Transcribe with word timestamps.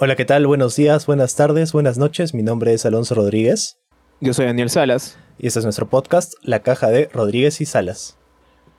Hola, 0.00 0.14
¿qué 0.16 0.24
tal? 0.24 0.46
Buenos 0.46 0.76
días, 0.76 1.06
buenas 1.06 1.34
tardes, 1.34 1.72
buenas 1.72 1.98
noches. 1.98 2.34
Mi 2.34 2.42
nombre 2.42 2.72
es 2.72 2.86
Alonso 2.86 3.14
Rodríguez. 3.14 3.78
Yo 4.20 4.32
soy 4.34 4.46
Daniel 4.46 4.70
Salas. 4.70 5.18
Y 5.38 5.46
este 5.46 5.60
es 5.60 5.64
nuestro 5.64 5.88
podcast, 5.88 6.34
La 6.42 6.60
Caja 6.60 6.88
de 6.88 7.08
Rodríguez 7.12 7.60
y 7.60 7.64
Salas. 7.66 8.16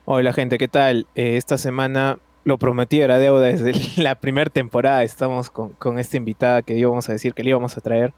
Hola 0.04 0.32
gente, 0.32 0.56
¿qué 0.56 0.68
tal? 0.68 1.06
Eh, 1.14 1.36
esta 1.36 1.58
semana 1.58 2.18
lo 2.44 2.58
prometí, 2.58 3.00
era 3.00 3.18
deuda 3.18 3.46
desde 3.46 3.72
la 4.02 4.14
primera 4.14 4.50
temporada. 4.50 5.02
Estamos 5.02 5.50
con, 5.50 5.98
esta 5.98 6.16
invitada 6.16 6.62
que 6.62 6.76
íbamos 6.76 7.08
a 7.08 7.12
decir 7.12 7.34
que 7.34 7.42
le 7.42 7.50
íbamos 7.50 7.76
a 7.76 7.80
traer. 7.80 8.12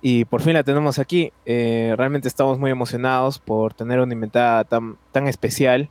Y 0.00 0.24
por 0.26 0.42
fin 0.42 0.54
la 0.54 0.62
tenemos 0.62 0.98
aquí. 0.98 1.32
Eh, 1.44 1.94
realmente 1.96 2.28
estamos 2.28 2.58
muy 2.58 2.70
emocionados 2.70 3.38
por 3.38 3.74
tener 3.74 4.00
una 4.00 4.12
invitada 4.12 4.64
tan, 4.64 4.96
tan 5.12 5.26
especial. 5.26 5.88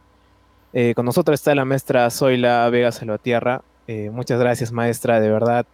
Eh, 0.73 0.93
con 0.95 1.05
nosotros 1.05 1.39
está 1.39 1.55
la 1.55 1.65
maestra 1.65 2.09
Zoila 2.09 2.69
Vega 2.69 2.91
Salvatierra. 2.91 3.61
Eh, 3.87 4.09
muchas 4.11 4.39
gracias, 4.39 4.71
maestra, 4.71 5.19
de 5.19 5.29
verdad. 5.29 5.65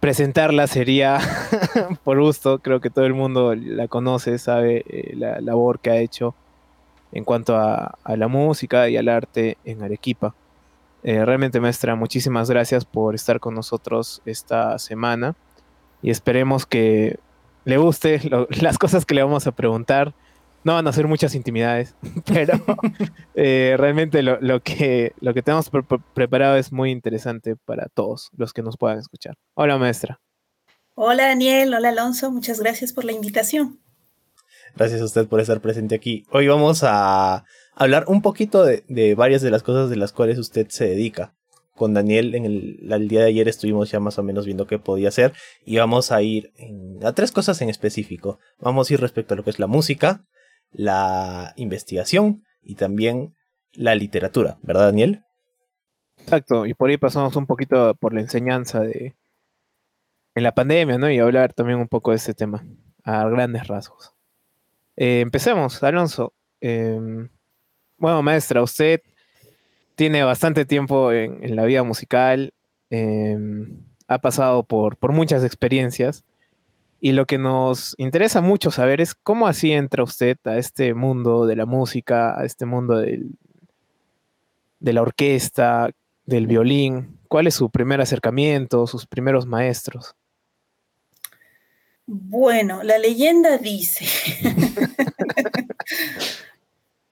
Presentarla 0.00 0.66
sería 0.66 1.18
por 2.04 2.20
gusto, 2.20 2.58
creo 2.58 2.80
que 2.80 2.90
todo 2.90 3.06
el 3.06 3.14
mundo 3.14 3.54
la 3.54 3.88
conoce, 3.88 4.38
sabe 4.38 4.84
la 5.14 5.40
labor 5.40 5.78
que 5.78 5.90
ha 5.90 5.96
hecho 5.96 6.34
en 7.14 7.24
cuanto 7.24 7.56
a, 7.56 7.96
la 8.06 8.28
música 8.28 8.90
y 8.90 8.98
al 8.98 9.08
arte 9.08 9.56
en 9.64 9.82
Arequipa. 9.82 10.34
realmente, 11.02 11.60
maestra, 11.60 11.94
muchísimas 11.94 12.50
gracias 12.50 12.84
por 12.84 13.14
estar 13.14 13.40
con 13.40 13.54
nosotros 13.54 14.20
esta 14.26 14.78
semana 14.78 15.34
y 16.02 16.10
esperemos 16.10 16.66
que 16.66 17.18
le 17.64 17.78
guste 17.78 18.20
las 18.60 18.76
cosas 18.76 19.06
que 19.06 19.14
le 19.14 19.22
vamos 19.22 19.46
a 19.46 19.52
preguntar 19.52 20.12
no 20.64 20.74
van 20.74 20.86
a 20.88 20.92
ser 20.92 21.06
muchas 21.06 21.34
intimidades, 21.34 21.94
pero 22.26 22.54
eh, 23.34 23.76
realmente 23.78 24.22
lo, 24.22 24.60
que, 24.60 25.12
lo 25.20 25.34
que 25.34 25.42
tenemos 25.42 25.70
preparado 26.14 26.56
es 26.56 26.72
muy 26.72 26.90
interesante 26.90 27.54
para 27.54 27.86
todos 27.88 28.30
los 28.36 28.52
que 28.52 28.62
nos 28.62 28.76
puedan 28.76 28.98
escuchar. 28.98 29.36
Hola, 29.54 29.78
maestra. 29.78 30.20
Hola, 30.94 31.26
Daniel. 31.26 31.74
Hola, 31.74 31.90
Alonso. 31.90 32.30
Muchas 32.30 32.60
gracias 32.60 32.92
por 32.92 33.04
la 33.04 33.12
invitación. 33.12 33.80
Gracias 34.76 35.00
a 35.00 35.04
usted 35.04 35.28
por 35.28 35.38
estar 35.38 35.60
presente 35.60 35.94
aquí. 35.94 36.26
Hoy 36.32 36.48
vamos 36.48 36.82
a 36.82 37.44
hablar 37.76 38.06
un 38.08 38.22
poquito 38.22 38.64
de, 38.64 39.14
varias 39.14 39.40
de 39.40 39.52
las 39.52 39.62
cosas 39.62 39.88
de 39.88 39.94
las 39.94 40.12
cuales 40.12 40.36
usted 40.38 40.66
se 40.68 40.88
dedica. 40.88 41.32
Con 41.76 41.94
Daniel 41.94 42.34
en 42.34 42.44
el, 42.44 43.08
día 43.08 43.20
de 43.20 43.26
ayer 43.26 43.48
estuvimos 43.48 43.90
ya 43.90 44.00
más 44.00 44.18
o 44.18 44.24
menos 44.24 44.46
viendo 44.46 44.66
qué 44.66 44.78
podía 44.80 45.08
hacer 45.08 45.32
y 45.64 45.78
vamos 45.78 46.10
a 46.12 46.22
ir 46.22 46.52
a 47.02 47.12
tres 47.12 47.30
cosas 47.30 47.60
en 47.62 47.68
específico. 47.68 48.40
Vamos 48.58 48.90
a 48.90 48.94
ir 48.94 49.00
respecto 49.00 49.34
a 49.34 49.36
lo 49.36 49.44
que 49.44 49.50
es 49.50 49.60
la 49.60 49.68
música, 49.68 50.24
la 50.72 51.52
investigación 51.56 52.44
y 52.60 52.74
también 52.74 53.34
la 53.72 53.94
literatura, 53.94 54.58
¿verdad, 54.62 54.86
Daniel? 54.86 55.24
Exacto, 56.18 56.66
y 56.66 56.74
por 56.74 56.90
ahí 56.90 56.96
pasamos 56.96 57.36
un 57.36 57.46
poquito 57.46 57.94
por 57.94 58.12
la 58.12 58.20
enseñanza 58.20 58.80
de 58.80 59.14
en 60.36 60.42
la 60.42 60.52
pandemia, 60.52 60.98
¿no? 60.98 61.10
Y 61.10 61.18
hablar 61.20 61.52
también 61.52 61.78
un 61.78 61.88
poco 61.88 62.10
de 62.10 62.16
ese 62.16 62.34
tema, 62.34 62.64
a 63.04 63.28
grandes 63.28 63.68
rasgos. 63.68 64.13
Eh, 64.96 65.20
empecemos, 65.20 65.82
Alonso. 65.82 66.32
Em, 66.60 67.28
bueno, 67.98 68.22
maestra, 68.22 68.62
usted 68.62 69.00
tiene 69.94 70.22
bastante 70.24 70.64
tiempo 70.64 71.12
en, 71.12 71.54
la 71.56 71.64
vida 71.64 71.82
musical, 71.82 72.52
em, 72.90 73.82
ha 74.08 74.18
pasado 74.18 74.64
por, 74.64 74.96
por 74.96 75.12
muchas 75.12 75.44
experiencias. 75.44 76.24
Y 77.00 77.12
lo 77.12 77.26
que 77.26 77.38
nos 77.38 77.94
interesa 77.98 78.40
mucho 78.40 78.70
saber 78.70 79.00
es 79.00 79.14
cómo 79.14 79.46
así 79.46 79.72
entra 79.72 80.02
usted 80.02 80.38
a 80.44 80.56
este 80.56 80.94
mundo 80.94 81.46
de 81.46 81.56
la 81.56 81.66
música, 81.66 82.38
a 82.38 82.44
este 82.44 82.64
mundo 82.64 82.98
del, 82.98 83.36
de 84.80 84.92
la 84.92 85.02
orquesta, 85.02 85.90
del 86.24 86.46
violín. 86.46 87.18
¿Cuál 87.28 87.46
es 87.46 87.54
su 87.54 87.70
primer 87.70 88.00
acercamiento, 88.00 88.86
sus 88.86 89.06
primeros 89.06 89.46
maestros? 89.46 90.14
Bueno, 92.06 92.82
la 92.82 92.98
leyenda 92.98 93.58
dice. 93.58 94.06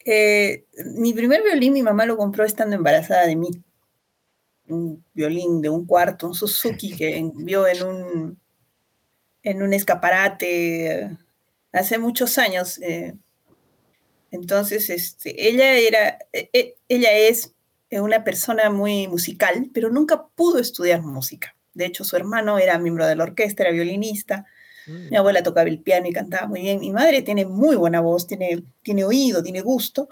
Eh, 0.04 0.66
mi 0.96 1.12
primer 1.12 1.42
violín 1.42 1.72
mi 1.72 1.82
mamá 1.82 2.06
lo 2.06 2.16
compró 2.16 2.44
estando 2.44 2.76
embarazada 2.76 3.26
de 3.26 3.36
mí. 3.36 3.50
Un 4.68 5.04
violín 5.12 5.60
de 5.60 5.68
un 5.68 5.86
cuarto, 5.86 6.26
un 6.26 6.34
Suzuki 6.34 6.96
que 6.96 7.30
vio 7.34 7.66
en 7.66 7.82
un 7.82 8.38
en 9.42 9.62
un 9.62 9.72
escaparate 9.72 11.16
hace 11.72 11.98
muchos 11.98 12.38
años. 12.38 12.78
Eh, 12.80 13.14
entonces, 14.30 14.88
este, 14.88 15.48
ella 15.48 15.74
era, 15.74 16.18
e, 16.32 16.48
e, 16.52 16.76
ella 16.88 17.12
es 17.12 17.54
una 17.90 18.24
persona 18.24 18.70
muy 18.70 19.06
musical, 19.08 19.70
pero 19.74 19.90
nunca 19.90 20.26
pudo 20.34 20.58
estudiar 20.58 21.02
música. 21.02 21.54
De 21.74 21.86
hecho, 21.86 22.04
su 22.04 22.16
hermano 22.16 22.58
era 22.58 22.78
miembro 22.78 23.06
de 23.06 23.16
la 23.16 23.24
orquesta, 23.24 23.64
era 23.64 23.72
violinista. 23.72 24.46
Mm. 24.86 25.10
Mi 25.10 25.16
abuela 25.16 25.42
tocaba 25.42 25.68
el 25.68 25.80
piano 25.80 26.06
y 26.08 26.12
cantaba 26.12 26.46
muy 26.46 26.62
bien. 26.62 26.80
Mi 26.80 26.90
madre 26.90 27.22
tiene 27.22 27.46
muy 27.46 27.76
buena 27.76 28.00
voz, 28.00 28.26
tiene, 28.26 28.62
tiene 28.82 29.04
oído, 29.04 29.42
tiene 29.42 29.60
gusto, 29.60 30.08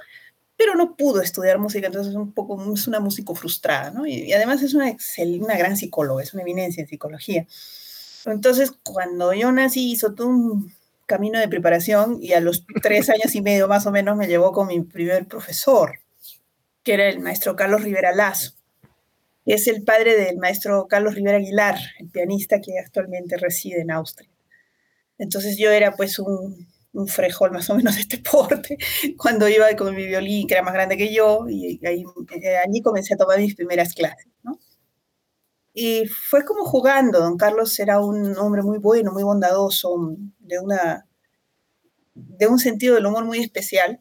pero 0.57 0.75
no 0.75 0.95
pudo 0.95 1.23
estudiar 1.23 1.59
música, 1.59 1.87
entonces 1.87 2.11
es 2.13 2.17
un 2.17 2.33
poco, 2.33 2.63
es 2.75 2.87
una 2.87 3.01
músico 3.01 3.35
frustrada, 3.35 3.91
¿no? 3.91 4.07
Y, 4.07 4.31
además 4.33 4.63
es 4.63 4.75
una, 4.75 4.95
una 5.41 5.57
gran 5.57 5.77
psicóloga, 5.77 6.23
es 6.23 6.35
una 6.35 6.43
eminencia 6.43 6.83
en 6.83 6.87
psicología. 6.87 7.47
Entonces, 8.27 8.73
cuando 8.83 9.33
yo 9.33 9.51
nací, 9.53 9.93
hizo 9.93 10.13
todo 10.13 10.29
un 10.29 10.73
camino 11.07 11.41
de 11.41 11.49
preparación 11.49 12.19
y 12.21 12.35
a 12.35 12.41
los 12.41 12.67
tres 12.83 13.09
años 13.09 13.35
y 13.35 13.41
medio 13.41 13.69
más 13.69 13.87
o 13.87 13.91
menos 13.91 14.17
me 14.17 14.29
llevó 14.29 14.53
con 14.53 14.69
mi 14.69 14.81
primer 14.83 15.27
profesor, 15.27 15.99
que 16.83 16.93
era 16.95 17.09
el 17.09 17.21
maestro 17.21 17.57
Carlos 17.57 17.83
Rivera 17.83 18.13
Lazo. 18.15 18.53
Es 19.47 19.67
el 19.67 19.83
padre 19.83 20.15
del 20.17 20.37
maestro 20.37 20.87
Carlos 20.89 21.15
Rivera 21.15 21.39
Aguilar, 21.39 21.77
el 21.99 22.09
pianista 22.11 22.61
que 22.61 22.79
actualmente 22.79 23.39
reside 23.39 23.81
en 23.81 23.91
Austria. 23.91 24.29
Entonces 25.21 25.59
yo 25.59 25.71
era 25.71 25.93
pues 25.95 26.19
un, 26.19 26.67
un 26.93 27.07
frejol 27.07 27.53
más 27.53 27.69
o 27.71 27.77
menos 27.77 27.95
de 27.95 28.01
este 28.01 28.19
porte 28.19 28.79
cuando 29.17 29.49
iba 29.49 29.67
con 29.77 29.95
mi 29.95 30.07
violín, 30.07 30.47
que 30.47 30.55
era 30.55 30.63
más 30.63 30.75
grande 30.75 30.97
que 30.97 31.13
yo, 31.13 31.47
y 31.49 31.79
ahí, 31.87 32.05
eh, 32.43 32.57
allí 32.57 32.83
comencé 32.83 33.15
a 33.15 33.19
tomar 33.19 33.39
mis 33.39 33.55
primeras 33.55 33.95
clases, 33.95 34.33
¿no? 34.43 34.59
Y 35.73 36.07
fue 36.07 36.45
como 36.45 36.65
jugando. 36.65 37.21
Don 37.21 37.37
Carlos 37.37 37.79
era 37.79 38.01
un 38.01 38.37
hombre 38.39 38.63
muy 38.63 38.79
bueno, 38.79 39.13
muy 39.13 39.23
bondadoso, 39.23 40.17
de, 40.41 40.59
una, 40.59 41.07
de 42.15 42.47
un 42.49 42.59
sentido 42.59 42.97
del 42.97 43.07
humor 43.07 43.25
muy 43.25 43.39
especial, 43.39 44.01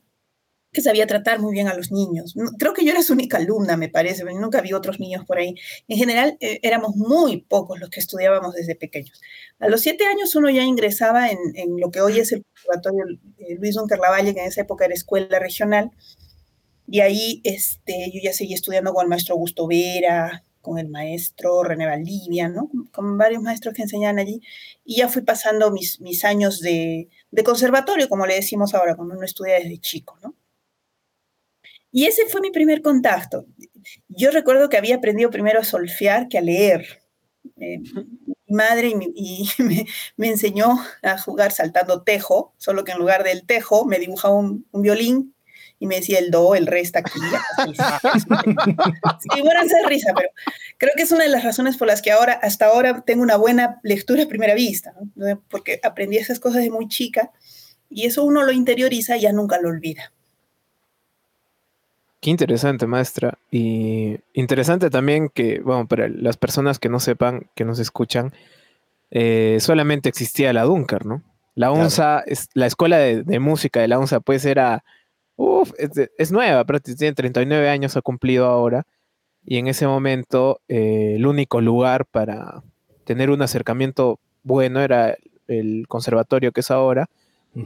que 0.72 0.82
sabía 0.82 1.08
tratar 1.08 1.40
muy 1.40 1.54
bien 1.54 1.68
a 1.68 1.74
los 1.74 1.92
niños. 1.92 2.36
Creo 2.58 2.74
que 2.74 2.86
yo 2.86 2.92
era 2.92 3.02
su 3.02 3.14
única 3.14 3.38
alumna, 3.38 3.78
me 3.78 3.90
parece, 3.90 4.24
nunca 4.24 4.62
vi 4.62 4.74
otros 4.74 5.00
niños 5.00 5.26
por 5.26 5.40
ahí. 5.40 5.56
En 5.88 5.98
general, 5.98 6.38
eh, 6.40 6.60
éramos 6.62 6.96
muy 6.96 7.42
pocos 7.42 7.80
los 7.80 7.90
que 7.90 8.00
estudiábamos 8.00 8.54
desde 8.54 8.76
pequeños. 8.76 9.20
A 9.60 9.68
los 9.68 9.82
siete 9.82 10.06
años 10.06 10.36
uno 10.36 10.50
ya 10.50 10.64
ingresaba 10.64 11.30
en, 11.30 11.40
en 11.56 11.80
lo 11.80 11.90
que 11.92 12.02
hoy 12.02 12.20
es 12.20 12.32
el 12.32 12.46
Conservatorio 12.54 13.20
eh, 13.40 13.56
Luis 13.60 13.76
Dunker 13.76 14.00
Lavalle, 14.00 14.34
que 14.34 14.42
en 14.42 14.48
esa 14.48 14.62
época 14.62 14.86
era 14.86 14.94
escuela 14.94 15.40
regional, 15.40 15.92
y 16.88 17.02
ahí 17.02 17.42
este, 17.44 18.12
yo 18.12 18.20
ya 18.24 18.34
seguí 18.34 18.54
estudiando 18.54 18.94
con 18.94 19.04
el 19.04 19.10
maestro 19.10 19.36
Augusto 19.36 19.68
Vera, 19.68 20.44
con 20.62 20.78
el 20.80 20.90
maestro 20.90 21.64
René 21.64 21.86
Valdivia, 21.86 22.50
¿no? 22.50 22.70
Con, 22.92 23.18
varios 23.18 23.42
maestros 23.42 23.74
que 23.76 23.84
enseñan 23.84 24.20
allí, 24.20 24.42
y 24.84 24.98
ya 24.98 25.08
fui 25.08 25.22
pasando 25.22 25.72
mis, 25.72 26.02
mis 26.02 26.26
años 26.26 26.60
de, 26.62 27.10
de, 27.32 27.44
conservatorio, 27.44 28.10
como 28.10 28.26
le 28.26 28.36
decimos 28.36 28.74
ahora, 28.74 28.96
cuando 28.96 29.16
uno 29.16 29.26
estudia 29.26 29.56
desde 29.56 29.78
chico, 29.80 30.18
¿no? 30.24 30.36
Y 31.92 32.06
ese 32.06 32.28
fue 32.28 32.42
mi 32.42 32.52
primer 32.52 32.82
contacto. 32.82 33.46
Yo 34.08 34.32
recuerdo 34.32 34.70
que 34.70 34.78
había 34.78 34.96
aprendido 34.96 35.30
primero 35.30 35.60
a 35.60 35.64
solfear 35.64 36.28
que 36.28 36.38
a 36.38 36.42
leer. 36.42 36.86
Eh, 37.60 37.80
mi 38.48 38.56
madre 38.56 38.94
y, 39.16 39.50
me, 39.60 39.86
me, 40.18 40.28
enseñó 40.28 40.80
a 41.02 41.18
jugar 41.18 41.52
saltando 41.52 42.04
tejo, 42.04 42.54
solo 42.58 42.84
que 42.84 42.92
en 42.92 43.00
lugar 43.00 43.24
del 43.24 43.46
tejo 43.46 43.86
me 43.86 44.00
dibujaba 44.00 44.36
un, 44.36 44.66
un 44.72 44.82
violín 44.82 45.34
y 45.80 45.88
me 45.88 45.96
decía 45.96 46.20
el 46.20 46.30
do, 46.30 46.56
el 46.56 46.68
re 46.68 46.82
está 46.82 47.00
aquí. 47.00 47.20
sí, 49.20 49.42
bueno, 49.42 49.62
hacer 49.62 49.86
risa, 49.88 50.14
pero 50.16 50.30
creo 50.78 50.92
que 50.96 51.04
es 51.04 51.12
una 51.12 51.24
de 51.24 51.30
las 51.30 51.44
razones 51.44 51.78
por 51.78 51.88
las 51.88 52.02
que 52.02 52.12
ahora, 52.12 52.34
hasta 52.34 52.68
ahora, 52.68 53.04
tengo 53.06 53.24
una 53.24 53.38
buena 53.38 53.80
lectura 53.84 54.24
a 54.24 54.28
primera 54.28 54.56
vista, 54.56 54.94
porque 55.50 55.80
aprendí 55.82 56.18
esas 56.18 56.40
cosas 56.40 56.64
de 56.64 56.70
muy 56.70 56.90
chica 56.90 57.32
y 57.90 58.06
eso 58.06 58.24
uno 58.24 58.44
lo 58.44 58.52
interioriza 58.52 59.18
y 59.18 59.22
ya 59.22 59.32
nunca 59.32 59.60
lo 59.60 59.70
olvida. 59.70 60.12
Qué 62.22 62.30
interesante, 62.30 62.86
maestra. 62.88 63.38
Y 63.50 64.18
interesante 64.34 64.90
también 64.90 65.30
que, 65.30 65.60
bueno, 65.60 65.88
para 65.88 66.10
las 66.10 66.38
personas 66.38 66.80
que 66.80 66.90
no 66.90 67.00
sepan, 67.00 67.50
que 67.56 67.66
nos 67.66 67.80
escuchan, 67.80 68.34
eh, 69.12 69.58
solamente 69.62 70.10
existía 70.10 70.52
la 70.54 70.64
Dunker, 70.64 71.06
¿no? 71.06 71.24
La 71.56 71.72
UNSA, 71.72 72.24
es, 72.26 72.50
la 72.54 72.68
escuela 72.68 72.98
de, 72.98 73.24
de, 73.24 73.40
música 73.40 73.82
de 73.82 73.88
la 73.88 74.00
UNSA, 74.00 74.20
pues 74.20 74.46
era 74.46 74.84
Uf, 75.42 75.72
es, 75.78 76.34
nueva, 76.34 76.66
pero 76.66 76.82
tiene 76.82 77.14
39 77.14 77.70
años, 77.70 77.96
ha 77.96 78.02
cumplido 78.02 78.46
ahora. 78.46 78.86
y 79.46 79.58
en 79.58 79.68
ese 79.68 79.88
momento 79.88 80.60
eh, 80.68 81.14
el 81.16 81.26
único 81.26 81.62
lugar 81.62 82.06
para 82.06 82.62
tener 83.06 83.30
un 83.30 83.42
acercamiento 83.42 84.20
bueno 84.44 84.82
era 84.82 85.16
el 85.48 85.88
conservatorio 85.88 86.52
que 86.52 86.60
es 86.60 86.70
ahora, 86.72 87.08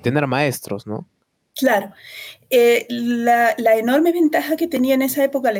tener 0.03 0.27
maestros, 0.27 0.85
¿no? 0.85 1.07
Claro. 1.55 1.93
Eh, 2.55 2.85
la, 2.87 3.55
enorme 3.57 4.11
ventaja 4.11 4.55
que 4.57 4.67
tenía 4.67 4.93
en 4.93 5.01
esa 5.01 5.23
época 5.23 5.51
la, 5.51 5.59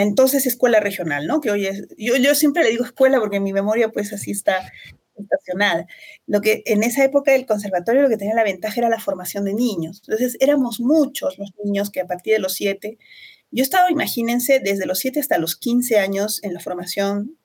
entonces 0.00 0.46
escuela 0.46 0.78
regional, 0.78 1.26
¿no? 1.26 1.40
Que 1.40 1.50
hoy 1.50 1.68
yo, 1.98 2.34
siempre 2.36 2.62
le 2.62 2.70
digo 2.70 2.84
escuela 2.84 3.18
porque 3.18 3.38
en 3.38 3.42
mi 3.42 3.52
memoria 3.52 3.88
pues 3.88 4.12
así 4.12 4.30
está 4.30 4.72
estacionada. 5.16 5.88
Lo 6.28 6.40
que 6.42 6.62
en 6.66 6.84
esa 6.84 7.02
época 7.02 7.34
el 7.34 7.44
conservatorio 7.44 8.02
lo 8.02 8.08
que 8.08 8.18
tenía 8.18 8.36
la 8.36 8.44
ventaja 8.44 8.78
era 8.78 8.88
la 8.88 9.00
formación 9.00 9.46
de 9.46 9.54
niños. 9.54 10.00
Entonces 10.06 10.36
éramos 10.38 10.78
muchos 10.78 11.38
los 11.38 11.50
niños 11.64 11.90
que 11.90 12.02
a 12.02 12.06
partir 12.06 12.34
de 12.34 12.38
los 12.38 12.54
siete, 12.54 12.98
yo 13.50 13.64
estaba, 13.64 13.90
imagínense, 13.90 14.60
desde 14.60 14.86
los 14.86 15.00
siete 15.00 15.18
hasta 15.18 15.38
los 15.38 15.56
15 15.56 15.98
años 15.98 16.40
en 16.44 16.54
la 16.54 16.60
formación 16.60 17.35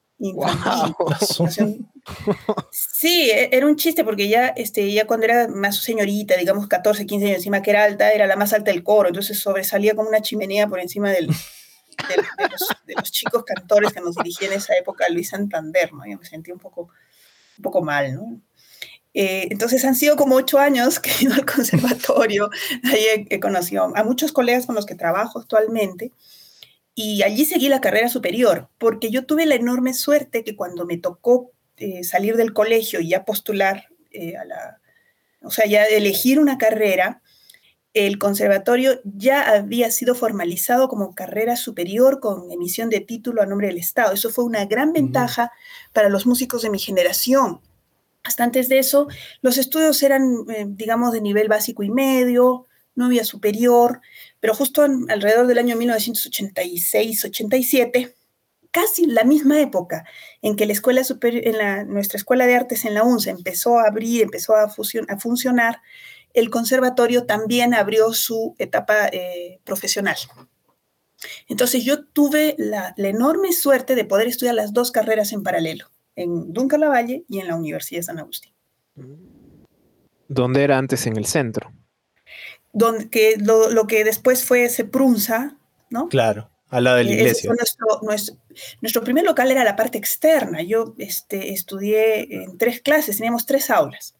Sí, 2.71 3.29
e, 3.31 3.49
era 3.51 3.65
un 3.65 3.75
chiste 3.75 4.03
porque 4.03 4.27
ya, 4.27 4.47
este, 4.49 4.91
ya 4.91 5.05
cuando 5.05 5.25
era 5.25 5.47
más 5.47 5.77
señorita, 5.77 6.35
digamos 6.37 6.67
14, 6.67 7.05
15 7.05 7.25
años 7.25 7.37
encima 7.37 7.61
que 7.61 7.71
era 7.71 7.83
alta, 7.83 8.11
era 8.11 8.27
la 8.27 8.35
más 8.35 8.53
alta 8.53 8.71
del 8.71 8.83
coro, 8.83 9.09
entonces 9.09 9.39
sobresalía 9.39 9.95
como 9.95 10.09
una 10.09 10.21
chimenea 10.21 10.67
por 10.67 10.79
encima 10.79 11.09
del, 11.11 11.27
de, 11.27 12.95
los, 12.95 13.11
chicos 13.11 13.43
cantores 13.43 13.93
que 13.93 14.01
nos 14.01 14.15
dirigían 14.15 14.51
en 14.51 14.59
esa 14.59 14.75
época, 14.75 15.05
Luis 15.09 15.29
Santander, 15.29 15.93
¿no? 15.93 16.05
Yo 16.07 16.17
me 16.17 16.25
sentí 16.25 16.51
un 16.51 16.59
poco, 16.59 16.89
un 17.57 17.61
poco 17.61 17.81
mal, 17.81 18.13
¿no? 18.13 18.41
Eh, 19.13 19.47
entonces 19.51 19.83
han 19.83 19.95
sido 19.95 20.15
como 20.15 20.35
ocho 20.35 20.57
años 20.57 20.99
que 20.99 21.11
he 21.11 21.23
ido 21.23 21.33
al 21.33 21.45
conservatorio, 21.45 22.49
ahí 22.83 23.27
he 23.29 23.39
conocido 23.39 23.91
a 23.95 24.03
muchos 24.03 24.31
colegas 24.31 24.65
con 24.65 24.75
los 24.75 24.85
que 24.85 24.95
trabajo 24.95 25.39
actualmente, 25.39 26.11
y 26.95 27.23
allí 27.23 27.45
seguí 27.45 27.69
la 27.69 27.81
carrera 27.81 28.09
superior, 28.09 28.69
porque 28.77 29.09
yo 29.11 29.25
tuve 29.25 29.45
la 29.45 29.55
enorme 29.55 29.93
suerte 29.93 30.43
que 30.43 30.55
cuando 30.55 30.85
me 30.85 30.97
tocó 30.97 31.51
eh, 31.77 32.03
salir 32.03 32.35
del 32.35 32.53
colegio 32.53 32.99
y 32.99 33.09
ya 33.09 33.25
postular 33.25 33.87
eh, 34.11 34.35
a 34.35 34.45
la, 34.45 34.81
o 35.41 35.51
sea, 35.51 35.65
ya 35.65 35.85
elegir 35.85 36.39
una 36.39 36.57
carrera, 36.57 37.21
el 37.93 38.17
conservatorio 38.19 39.01
ya 39.03 39.49
había 39.49 39.91
sido 39.91 40.15
formalizado 40.15 40.87
como 40.87 41.13
carrera 41.13 41.55
superior 41.55 42.19
con 42.19 42.51
emisión 42.51 42.89
de 42.89 43.01
título 43.01 43.41
a 43.41 43.45
nombre 43.45 43.67
del 43.67 43.77
Estado. 43.77 44.13
Eso 44.13 44.29
fue 44.29 44.45
una 44.45 44.65
gran 44.65 44.93
ventaja 44.93 45.51
para 45.91 46.09
los 46.09 46.25
músicos 46.25 46.61
de 46.61 46.69
mi 46.69 46.79
generación. 46.79 47.59
Hasta 48.23 48.43
antes 48.43 48.69
de 48.69 48.79
eso, 48.79 49.07
los 49.41 49.57
estudios 49.57 50.01
eran, 50.03 50.45
eh, 50.49 50.65
digamos, 50.67 51.11
de 51.11 51.21
nivel 51.21 51.47
básico 51.47 51.83
y 51.83 51.89
medio, 51.89 52.67
no 52.95 53.05
había 53.05 53.25
superior, 53.25 54.01
pero 54.41 54.53
justo 54.53 54.83
alrededor 54.83 55.47
del 55.47 55.59
año 55.59 55.77
1986-87, 55.77 58.13
casi 58.71 59.05
la 59.05 59.23
misma 59.23 59.61
época 59.61 60.03
en 60.41 60.57
que 60.57 60.65
la 60.65 60.73
escuela 60.73 61.01
en 61.21 61.57
la, 61.57 61.85
nuestra 61.85 62.17
escuela 62.17 62.45
de 62.47 62.55
artes 62.55 62.83
en 62.85 62.95
la 62.95 63.03
UNSA 63.03 63.29
empezó 63.31 63.79
a 63.79 63.87
abrir, 63.87 64.23
empezó 64.23 64.55
a, 64.55 64.67
funcionar, 64.67 65.81
el 66.33 66.49
conservatorio 66.49 67.25
también 67.25 67.73
abrió 67.73 68.13
su 68.13 68.55
etapa 68.57 69.07
eh, 69.11 69.59
profesional. 69.63 70.15
Entonces 71.47 71.83
yo 71.83 72.05
tuve 72.05 72.55
la, 72.57 72.95
enorme 72.97 73.53
suerte 73.53 73.95
de 73.95 74.05
poder 74.05 74.27
estudiar 74.27 74.55
las 74.55 74.73
dos 74.73 74.91
carreras 74.91 75.33
en 75.33 75.43
paralelo, 75.43 75.85
en 76.15 76.51
Dunca 76.51 76.79
Lavalle 76.79 77.25
y 77.27 77.37
en 77.39 77.47
la 77.47 77.55
Universidad 77.55 77.99
de 77.99 78.03
San 78.03 78.17
Agustín. 78.17 78.53
¿Dónde 80.27 80.63
era 80.63 80.79
antes 80.79 81.05
en 81.05 81.17
el 81.17 81.25
centro? 81.25 81.71
Donde, 82.73 83.09
que 83.09 83.37
lo, 83.37 83.87
que 83.87 84.03
después 84.03 84.45
fue 84.45 84.69
Seprunza, 84.69 85.55
¿no? 85.89 86.09
Claro, 86.09 86.49
al 86.69 86.85
lado 86.85 86.97
de 86.97 87.03
la 87.05 87.11
iglesia. 87.11 87.51
Nuestro, 87.53 88.01
nuestro, 88.81 89.03
primer 89.03 89.25
local 89.25 89.51
era 89.51 89.63
la 89.63 89.75
parte 89.75 89.97
externa. 89.97 90.61
Yo 90.61 90.95
este, 90.97 91.53
estudié 91.53 92.43
en 92.43 92.57
tres 92.57 92.81
clases, 92.81 93.17
teníamos 93.17 93.45
tres 93.45 93.69
aulas. 93.69 94.15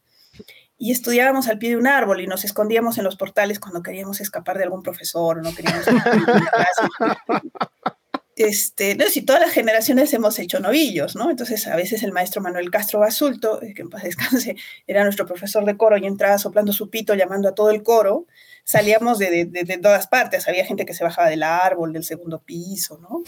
Y 0.78 0.92
estudiábamos 0.92 1.48
al 1.48 1.60
pie 1.60 1.70
de 1.70 1.78
un 1.78 1.86
árbol 1.86 2.22
y 2.22 2.28
nos 2.28 2.44
escondíamos 2.44 2.98
en 2.98 3.04
los 3.04 3.16
portales 3.16 3.60
cuando 3.60 3.84
queríamos 3.84 4.20
escapar 4.20 4.58
de 4.58 4.64
algún 4.64 4.82
profesor 4.82 5.38
o 5.38 5.42
no 5.42 5.54
queríamos 5.54 5.86
este, 8.36 8.96
no, 8.96 9.06
si 9.08 9.22
todas 9.24 9.42
las 9.42 9.52
generaciones 9.52 10.14
hemos 10.14 10.40
hecho 10.40 10.60
novillos, 10.60 11.16
¿no? 11.16 11.30
Entonces, 11.30 11.68
a 11.68 11.76
veces 11.76 12.04
el 12.04 12.12
maestro 12.12 12.42
Manuel 12.42 12.72
Castro 12.72 13.00
Basulto, 13.00 13.62
eh, 13.62 13.74
que 13.74 13.82
en 13.82 13.90
paz 13.90 14.04
descanse, 14.04 14.56
era 14.88 15.04
nuestro 15.04 15.26
profesor 15.26 15.66
de 15.66 15.78
coro 15.78 15.98
y 15.98 16.06
entraba 16.06 16.38
soplando 16.38 16.74
su 16.74 16.90
pito, 16.90 17.14
llamando 17.14 17.50
a 17.50 17.56
todo 17.56 17.72
el 17.72 17.84
coro, 17.84 18.28
salíamos 18.64 19.20
de, 19.20 19.80
todas 19.82 20.08
partes. 20.08 20.48
Había 20.48 20.66
gente 20.66 20.86
que 20.86 20.94
se 20.94 21.04
bajaba 21.04 21.30
del 21.30 21.44
árbol, 21.44 21.94
del 21.94 22.04
segundo 22.04 22.42
piso, 22.44 23.00
¿no? 23.00 23.24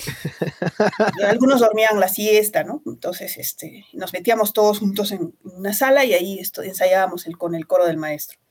algunos 1.27 1.59
dormían 1.59 1.99
la 1.99 2.07
siesta, 2.07 2.63
¿no? 2.63 2.81
Entonces, 2.85 3.37
este, 3.37 3.85
nos 3.93 4.13
metíamos 4.13 4.53
todos 4.53 4.79
juntos 4.79 5.11
en 5.11 5.35
una 5.43 5.73
sala 5.73 6.05
y 6.05 6.13
ahí 6.13 6.39
ensayábamos 6.63 7.27
el, 7.27 7.37
con 7.37 7.55
el 7.55 7.67
coro 7.67 7.85
del 7.85 7.97
maestro. 7.97 8.42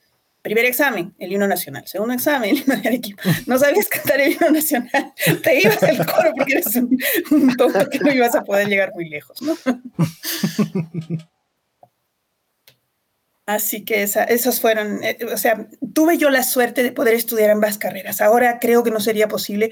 Primer 0.42 0.64
examen, 0.64 1.14
el 1.18 1.32
himno 1.32 1.46
nacional. 1.46 1.86
Segundo 1.86 2.14
examen, 2.14 2.50
el 2.56 2.58
himno 2.58 2.76
del 2.76 2.94
equipo. 2.94 3.22
No 3.46 3.58
sabías 3.58 3.88
cantar 3.88 4.20
el 4.20 4.32
himno 4.32 4.50
nacional. 4.50 5.14
Te 5.42 5.60
ibas 5.60 5.82
al 5.82 6.04
coro 6.04 6.32
porque 6.36 6.54
eres 6.54 6.76
un, 6.76 7.56
tonto 7.56 7.88
que 7.88 8.00
no 8.00 8.12
ibas 8.12 8.34
a 8.34 8.42
poder 8.42 8.68
llegar 8.68 8.92
muy 8.92 9.08
lejos. 9.08 9.38
Así 13.46 13.84
que 13.84 14.02
esos 14.02 14.60
fueron, 14.60 15.02
eh, 15.02 15.18
o 15.32 15.36
sea, 15.36 15.66
tuve 15.92 16.16
yo 16.16 16.30
la 16.30 16.44
suerte 16.44 16.82
de 16.82 16.92
poder 16.92 17.14
estudiar 17.14 17.50
ambas 17.50 17.76
carreras. 17.76 18.20
Ahora 18.20 18.58
creo 18.60 18.84
que 18.84 18.90
no 18.90 19.00
sería 19.00 19.28
posible, 19.28 19.70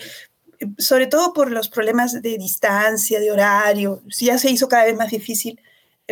sobre 0.77 1.07
todo 1.07 1.33
por 1.33 1.51
los 1.51 1.69
problemas 1.69 2.21
de 2.21 2.37
distancia, 2.37 3.21
de 3.21 3.31
horario. 3.31 4.03
Si 4.09 4.27
ya 4.27 4.39
se 4.39 4.51
hizo 4.51 4.69
cada 4.69 4.85
vez 4.85 4.97
más 4.97 5.11
difícil, 5.11 5.61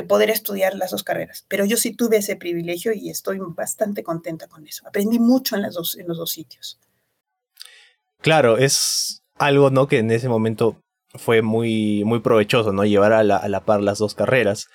poder 0.03 0.31
estudiar 0.31 0.75
las 0.75 0.91
dos 0.91 1.03
carreras. 1.03 1.45
Pero 1.49 1.65
yo 1.65 1.77
sí 1.77 1.95
tuve 1.95 2.19
ese 2.19 2.37
privilegio 2.37 2.93
y 2.93 3.11
estoy 3.11 3.39
bastante 3.41 4.03
contenta 4.03 4.47
con 4.47 4.67
eso. 4.67 4.87
Aprendí 4.87 5.19
mucho 5.19 5.57
en, 5.57 5.63
las 5.63 5.75
dos, 5.75 5.97
en 5.97 6.07
los 6.09 6.19
dos 6.19 6.31
sitios. 6.31 6.79
Claro, 8.21 8.59
es 8.59 9.23
algo 9.37 9.71
¿no? 9.71 9.87
que 9.87 9.99
en 9.99 10.11
ese 10.11 10.29
momento 10.29 10.81
fue 11.15 11.43
muy, 11.43 12.05
muy 12.05 12.21
provechoso, 12.21 12.73
¿no? 12.73 12.85
Llevar 12.85 13.13
a 13.13 13.25
la, 13.25 13.37
a 13.37 13.49
la 13.49 13.61
par 13.65 13.83
las 13.83 13.99
dos 13.99 14.15
carreras. 14.15 14.69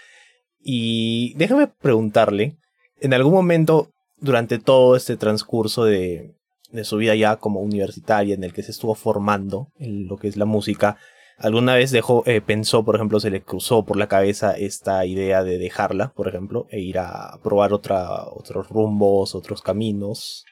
Y 0.61 1.33
déjame 1.35 1.67
preguntarle, 1.67 2.57
en 2.99 3.13
algún 3.13 3.33
momento 3.33 3.89
durante 4.17 4.57
todo 4.59 4.95
este 4.95 5.17
transcurso 5.17 5.83
de, 5.83 6.33
de 6.73 6.83
su 6.83 6.97
vida 6.97 7.15
ya 7.15 7.37
como 7.37 7.61
universitaria 7.61 8.33
en 8.33 8.43
el 8.43 8.51
que 8.51 8.63
se 8.63 8.71
estuvo 8.71 8.95
formando 8.95 9.69
en 9.77 10.07
lo 10.07 10.17
que 10.17 10.27
es 10.27 10.37
la 10.37 10.45
música, 10.45 10.97
¿Alguna 11.37 11.75
vez 11.75 11.91
dejó, 11.91 12.23
eh, 12.25 12.41
pensó, 12.41 12.85
por 12.85 12.95
ejemplo, 12.95 13.19
se 13.19 13.29
le 13.29 13.41
cruzó 13.41 13.85
por 13.85 13.97
la 13.97 14.07
cabeza 14.07 14.53
esta 14.53 15.05
idea 15.05 15.43
de 15.43 15.57
dejarla, 15.57 16.13
por 16.13 16.27
ejemplo, 16.27 16.67
e 16.69 16.79
ir 16.79 16.99
a 16.99 17.39
probar 17.43 17.73
otra, 17.73 18.23
otros 18.25 18.69
rumbos, 18.69 19.35
otros 19.35 19.61
caminos? 19.61 20.45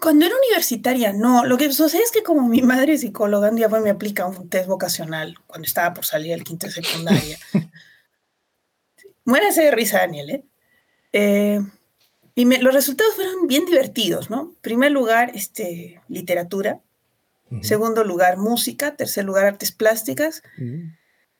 Cuando 0.00 0.24
era 0.24 0.34
universitaria, 0.36 1.12
no. 1.12 1.44
Lo 1.44 1.58
que 1.58 1.70
sucede 1.72 2.02
es 2.02 2.10
que 2.10 2.22
como 2.22 2.48
mi 2.48 2.62
madre 2.62 2.94
es 2.94 3.02
psicóloga, 3.02 3.50
un 3.50 3.56
día 3.56 3.68
me 3.68 3.90
aplica 3.90 4.26
un 4.26 4.48
test 4.48 4.68
vocacional 4.68 5.36
cuando 5.46 5.66
estaba 5.66 5.92
por 5.92 6.06
salir 6.06 6.30
del 6.30 6.44
quinto 6.44 6.66
de 6.66 6.72
secundaria. 6.72 7.38
Muérase 9.24 9.62
de 9.62 9.70
risa, 9.70 9.98
Daniel, 9.98 10.30
¿eh? 10.30 10.44
eh 11.12 11.60
y 12.34 12.44
los 12.44 12.72
resultados 12.72 13.16
fueron 13.16 13.46
bien 13.46 13.66
divertidos, 13.66 14.30
¿no? 14.30 14.42
En 14.42 14.54
primer 14.62 14.92
lugar, 14.92 15.32
este, 15.34 16.00
literatura. 16.08 16.80
Segundo 17.62 18.04
lugar, 18.04 18.36
música. 18.36 18.96
Tercer 18.96 19.24
lugar, 19.24 19.44
artes 19.44 19.72
plásticas. 19.72 20.42
Mm. 20.56 20.94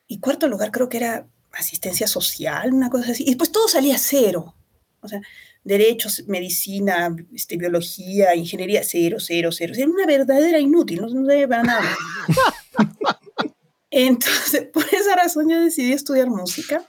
Y 0.09 0.21
cuarto 0.21 0.49
lugar, 0.49 0.73
creo 0.73 0.89
que 0.89 0.97
era 0.97 1.27
asistencia 1.53 2.07
social, 2.07 2.73
una 2.73 2.91
cosa 2.91 3.13
así. 3.13 3.23
Y 3.25 3.29
después 3.29 3.53
todo 3.53 3.69
salía 3.69 3.97
cero. 3.99 4.55
O 5.01 5.09
sea, 5.09 5.21
derechos, 5.65 6.25
medicina, 6.27 7.15
este, 7.35 7.57
biología, 7.57 8.35
ingeniería, 8.35 8.83
cero, 8.85 9.19
cero, 9.21 9.51
cero. 9.53 9.73
Era 9.77 9.89
una 9.89 10.07
verdadera 10.07 10.59
inútil, 10.59 11.01
no, 11.01 11.09
no 11.09 11.27
sabía 11.27 11.49
para 11.49 11.63
nada. 11.63 11.97
Entonces, 13.91 14.63
por 14.73 14.85
esa 14.93 15.17
razón 15.17 15.49
yo 15.49 15.61
decidí 15.61 15.93
estudiar 15.93 16.29
música. 16.29 16.85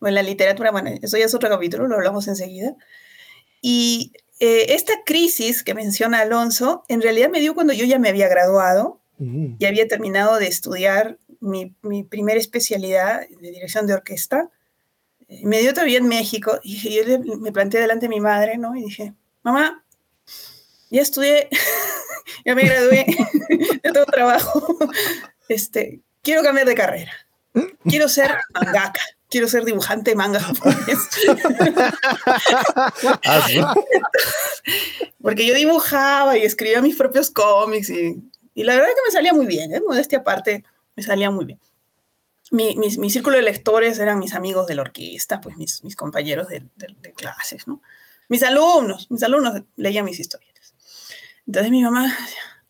Bueno, 0.00 0.16
la 0.16 0.22
literatura, 0.22 0.70
bueno, 0.70 0.90
eso 1.02 1.16
ya 1.18 1.24
es 1.24 1.34
otro 1.34 1.48
capítulo, 1.48 1.88
lo 1.88 1.96
hablamos 1.96 2.28
enseguida. 2.28 2.76
Y 3.60 4.12
eh, 4.40 4.74
esta 4.74 4.92
crisis 5.04 5.62
que 5.64 5.74
menciona 5.74 6.20
Alonso, 6.20 6.84
en 6.88 7.02
realidad 7.02 7.28
me 7.28 7.40
dio 7.40 7.54
cuando 7.54 7.72
yo 7.72 7.84
ya 7.84 7.98
me 7.98 8.08
había 8.08 8.28
graduado 8.28 9.00
y 9.20 9.64
había 9.64 9.88
terminado 9.88 10.36
de 10.38 10.46
estudiar 10.46 11.18
mi, 11.40 11.74
mi 11.82 12.04
primera 12.04 12.38
especialidad 12.38 13.28
de 13.28 13.50
dirección 13.50 13.88
de 13.88 13.94
orquesta. 13.94 14.48
Me 15.42 15.58
dio 15.58 15.74
todavía 15.74 15.98
en 15.98 16.06
México 16.06 16.60
y 16.62 16.78
yo 16.78 17.02
me 17.40 17.50
planteé 17.50 17.80
delante 17.80 18.06
de 18.06 18.10
mi 18.10 18.20
madre, 18.20 18.58
¿no? 18.58 18.76
Y 18.76 18.84
dije, 18.84 19.14
mamá, 19.42 19.84
ya 20.88 21.02
estudié, 21.02 21.48
ya 22.46 22.54
me 22.54 22.62
gradué, 22.62 23.06
ya 23.82 23.92
tengo 23.92 24.06
trabajo, 24.06 24.78
este, 25.48 26.00
quiero 26.22 26.42
cambiar 26.42 26.68
de 26.68 26.74
carrera, 26.76 27.12
quiero 27.84 28.08
ser 28.08 28.36
mangaka 28.54 29.00
quiero 29.30 29.48
ser 29.48 29.64
dibujante 29.64 30.10
de 30.10 30.16
manga 30.16 30.40
ah, 33.24 33.74
Porque 35.22 35.46
yo 35.46 35.54
dibujaba 35.54 36.36
y 36.38 36.42
escribía 36.42 36.80
mis 36.80 36.96
propios 36.96 37.30
cómics 37.30 37.90
y, 37.90 38.22
Y 38.54 38.64
la 38.64 38.74
verdad 38.74 38.90
es 38.90 38.94
que 38.96 39.02
me 39.06 39.12
salía 39.12 39.32
muy 39.34 39.46
bien, 39.46 39.74
¿eh? 39.74 39.80
modestia 39.86 40.18
aparte, 40.18 40.64
me 40.96 41.02
salía 41.02 41.30
muy 41.30 41.44
bien. 41.44 41.60
Mi, 42.50 42.76
mi, 42.76 43.10
círculo 43.10 43.36
de 43.36 43.42
lectores 43.42 43.98
eran 43.98 44.18
mis 44.18 44.34
amigos 44.34 44.66
de 44.66 44.74
la 44.74 44.80
orquesta, 44.82 45.38
pues 45.40 45.58
mis, 45.58 45.84
mis 45.84 45.94
compañeros 45.94 46.48
de, 46.48 46.64
de, 46.76 47.12
clases, 47.12 47.68
¿no? 47.68 47.82
Mis 48.28 48.42
alumnos, 48.42 49.10
mis 49.10 49.22
alumnos 49.22 49.62
leían 49.76 50.06
mis 50.06 50.18
historias. 50.18 50.74
Entonces 51.46 51.70
mi 51.70 51.82
mamá, 51.82 52.16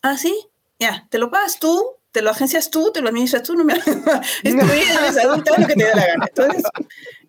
ah, 0.01 0.17
sí, 0.17 0.37
ya, 0.79 1.07
te 1.09 1.17
lo 1.17 1.31
pagas 1.31 1.59
tú, 1.59 1.95
te 2.11 2.21
lo 2.21 2.31
agencias 2.31 2.69
tú, 2.69 2.91
te 2.91 3.01
lo 3.01 3.09
administras 3.09 3.43
tú, 3.43 3.55
no 3.55 3.63
me 3.63 3.73
es 3.75 3.83
tu 3.83 4.65
vida, 4.65 5.05
eres 5.05 5.17
adulta, 5.17 5.51
lo 5.57 5.67
que 5.67 5.75
te 5.75 5.83
dé 5.83 5.95
la 5.95 6.07
gana. 6.07 6.25
Entonces, 6.27 6.63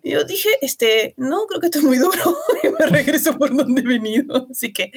yo 0.03 0.23
dije, 0.23 0.49
este, 0.61 1.13
no, 1.17 1.45
creo 1.47 1.59
que 1.59 1.67
esto 1.67 1.79
es 1.79 1.83
muy 1.83 1.97
duro 1.97 2.37
y 2.63 2.69
me 2.69 2.85
regreso 2.87 3.37
por 3.37 3.55
donde 3.55 3.81
he 3.81 3.85
venido. 3.85 4.47
Así 4.49 4.73
que 4.73 4.91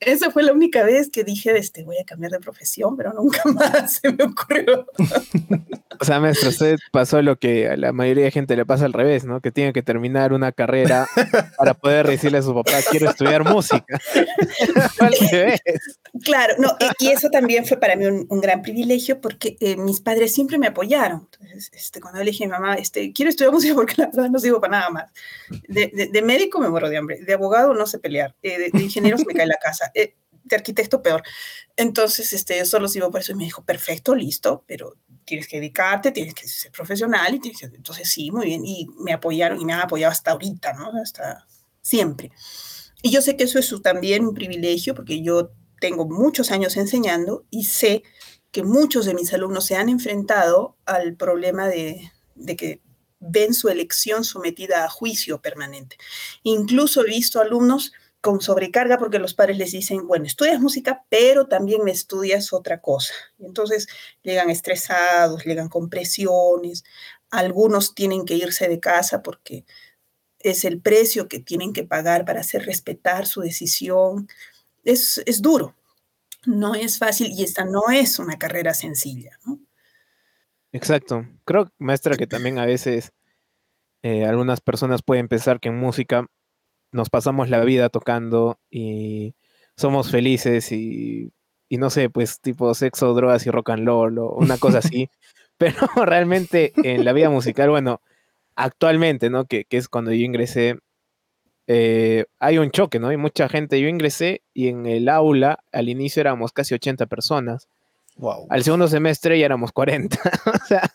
esa 0.00 0.30
fue 0.30 0.42
la 0.42 0.52
única 0.52 0.82
vez 0.82 1.10
que 1.10 1.24
dije, 1.24 1.56
este, 1.56 1.84
voy 1.84 1.96
a 1.98 2.04
cambiar 2.04 2.32
de 2.32 2.40
profesión, 2.40 2.96
pero 2.96 3.12
nunca 3.12 3.40
más 3.46 3.94
se 3.94 4.12
me 4.12 4.24
ocurrió. 4.24 4.86
O 6.00 6.04
sea, 6.04 6.18
maestro, 6.18 6.48
usted 6.48 6.78
pasó 6.90 7.22
lo 7.22 7.36
que 7.36 7.68
a 7.68 7.76
la 7.76 7.92
mayoría 7.92 8.24
de 8.24 8.32
gente 8.32 8.56
le 8.56 8.66
pasa 8.66 8.86
al 8.86 8.92
revés, 8.92 9.24
¿no? 9.24 9.40
Que 9.40 9.52
tiene 9.52 9.72
que 9.72 9.82
terminar 9.82 10.32
una 10.32 10.50
carrera 10.50 11.06
para 11.56 11.74
poder 11.74 12.08
decirle 12.08 12.38
a 12.38 12.42
su 12.42 12.52
papá, 12.52 12.72
quiero 12.90 13.10
estudiar 13.10 13.44
música. 13.44 14.00
claro, 16.24 16.54
no, 16.58 16.76
y 16.98 17.08
eso 17.08 17.28
también 17.30 17.66
fue 17.66 17.76
para 17.76 17.94
mí 17.94 18.06
un, 18.06 18.40
gran 18.40 18.62
privilegio 18.62 19.20
porque 19.20 19.56
eh, 19.60 19.76
mis 19.76 20.00
padres 20.00 20.34
siempre 20.34 20.58
me 20.58 20.66
apoyaron. 20.66 21.28
Entonces, 21.38 21.70
este, 21.72 22.00
cuando 22.00 22.18
le 22.18 22.32
dije 22.32 22.44
a 22.44 22.46
mi 22.48 22.52
mamá, 22.52 22.74
este, 22.74 23.12
quiero 23.12 23.28
estudiar 23.28 23.52
música 23.52 23.74
porque 23.74 23.94
la 23.98 24.06
verdad 24.06 24.28
no 24.28 24.40
sirvo 24.42 24.60
para 24.60 24.78
nada 24.78 24.90
más. 24.90 25.10
De, 25.68 26.08
de, 26.12 26.22
médico 26.22 26.60
me 26.60 26.68
muero 26.68 26.88
de 26.88 26.96
hambre, 26.96 27.20
de 27.22 27.32
abogado 27.32 27.74
no 27.74 27.86
sé 27.86 27.98
pelear, 27.98 28.34
eh, 28.42 28.70
de, 28.70 28.82
ingeniero 28.82 29.16
se 29.16 29.24
me 29.24 29.34
cae 29.34 29.46
la 29.46 29.56
casa, 29.56 29.90
eh, 29.94 30.16
de 30.44 30.56
arquitecto 30.56 31.02
peor. 31.02 31.22
Entonces, 31.76 32.32
este, 32.32 32.58
yo 32.58 32.66
solo 32.66 32.88
sigo 32.88 33.10
por 33.10 33.20
eso 33.20 33.32
y 33.32 33.36
me 33.36 33.44
dijo, 33.44 33.64
perfecto, 33.64 34.14
listo, 34.14 34.64
pero 34.66 34.96
tienes 35.24 35.48
que 35.48 35.56
dedicarte, 35.56 36.10
tienes 36.10 36.34
que 36.34 36.46
ser 36.46 36.72
profesional 36.72 37.34
y 37.34 37.40
tienes 37.40 37.62
entonces 37.62 38.10
sí, 38.10 38.30
muy 38.30 38.46
bien, 38.46 38.64
y 38.64 38.88
me 38.98 39.12
apoyaron 39.12 39.60
y 39.60 39.64
me 39.64 39.72
han 39.72 39.80
apoyado 39.80 40.12
hasta 40.12 40.32
ahorita, 40.32 40.72
¿no? 40.74 40.92
Hasta 41.00 41.46
siempre. 41.80 42.30
Y 43.02 43.10
yo 43.10 43.22
sé 43.22 43.36
que 43.36 43.44
eso 43.44 43.58
es 43.58 43.74
también 43.82 44.26
un 44.26 44.34
privilegio 44.34 44.94
porque 44.94 45.22
yo 45.22 45.52
tengo 45.80 46.06
muchos 46.06 46.50
años 46.52 46.76
enseñando 46.76 47.44
y 47.50 47.64
sé 47.64 48.02
que 48.52 48.62
muchos 48.62 49.06
de 49.06 49.14
mis 49.14 49.32
alumnos 49.32 49.66
se 49.66 49.76
han 49.76 49.88
enfrentado 49.88 50.76
al 50.84 51.16
problema 51.16 51.68
de, 51.68 52.12
de 52.34 52.56
que 52.56 52.80
ven 53.22 53.54
su 53.54 53.68
elección 53.68 54.24
sometida 54.24 54.84
a 54.84 54.88
juicio 54.88 55.40
permanente. 55.40 55.96
Incluso 56.42 57.02
he 57.02 57.08
visto 57.08 57.40
alumnos 57.40 57.92
con 58.20 58.40
sobrecarga 58.40 58.98
porque 58.98 59.18
los 59.18 59.34
padres 59.34 59.58
les 59.58 59.72
dicen, 59.72 60.06
bueno, 60.06 60.26
estudias 60.26 60.60
música, 60.60 61.04
pero 61.08 61.46
también 61.46 61.82
me 61.84 61.90
estudias 61.90 62.52
otra 62.52 62.80
cosa. 62.80 63.14
Entonces 63.40 63.88
llegan 64.22 64.50
estresados, 64.50 65.44
llegan 65.44 65.68
con 65.68 65.88
presiones, 65.90 66.84
algunos 67.30 67.94
tienen 67.94 68.24
que 68.24 68.34
irse 68.34 68.68
de 68.68 68.78
casa 68.78 69.22
porque 69.22 69.64
es 70.38 70.64
el 70.64 70.80
precio 70.80 71.28
que 71.28 71.40
tienen 71.40 71.72
que 71.72 71.84
pagar 71.84 72.24
para 72.24 72.40
hacer 72.40 72.64
respetar 72.64 73.26
su 73.26 73.40
decisión. 73.40 74.28
Es, 74.84 75.20
es 75.26 75.42
duro, 75.42 75.74
no 76.44 76.74
es 76.74 76.98
fácil 76.98 77.32
y 77.32 77.42
esta 77.44 77.64
no 77.64 77.90
es 77.90 78.18
una 78.18 78.38
carrera 78.38 78.74
sencilla. 78.74 79.38
Exacto. 80.72 81.26
Creo, 81.44 81.70
maestra, 81.78 82.16
que 82.16 82.26
también 82.26 82.58
a 82.58 82.66
veces 82.66 83.12
eh, 84.02 84.24
algunas 84.24 84.60
personas 84.60 85.02
pueden 85.02 85.28
pensar 85.28 85.60
que 85.60 85.68
en 85.68 85.76
música 85.76 86.26
nos 86.92 87.10
pasamos 87.10 87.48
la 87.50 87.64
vida 87.64 87.88
tocando 87.88 88.58
y 88.70 89.34
somos 89.76 90.10
felices 90.10 90.72
y, 90.72 91.32
y 91.68 91.78
no 91.78 91.90
sé, 91.90 92.10
pues 92.10 92.40
tipo 92.40 92.74
sexo, 92.74 93.14
drogas 93.14 93.46
y 93.46 93.50
rock 93.50 93.70
and 93.70 93.86
roll 93.86 94.18
o 94.18 94.30
una 94.32 94.58
cosa 94.58 94.78
así. 94.80 95.08
Pero 95.58 95.86
realmente 96.04 96.72
en 96.82 97.04
la 97.04 97.12
vida 97.12 97.30
musical, 97.30 97.70
bueno, 97.70 98.00
actualmente, 98.56 99.30
¿no? 99.30 99.44
Que, 99.46 99.64
que 99.64 99.76
es 99.76 99.88
cuando 99.88 100.12
yo 100.12 100.24
ingresé, 100.24 100.78
eh, 101.68 102.24
hay 102.40 102.58
un 102.58 102.70
choque, 102.70 102.98
¿no? 102.98 103.08
Hay 103.08 103.16
mucha 103.16 103.48
gente. 103.48 103.80
Yo 103.80 103.88
ingresé 103.88 104.42
y 104.52 104.68
en 104.68 104.86
el 104.86 105.08
aula 105.08 105.60
al 105.72 105.88
inicio 105.88 106.20
éramos 106.20 106.52
casi 106.52 106.74
80 106.74 107.06
personas. 107.06 107.68
Al 108.50 108.62
segundo 108.62 108.88
semestre 108.88 109.38
ya 109.38 109.46
éramos 109.46 109.72
40. 109.72 110.16
o 110.46 110.66
sea, 110.66 110.90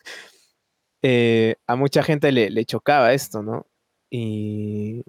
eh, 1.02 1.56
a 1.66 1.76
mucha 1.76 2.04
gente 2.04 2.32
le, 2.32 2.66
chocaba 2.66 3.14
esto, 3.14 3.44
¿no? 3.44 3.66
Y, 4.10 5.04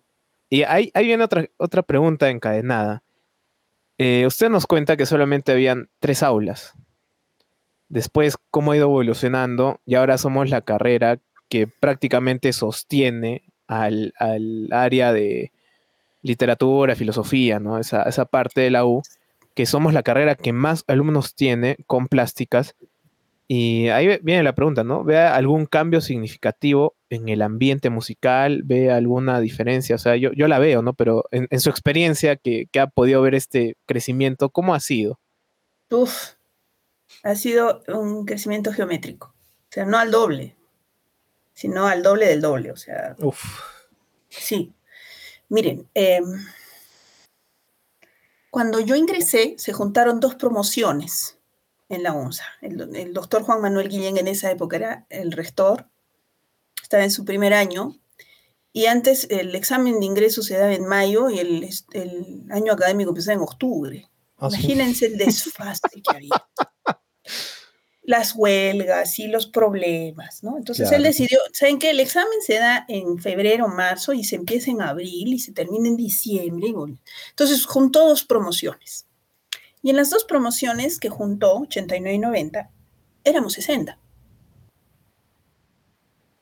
y 0.51 0.63
hay, 0.63 0.91
hay 0.95 1.13
otra, 1.15 1.47
otra 1.57 1.83
pregunta 1.83 2.31
encadenada. 2.31 3.03
Eh, 3.99 4.25
usted 4.27 4.49
nos 4.49 4.67
cuenta 4.67 4.97
que 4.97 5.07
solamente 5.07 5.53
habían 5.53 5.89
tres 5.99 6.23
aulas. 6.23 6.75
Después, 7.89 8.37
cómo 8.51 8.73
ha 8.73 8.77
ido 8.77 8.87
evolucionando 8.87 9.81
y 9.87 9.95
ahora 9.95 10.19
somos 10.19 10.51
la 10.51 10.61
carrera 10.61 11.19
que 11.49 11.67
prácticamente 11.67 12.53
sostiene 12.53 13.43
al, 13.67 14.13
área 14.71 15.13
de 15.13 15.53
literatura, 16.23 16.97
filosofía, 16.97 17.61
¿no? 17.61 17.79
Esa, 17.79 18.03
esa 18.03 18.25
parte 18.25 18.61
de 18.61 18.71
la 18.71 18.85
U 18.85 19.03
que 19.59 19.67
somos 19.67 19.93
la 19.93 20.05
carrera 20.05 20.37
que 20.37 20.53
más 20.53 20.85
alumnos 20.87 21.35
tiene 21.35 21.79
con 21.89 22.07
plásticas. 22.07 22.77
Y 23.49 23.89
ahí 23.89 24.21
viene 24.23 24.45
la 24.45 24.55
pregunta, 24.55 24.85
¿no? 24.85 25.03
¿Ve 25.03 25.19
algún 25.19 25.67
cambio 25.67 26.01
significativo 26.01 26.95
en 27.11 27.29
el 27.29 27.43
ambiente 27.43 27.91
musical? 27.91 28.63
¿Ve 28.63 28.93
alguna 28.93 29.41
diferencia? 29.41 29.97
O 29.97 29.99
sea, 29.99 30.15
yo, 30.15 30.31
yo 30.33 30.47
la 30.47 30.61
veo, 30.61 30.81
¿no? 30.81 30.95
Pero 30.95 31.25
en, 31.33 31.59
su 31.59 31.71
experiencia 31.71 32.37
que, 32.37 32.69
ha 32.79 32.87
podido 32.87 33.21
ver 33.21 33.35
este 33.35 33.77
crecimiento, 33.85 34.49
¿cómo 34.49 34.77
ha 34.77 34.79
sido? 34.79 35.19
Uf, 35.91 36.35
ha 37.25 37.35
sido 37.35 37.83
un 37.89 38.27
crecimiento 38.27 38.73
geométrico. 38.73 39.35
O 39.71 39.73
sea, 39.73 39.85
no 39.87 39.99
al 39.99 40.13
doble, 40.13 40.55
sino 41.53 41.89
al 41.89 42.05
doble 42.05 42.27
del 42.27 42.41
doble. 42.41 42.71
O 42.71 42.77
sea, 42.77 43.17
Uf. 43.19 43.43
sí. 44.29 44.73
Miren, 45.49 45.89
eh, 45.97 46.21
cuando 48.59 48.81
yo 48.81 48.97
ingresé, 48.97 49.55
se 49.57 49.73
juntaron 49.73 50.19
dos 50.19 50.35
promociones 50.35 51.39
en 51.89 52.03
la 52.03 52.13
UNSA. 52.13 52.43
El, 52.61 53.15
doctor 53.15 53.45
Juan 53.45 53.61
Manuel 53.61 53.89
Guillén 53.89 54.17
en 54.17 54.27
esa 54.27 54.51
época 54.51 54.75
era 54.75 55.07
el 55.11 55.31
rector, 55.31 55.87
estaba 56.83 57.05
en 57.05 57.13
su 57.13 57.25
primer 57.25 57.55
año, 57.55 57.95
y 58.73 58.87
antes 58.87 59.29
el 59.31 59.55
examen 59.55 60.01
de 60.01 60.07
ingreso 60.07 60.43
se 60.43 60.57
daba 60.59 60.75
en 60.75 60.89
mayo 60.89 61.31
y 61.31 61.39
el, 61.39 61.71
año 62.51 62.73
académico 62.73 63.11
empezaba 63.11 63.37
en 63.37 63.43
octubre. 63.43 64.11
Ah, 64.39 64.49
Imagínense 64.49 65.07
el 65.07 65.19
desfase 65.19 66.03
que 66.03 66.17
había 66.17 66.49
las 68.09 68.35
huelgas 68.35 69.19
y 69.19 69.29
los 69.29 69.47
problemas, 69.47 70.43
¿no? 70.43 70.57
Entonces 70.57 70.91
él 70.93 71.03
decidió, 71.03 71.39
¿saben 71.53 71.79
qué? 71.79 71.91
El 71.91 72.01
examen 72.01 72.41
se 72.41 72.55
da 72.55 72.87
en 72.89 73.19
febrero, 73.19 73.69
marzo 73.69 74.15
y 74.15 74.25
se 74.25 74.37
empieza 74.37 74.71
en 74.71 74.81
abril 74.81 75.35
y 75.35 75.39
se 75.39 75.53
termina 75.53 75.89
en 75.89 75.97
diciembre. 75.99 76.69
Entonces 77.29 77.67
juntó 77.67 78.09
dos 78.09 78.25
promociones. 78.25 79.07
Y 79.83 79.91
en 79.91 79.97
las 79.97 80.09
dos 80.09 80.25
promociones 80.25 80.99
que 80.99 81.11
juntó, 81.11 81.59
89 81.59 82.15
y 82.15 82.19
90, 82.19 82.71
éramos 83.25 83.53
60. 83.53 83.99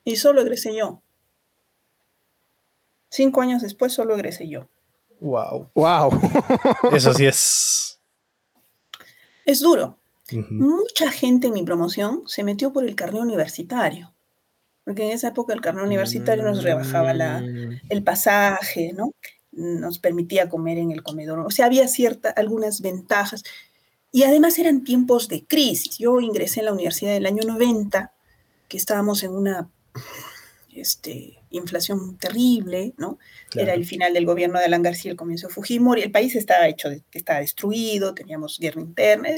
Y 0.05 0.15
solo 0.15 0.43
egresé 0.43 0.73
yo. 0.73 1.03
Cinco 3.11 3.41
años 3.41 3.63
después 3.63 3.93
solo 3.93 4.15
egresé 4.15 4.49
yo. 4.49 4.69
Wow. 5.19 5.69
Wow. 5.75 6.13
Eso 6.93 7.13
sí 7.13 7.27
es. 7.27 8.01
Es 9.45 9.59
duro. 9.59 9.99
Mucha 10.51 11.11
gente 11.11 11.49
en 11.49 11.53
mi 11.53 11.63
promoción 11.63 12.23
se 12.27 12.43
metió 12.43 12.73
por 12.73 12.85
el 12.85 12.97
carnet 12.97 13.23
universitario, 13.23 14.13
porque 14.85 15.05
en 15.05 15.13
esa 15.13 15.29
época 15.29 15.53
el 15.53 15.61
carnet 15.61 15.85
universitario 15.85 16.45
nos 16.45 16.65
rebajaba 16.65 17.15
la, 17.15 17.41
mm. 17.41 17.81
el 17.89 18.03
pasaje, 18.03 18.93
¿no? 18.93 19.13
Nos 19.53 19.99
permitía 19.99 20.49
comer 20.49 20.79
en 20.79 20.91
el 20.91 21.03
comedor, 21.03 21.39
o 21.41 21.51
sea, 21.51 21.67
había 21.67 21.87
ciertas, 21.89 22.35
algunas 22.37 22.81
ventajas. 22.81 23.45
Y 24.13 24.25
además 24.25 24.59
eran 24.59 24.85
tiempos 24.85 25.29
de 25.29 25.45
crisis. 25.45 25.99
Yo 25.99 26.21
ingresé 26.21 26.61
en 26.61 26.67
la 26.67 26.73
universidad 26.73 27.13
del 27.13 27.27
año 27.27 27.43
90, 27.47 28.13
que 28.69 28.77
estábamos 28.77 29.23
en 29.23 29.33
una 29.33 29.71
este, 30.77 31.39
inflación 31.51 32.17
terrible, 32.19 32.95
¿no? 32.97 33.19
Era 33.55 33.75
el 33.75 33.85
final 33.85 34.13
del 34.13 34.27
gobierno 34.27 34.59
de 34.59 34.67
Alan 34.67 34.83
García, 34.83 35.11
el 35.11 35.17
comienzo 35.17 35.49
de 35.49 35.55
Fujimori, 35.55 36.03
el 36.03 36.11
país 36.11 36.35
estaba 36.37 36.69
hecho, 36.69 36.91
estaba 37.13 37.41
destruido, 37.41 38.15
teníamos 38.15 38.59
guerra 38.59 38.81
interna, 38.81 39.29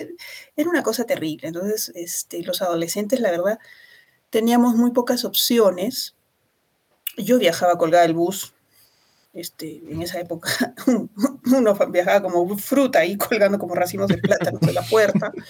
era 0.57 0.69
una 0.69 0.83
cosa 0.83 1.05
terrible. 1.05 1.49
Entonces, 1.49 1.93
este, 1.95 2.43
los 2.43 2.63
adolescentes, 2.63 3.21
la 3.21 3.31
verdad, 3.31 3.59
teníamos 4.31 4.75
muy 4.75 4.91
pocas 4.91 5.25
opciones. 5.25 6.15
Yo 7.17 7.39
viajaba 7.39 7.79
colgada 7.79 8.03
del 8.03 8.15
bus, 8.15 8.53
este, 9.33 9.83
en 9.89 10.03
esa 10.03 10.19
época 10.19 10.75
uno 10.87 11.75
viajaba 11.91 12.23
como 12.23 12.59
fruta 12.59 13.01
ahí 13.01 13.17
colgando 13.17 13.59
como 13.59 13.75
racimos 13.75 14.09
de 14.09 14.19
plátano 14.19 14.59
de 14.61 14.73
la 14.73 14.83
puerta. 14.83 15.33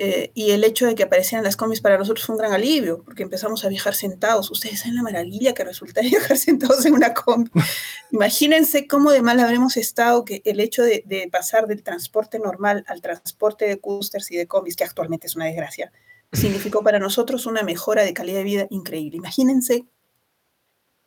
eh, 0.00 0.30
y 0.32 0.52
el 0.52 0.62
hecho 0.62 0.86
de 0.86 0.94
que 0.94 1.02
aparecieran 1.02 1.42
las 1.42 1.56
combis 1.56 1.80
para 1.80 1.98
nosotros 1.98 2.24
fue 2.24 2.36
un 2.36 2.38
gran 2.38 2.52
alivio, 2.52 3.02
porque 3.02 3.24
empezamos 3.24 3.64
a 3.64 3.68
viajar 3.68 3.96
sentados. 3.96 4.48
Ustedes 4.48 4.78
saben 4.80 4.94
la 4.94 5.02
maravilla 5.02 5.54
que 5.54 5.64
resulta 5.64 6.00
viajar 6.02 6.36
sentados 6.36 6.86
en 6.86 6.94
una 6.94 7.14
combi. 7.14 7.50
Imagínense 8.12 8.86
cómo 8.86 9.10
de 9.10 9.22
mal 9.22 9.40
habremos 9.40 9.76
estado 9.76 10.24
que 10.24 10.40
el 10.44 10.60
hecho 10.60 10.84
de, 10.84 11.28
pasar 11.32 11.66
del 11.66 11.82
transporte 11.82 12.38
normal 12.38 12.84
al 12.86 13.00
transporte 13.00 13.66
de 13.66 13.80
coasters 13.80 14.30
y 14.30 14.36
de 14.36 14.46
combis, 14.46 14.76
que 14.76 14.84
actualmente 14.84 15.26
es 15.26 15.34
una 15.34 15.46
desgracia, 15.46 15.90
significó 16.32 16.84
para 16.84 17.00
nosotros 17.00 17.46
una 17.46 17.62
mejora 17.62 18.04
de 18.04 18.14
calidad 18.14 18.38
de 18.38 18.44
vida 18.44 18.66
increíble. 18.70 19.16
Imagínense 19.16 19.86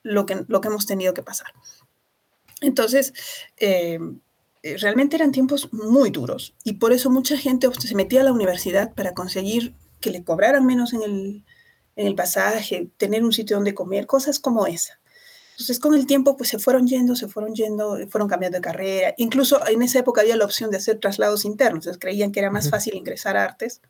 lo 0.03 0.25
que, 0.25 0.43
lo 0.49 0.59
que 0.59 0.67
hemos 0.67 0.85
tenido 0.85 1.13
que 1.13 1.23
pasar. 1.23 1.53
Entonces, 2.59 3.13
eh, 3.57 3.99
realmente 4.63 5.15
eran 5.15 5.31
tiempos 5.31 5.71
muy 5.73 6.11
duros 6.11 6.53
y 6.63 6.73
por 6.73 6.93
eso 6.93 7.09
mucha 7.09 7.37
gente 7.37 7.67
se 7.79 7.95
metía 7.95 8.21
a 8.21 8.25
la 8.25 8.31
universidad 8.31 8.93
para 8.93 9.13
conseguir 9.13 9.73
que 9.99 10.11
le 10.11 10.23
cobraran 10.23 10.65
menos 10.65 10.93
en 10.93 11.03
el, 11.03 11.45
en 11.95 12.07
el 12.07 12.15
pasaje, 12.15 12.89
tener 12.97 13.23
un 13.23 13.33
sitio 13.33 13.57
donde 13.57 13.73
comer, 13.73 14.07
cosas 14.07 14.39
como 14.39 14.67
esa. 14.67 14.99
Entonces 15.51 15.79
con 15.79 15.93
el 15.93 16.07
tiempo 16.07 16.37
pues 16.37 16.49
se 16.49 16.59
fueron 16.59 16.87
yendo, 16.87 17.15
se 17.15 17.27
fueron 17.27 17.53
yendo, 17.53 17.97
fueron 18.09 18.27
cambiando 18.27 18.57
de 18.57 18.61
carrera. 18.61 19.13
Incluso 19.17 19.65
en 19.67 19.81
esa 19.81 19.99
época 19.99 20.21
había 20.21 20.35
la 20.35 20.45
opción 20.45 20.71
de 20.71 20.77
hacer 20.77 20.99
traslados 20.99 21.45
internos, 21.45 21.85
entonces 21.85 21.99
creían 21.99 22.31
que 22.31 22.39
era 22.39 22.49
más 22.49 22.69
fácil 22.69 22.95
ingresar 22.95 23.37
a 23.37 23.43
artes 23.43 23.81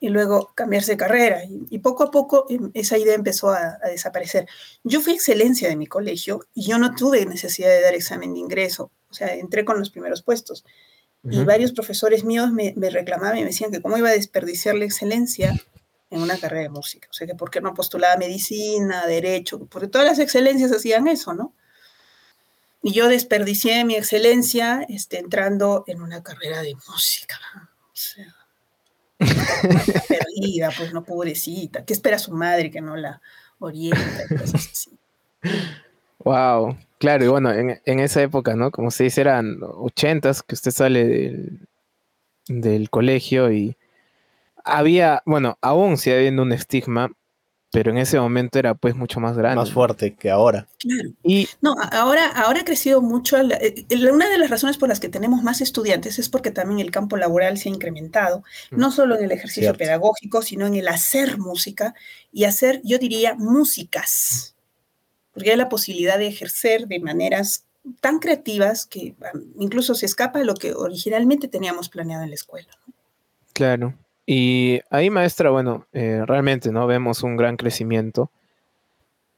y 0.00 0.08
luego 0.08 0.52
cambiarse 0.54 0.92
de 0.92 0.96
carrera. 0.98 1.42
Y, 1.70 1.78
poco 1.78 2.04
a 2.04 2.10
poco 2.10 2.46
em, 2.48 2.70
esa 2.74 2.98
idea 2.98 3.14
empezó 3.14 3.50
a, 3.50 3.78
a, 3.82 3.88
desaparecer. 3.88 4.46
Yo 4.82 5.00
fui 5.00 5.14
excelencia 5.14 5.68
de 5.68 5.76
mi 5.76 5.86
colegio 5.86 6.40
y 6.54 6.66
yo 6.66 6.78
no 6.78 6.94
tuve 6.94 7.26
necesidad 7.26 7.68
de 7.68 7.80
dar 7.80 7.94
examen 7.94 8.34
de 8.34 8.40
ingreso 8.40 8.90
o 9.14 9.16
sea, 9.16 9.32
entré 9.34 9.64
con 9.64 9.78
los 9.78 9.90
primeros 9.90 10.22
puestos. 10.22 10.64
Y 11.22 11.42
varios 11.44 11.72
profesores 11.72 12.22
míos 12.24 12.50
me, 12.52 12.74
reclamaban 12.90 13.38
y 13.38 13.40
me 13.40 13.46
decían 13.46 13.70
que 13.70 13.80
cómo 13.80 13.96
iba 13.96 14.10
a 14.10 14.12
desperdiciar 14.12 14.74
la 14.74 14.84
excelencia 14.84 15.54
en 16.10 16.20
una 16.20 16.36
carrera 16.36 16.64
de 16.64 16.68
música. 16.68 17.08
O 17.10 17.14
sea, 17.14 17.26
que 17.26 17.34
por 17.34 17.50
qué 17.50 17.62
no 17.62 17.72
postulaba 17.72 18.16
medicina, 18.18 19.06
derecho, 19.06 19.64
porque 19.66 19.88
todas 19.88 20.06
las 20.06 20.18
excelencias 20.18 20.70
hacían 20.72 21.06
eso, 21.06 21.32
¿no? 21.32 21.54
Y 22.82 22.92
yo 22.92 23.08
desperdicié 23.08 23.84
mi 23.84 23.94
excelencia 23.94 24.84
este, 24.90 25.18
entrando 25.18 25.84
en 25.86 26.02
una 26.02 26.22
carrera 26.22 26.60
de 26.60 26.74
música. 26.88 27.38
O 27.80 27.94
sea, 27.94 28.36
perdida, 30.08 30.72
pues 30.76 30.92
no, 30.92 31.04
pobrecita. 31.04 31.86
¿Qué 31.86 31.94
espera 31.94 32.18
su 32.18 32.32
madre 32.32 32.70
que 32.70 32.82
no 32.82 32.96
la 32.96 33.22
orienta 33.60 34.24
y 34.28 34.36
cosas 34.36 34.68
así? 34.70 34.98
Wow, 36.18 36.76
claro, 37.04 37.24
y 37.26 37.28
bueno, 37.28 37.52
en, 37.52 38.00
esa 38.00 38.22
época, 38.22 38.56
¿no? 38.56 38.70
Como 38.70 38.90
se 38.90 39.04
dice, 39.04 39.20
eran 39.20 39.58
ochentas 39.60 40.42
que 40.42 40.54
usted 40.54 40.70
sale 40.70 41.04
del, 41.04 41.68
del 42.48 42.88
colegio 42.88 43.52
y 43.52 43.76
había, 44.64 45.22
bueno, 45.26 45.58
aún 45.60 45.98
sigue 45.98 46.16
habiendo 46.16 46.40
un 46.40 46.52
estigma, 46.52 47.10
pero 47.70 47.90
en 47.90 47.98
ese 47.98 48.18
momento 48.18 48.58
era 48.58 48.72
pues 48.74 48.96
mucho 48.96 49.20
más 49.20 49.36
grande. 49.36 49.56
Más 49.56 49.70
fuerte 49.70 50.14
que 50.14 50.30
ahora. 50.30 50.66
Claro. 50.78 51.10
Y, 51.22 51.46
no, 51.60 51.76
ahora, 51.92 52.26
ahora 52.28 52.60
ha 52.60 52.64
crecido 52.64 53.02
mucho. 53.02 53.36
Eh, 53.36 53.84
una 54.10 54.30
de 54.30 54.38
las 54.38 54.48
razones 54.48 54.78
por 54.78 54.88
las 54.88 54.98
que 54.98 55.10
tenemos 55.10 55.42
más 55.42 55.60
estudiantes 55.60 56.18
es 56.18 56.30
porque 56.30 56.52
también 56.52 56.80
el 56.80 56.90
campo 56.90 57.18
laboral 57.18 57.58
se 57.58 57.68
ha 57.68 57.72
incrementado, 57.72 58.44
mm. 58.70 58.78
no 58.78 58.90
solo 58.90 59.18
en 59.18 59.24
el 59.24 59.32
ejercicio 59.32 59.74
pedagógico, 59.74 60.40
sino 60.40 60.66
en 60.66 60.76
el 60.76 60.88
hacer 60.88 61.36
música 61.36 61.94
y 62.32 62.44
hacer, 62.44 62.80
yo 62.82 62.98
diría, 62.98 63.34
músicas 63.34 64.53
porque 65.34 65.50
hay 65.50 65.56
la 65.56 65.68
posibilidad 65.68 66.18
de 66.18 66.28
ejercer 66.28 66.86
de 66.86 67.00
maneras 67.00 67.66
tan 68.00 68.18
creativas 68.18 68.86
que 68.86 69.14
incluso 69.58 69.94
se 69.94 70.06
escapa 70.06 70.38
de 70.38 70.44
lo 70.44 70.54
que 70.54 70.72
originalmente 70.72 71.48
teníamos 71.48 71.88
planeado 71.88 72.22
en 72.22 72.30
la 72.30 72.36
escuela. 72.36 72.68
Claro. 73.52 73.94
Y 74.26 74.80
ahí, 74.88 75.10
maestra, 75.10 75.50
bueno, 75.50 75.86
eh, 75.92 76.22
realmente 76.24 76.72
no 76.72 76.86
vemos 76.86 77.22
un 77.22 77.36
gran 77.36 77.56
crecimiento 77.56 78.30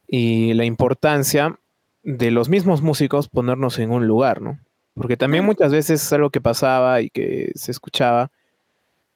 y 0.06 0.54
la 0.54 0.64
importancia 0.64 1.58
de 2.04 2.30
los 2.30 2.48
mismos 2.48 2.82
músicos 2.82 3.28
ponernos 3.28 3.80
en 3.80 3.90
un 3.90 4.06
lugar, 4.06 4.40
¿no? 4.40 4.60
Porque 4.94 5.16
también 5.16 5.44
muchas 5.44 5.72
veces 5.72 6.12
algo 6.12 6.30
que 6.30 6.40
pasaba 6.40 7.00
y 7.00 7.10
que 7.10 7.50
se 7.56 7.72
escuchaba 7.72 8.30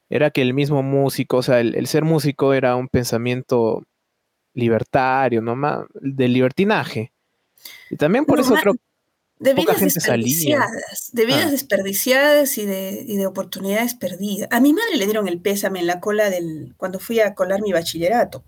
era 0.09 0.31
que 0.31 0.43
el 0.43 0.55
mismo 0.55 0.83
músico, 0.83 1.37
o 1.37 1.43
sea, 1.43 1.61
el 1.61 1.87
ser 1.87 2.05
músico 2.05 2.53
era 2.53 2.75
un 2.75 2.89
pensamiento 2.89 3.85
libertario, 4.55 5.41
¿no? 5.41 5.57
Más, 5.57 5.87
de 5.95 6.29
libertinaje. 6.29 7.13
Y 7.91 7.97
también 7.97 8.25
por 8.25 8.41
eso 8.41 8.55
creo 8.55 8.75
de 9.41 9.55
vidas 9.55 9.81
desperdiciadas, 9.81 11.11
de 11.13 11.25
vidas 11.25 11.51
desperdiciadas 11.51 12.59
y 12.59 12.67
de, 12.67 13.03
y 13.07 13.17
de, 13.17 13.27
oportunidades 13.27 13.95
perdidas. 13.95 14.49
A 14.53 14.61
mi 14.61 14.75
madre 14.75 14.97
le 14.97 15.07
dieron 15.07 15.29
el 15.29 15.41
pésame 15.41 15.81
en 15.81 15.87
la 15.87 15.99
cola 15.99 16.29
del, 16.29 16.75
cuando 16.77 17.01
fui 17.01 17.21
a 17.21 17.35
colar 17.35 17.63
mi 17.63 17.73
bachillerato. 17.73 18.45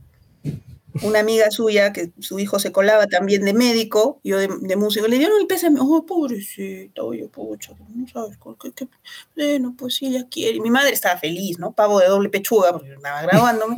Una 1.02 1.20
amiga 1.20 1.50
suya, 1.50 1.94
que 1.94 2.12
su 2.18 2.38
hijo 2.38 2.58
se 2.58 2.70
colaba 2.70 3.06
también 3.06 3.46
de 3.46 3.54
médico, 3.54 4.20
yo 4.22 4.36
de, 4.36 4.76
músico, 4.76 5.08
le 5.08 5.16
dieron 5.16 5.40
el 5.40 5.46
pésame, 5.46 5.78
oh, 5.80 6.04
pobrecita, 6.04 7.02
oye, 7.02 7.26
pucha, 7.28 7.72
no 7.94 8.06
sabes, 8.06 8.36
qué, 8.60 8.72
qué, 8.72 8.88
bueno, 9.34 9.74
pues 9.78 9.94
sí, 9.94 10.08
ella 10.08 10.26
quiere. 10.30 10.58
Y 10.58 10.60
mi 10.60 10.68
madre 10.68 10.92
estaba 10.92 11.18
feliz, 11.18 11.58
¿no? 11.58 11.72
Pavo 11.72 12.00
de 12.00 12.08
doble 12.08 12.28
pechuga, 12.28 12.72
porque 12.72 12.92
estaba 12.92 13.22
grabándome. 13.22 13.76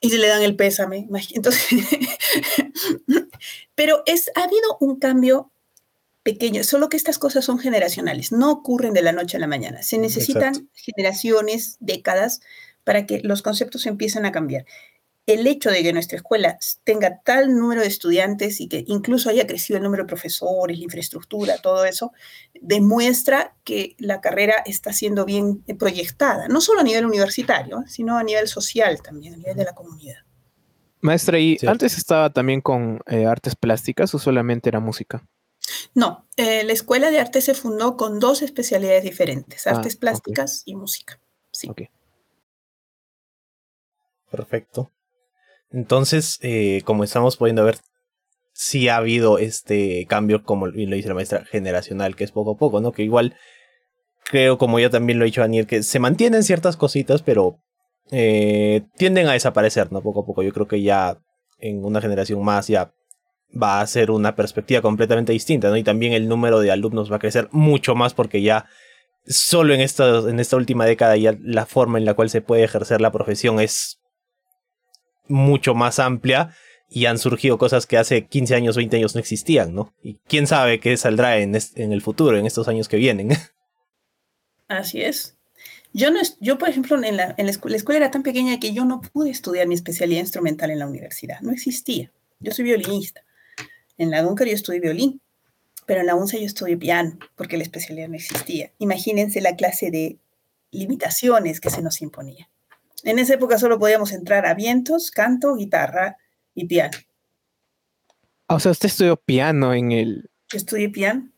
Y 0.00 0.10
se 0.10 0.18
le 0.18 0.28
dan 0.28 0.42
el 0.42 0.56
pésame. 0.56 1.08
Entonces, 1.34 1.64
pero 3.74 4.02
es, 4.06 4.30
ha 4.34 4.44
habido 4.44 4.76
un 4.80 4.98
cambio 4.98 5.52
pequeño, 6.22 6.64
solo 6.64 6.88
que 6.88 6.96
estas 6.96 7.18
cosas 7.18 7.44
son 7.44 7.58
generacionales, 7.58 8.32
no 8.32 8.50
ocurren 8.50 8.92
de 8.92 9.02
la 9.02 9.12
noche 9.12 9.36
a 9.36 9.40
la 9.40 9.46
mañana. 9.46 9.82
Se 9.82 9.98
necesitan 9.98 10.68
generaciones, 10.74 11.76
décadas, 11.80 12.40
para 12.84 13.06
que 13.06 13.20
los 13.22 13.42
conceptos 13.42 13.86
empiecen 13.86 14.26
a 14.26 14.32
cambiar 14.32 14.66
el 15.32 15.46
hecho 15.46 15.70
de 15.70 15.82
que 15.82 15.92
nuestra 15.92 16.16
escuela 16.16 16.58
tenga 16.84 17.20
tal 17.22 17.56
número 17.56 17.82
de 17.82 17.86
estudiantes 17.86 18.60
y 18.60 18.68
que 18.68 18.84
incluso 18.86 19.30
haya 19.30 19.46
crecido 19.46 19.76
el 19.76 19.84
número 19.84 20.04
de 20.04 20.08
profesores, 20.08 20.78
la 20.78 20.84
infraestructura, 20.84 21.58
todo 21.58 21.84
eso, 21.84 22.12
demuestra 22.60 23.54
que 23.64 23.94
la 23.98 24.20
carrera 24.20 24.54
está 24.66 24.92
siendo 24.92 25.24
bien 25.24 25.62
proyectada, 25.78 26.48
no 26.48 26.60
solo 26.60 26.80
a 26.80 26.84
nivel 26.84 27.06
universitario, 27.06 27.84
sino 27.86 28.18
a 28.18 28.24
nivel 28.24 28.48
social 28.48 29.00
también, 29.02 29.34
a 29.34 29.36
nivel 29.36 29.56
de 29.56 29.64
la 29.64 29.74
comunidad. 29.74 30.18
Maestra, 31.00 31.38
¿y 31.38 31.56
antes 31.66 31.96
estaba 31.96 32.30
también 32.30 32.60
con 32.60 33.00
eh, 33.06 33.24
artes 33.24 33.56
plásticas 33.56 34.14
o 34.14 34.18
solamente 34.18 34.68
era 34.68 34.80
música? 34.80 35.26
No, 35.94 36.26
eh, 36.36 36.64
la 36.64 36.72
escuela 36.72 37.10
de 37.10 37.20
arte 37.20 37.40
se 37.40 37.54
fundó 37.54 37.96
con 37.96 38.20
dos 38.20 38.42
especialidades 38.42 39.04
diferentes, 39.04 39.66
ah, 39.66 39.70
artes 39.70 39.96
plásticas 39.96 40.62
y 40.66 40.74
música. 40.74 41.20
Sí. 41.52 41.70
Perfecto. 44.30 44.90
Entonces, 45.70 46.38
eh, 46.42 46.82
como 46.84 47.04
estamos 47.04 47.36
pudiendo 47.36 47.64
ver, 47.64 47.78
sí 48.52 48.88
ha 48.88 48.96
habido 48.96 49.38
este 49.38 50.06
cambio, 50.06 50.42
como 50.42 50.66
lo 50.66 50.72
dice 50.72 51.08
la 51.08 51.14
maestra, 51.14 51.44
generacional, 51.44 52.16
que 52.16 52.24
es 52.24 52.32
poco 52.32 52.52
a 52.52 52.56
poco, 52.56 52.80
¿no? 52.80 52.92
Que 52.92 53.02
igual 53.02 53.34
creo, 54.24 54.58
como 54.58 54.78
ya 54.78 54.90
también 54.90 55.18
lo 55.18 55.24
he 55.24 55.26
dicho 55.26 55.40
Daniel, 55.40 55.66
que 55.66 55.82
se 55.82 55.98
mantienen 55.98 56.42
ciertas 56.42 56.76
cositas, 56.76 57.22
pero 57.22 57.58
eh, 58.10 58.82
tienden 58.96 59.28
a 59.28 59.32
desaparecer, 59.32 59.92
¿no? 59.92 60.02
Poco 60.02 60.20
a 60.20 60.26
poco. 60.26 60.42
Yo 60.42 60.52
creo 60.52 60.68
que 60.68 60.82
ya 60.82 61.18
en 61.58 61.84
una 61.84 62.00
generación 62.00 62.42
más 62.44 62.68
ya 62.68 62.92
va 63.50 63.80
a 63.80 63.86
ser 63.86 64.10
una 64.10 64.36
perspectiva 64.36 64.80
completamente 64.80 65.32
distinta, 65.32 65.68
¿no? 65.70 65.76
Y 65.76 65.82
también 65.82 66.12
el 66.12 66.28
número 66.28 66.60
de 66.60 66.70
alumnos 66.70 67.10
va 67.10 67.16
a 67.16 67.20
crecer 67.20 67.48
mucho 67.52 67.94
más 67.94 68.14
porque 68.14 68.42
ya 68.42 68.66
solo 69.26 69.74
en 69.74 69.80
esta, 69.80 70.18
en 70.28 70.40
esta 70.40 70.56
última 70.56 70.86
década 70.86 71.16
ya 71.16 71.36
la 71.42 71.66
forma 71.66 71.98
en 71.98 72.04
la 72.04 72.14
cual 72.14 72.30
se 72.30 72.40
puede 72.40 72.64
ejercer 72.64 73.00
la 73.00 73.12
profesión 73.12 73.60
es 73.60 73.99
mucho 75.30 75.74
más 75.74 75.98
amplia 75.98 76.54
y 76.90 77.06
han 77.06 77.18
surgido 77.18 77.56
cosas 77.56 77.86
que 77.86 77.96
hace 77.96 78.26
15 78.26 78.54
años, 78.54 78.76
20 78.76 78.96
años 78.96 79.14
no 79.14 79.20
existían, 79.20 79.74
¿no? 79.74 79.94
Y 80.02 80.18
quién 80.26 80.46
sabe 80.46 80.80
qué 80.80 80.96
saldrá 80.96 81.38
en, 81.38 81.56
en 81.76 81.92
el 81.92 82.02
futuro, 82.02 82.36
en 82.36 82.46
estos 82.46 82.68
años 82.68 82.88
que 82.88 82.96
vienen. 82.96 83.30
Así 84.68 85.00
es. 85.00 85.36
Yo, 85.92 86.10
no, 86.10 86.20
yo 86.40 86.58
por 86.58 86.68
ejemplo, 86.68 87.02
en, 87.02 87.16
la, 87.16 87.34
en 87.36 87.46
la, 87.46 87.50
escuela, 87.50 87.72
la, 87.72 87.76
escuela, 87.78 87.98
era 87.98 88.10
tan 88.10 88.22
pequeña 88.22 88.60
que 88.60 88.72
yo 88.72 88.84
no 88.84 89.00
pude 89.00 89.30
estudiar 89.30 89.66
mi 89.66 89.74
especialidad 89.74 90.20
instrumental 90.20 90.70
en 90.70 90.78
la 90.78 90.86
universidad. 90.86 91.40
No 91.40 91.50
existía. 91.52 92.12
Yo 92.38 92.52
soy 92.52 92.64
violinista. 92.64 93.22
En 93.98 94.10
la 94.10 94.26
UNCAR 94.26 94.46
yo 94.46 94.54
estudié 94.54 94.80
violín, 94.80 95.20
pero 95.86 96.00
en 96.00 96.06
la 96.06 96.14
UNCA 96.14 96.38
yo 96.38 96.46
estudié 96.46 96.76
piano, 96.76 97.18
porque 97.36 97.56
la 97.56 97.64
especialidad 97.64 98.08
no 98.08 98.14
existía. 98.14 98.72
Imagínense 98.78 99.40
la 99.40 99.56
clase 99.56 99.90
de 99.90 100.18
limitaciones 100.70 101.60
que 101.60 101.70
se 101.70 101.82
nos 101.82 102.00
imponía. 102.00 102.48
En 103.04 103.18
esa 103.18 103.34
época 103.34 103.58
solo 103.58 103.78
podíamos 103.78 104.12
entrar 104.12 104.46
a 104.46 104.54
vientos, 104.54 105.10
canto, 105.10 105.54
guitarra 105.54 106.16
y 106.54 106.66
piano. 106.66 106.98
Ah, 108.48 108.56
o 108.56 108.60
sea, 108.60 108.72
usted 108.72 108.88
estudió 108.88 109.16
piano 109.16 109.74
en 109.74 109.92
el... 109.92 110.30
Yo 110.48 110.58
estudié 110.58 110.88
piano. 110.88 111.28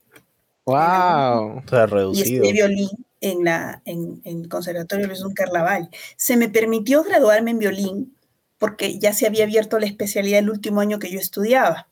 ¡Wow! 0.64 1.58
O 1.58 1.86
reducido. 1.86 2.26
Y 2.26 2.48
estudié 2.48 2.52
violín 2.52 2.88
en, 3.20 3.44
la, 3.44 3.82
en, 3.84 4.20
el 4.24 4.48
Conservatorio 4.48 5.06
Luis 5.06 5.22
un 5.22 5.34
Carnaval. 5.34 5.88
Se 6.16 6.36
me 6.36 6.48
permitió 6.48 7.02
graduarme 7.02 7.52
en 7.52 7.58
violín 7.58 8.16
porque 8.58 8.98
ya 8.98 9.12
se 9.12 9.26
había 9.26 9.44
abierto 9.44 9.78
la 9.78 9.86
especialidad 9.86 10.38
el 10.38 10.50
último 10.50 10.80
año 10.80 10.98
que 10.98 11.10
yo 11.10 11.18
estudiaba. 11.18 11.88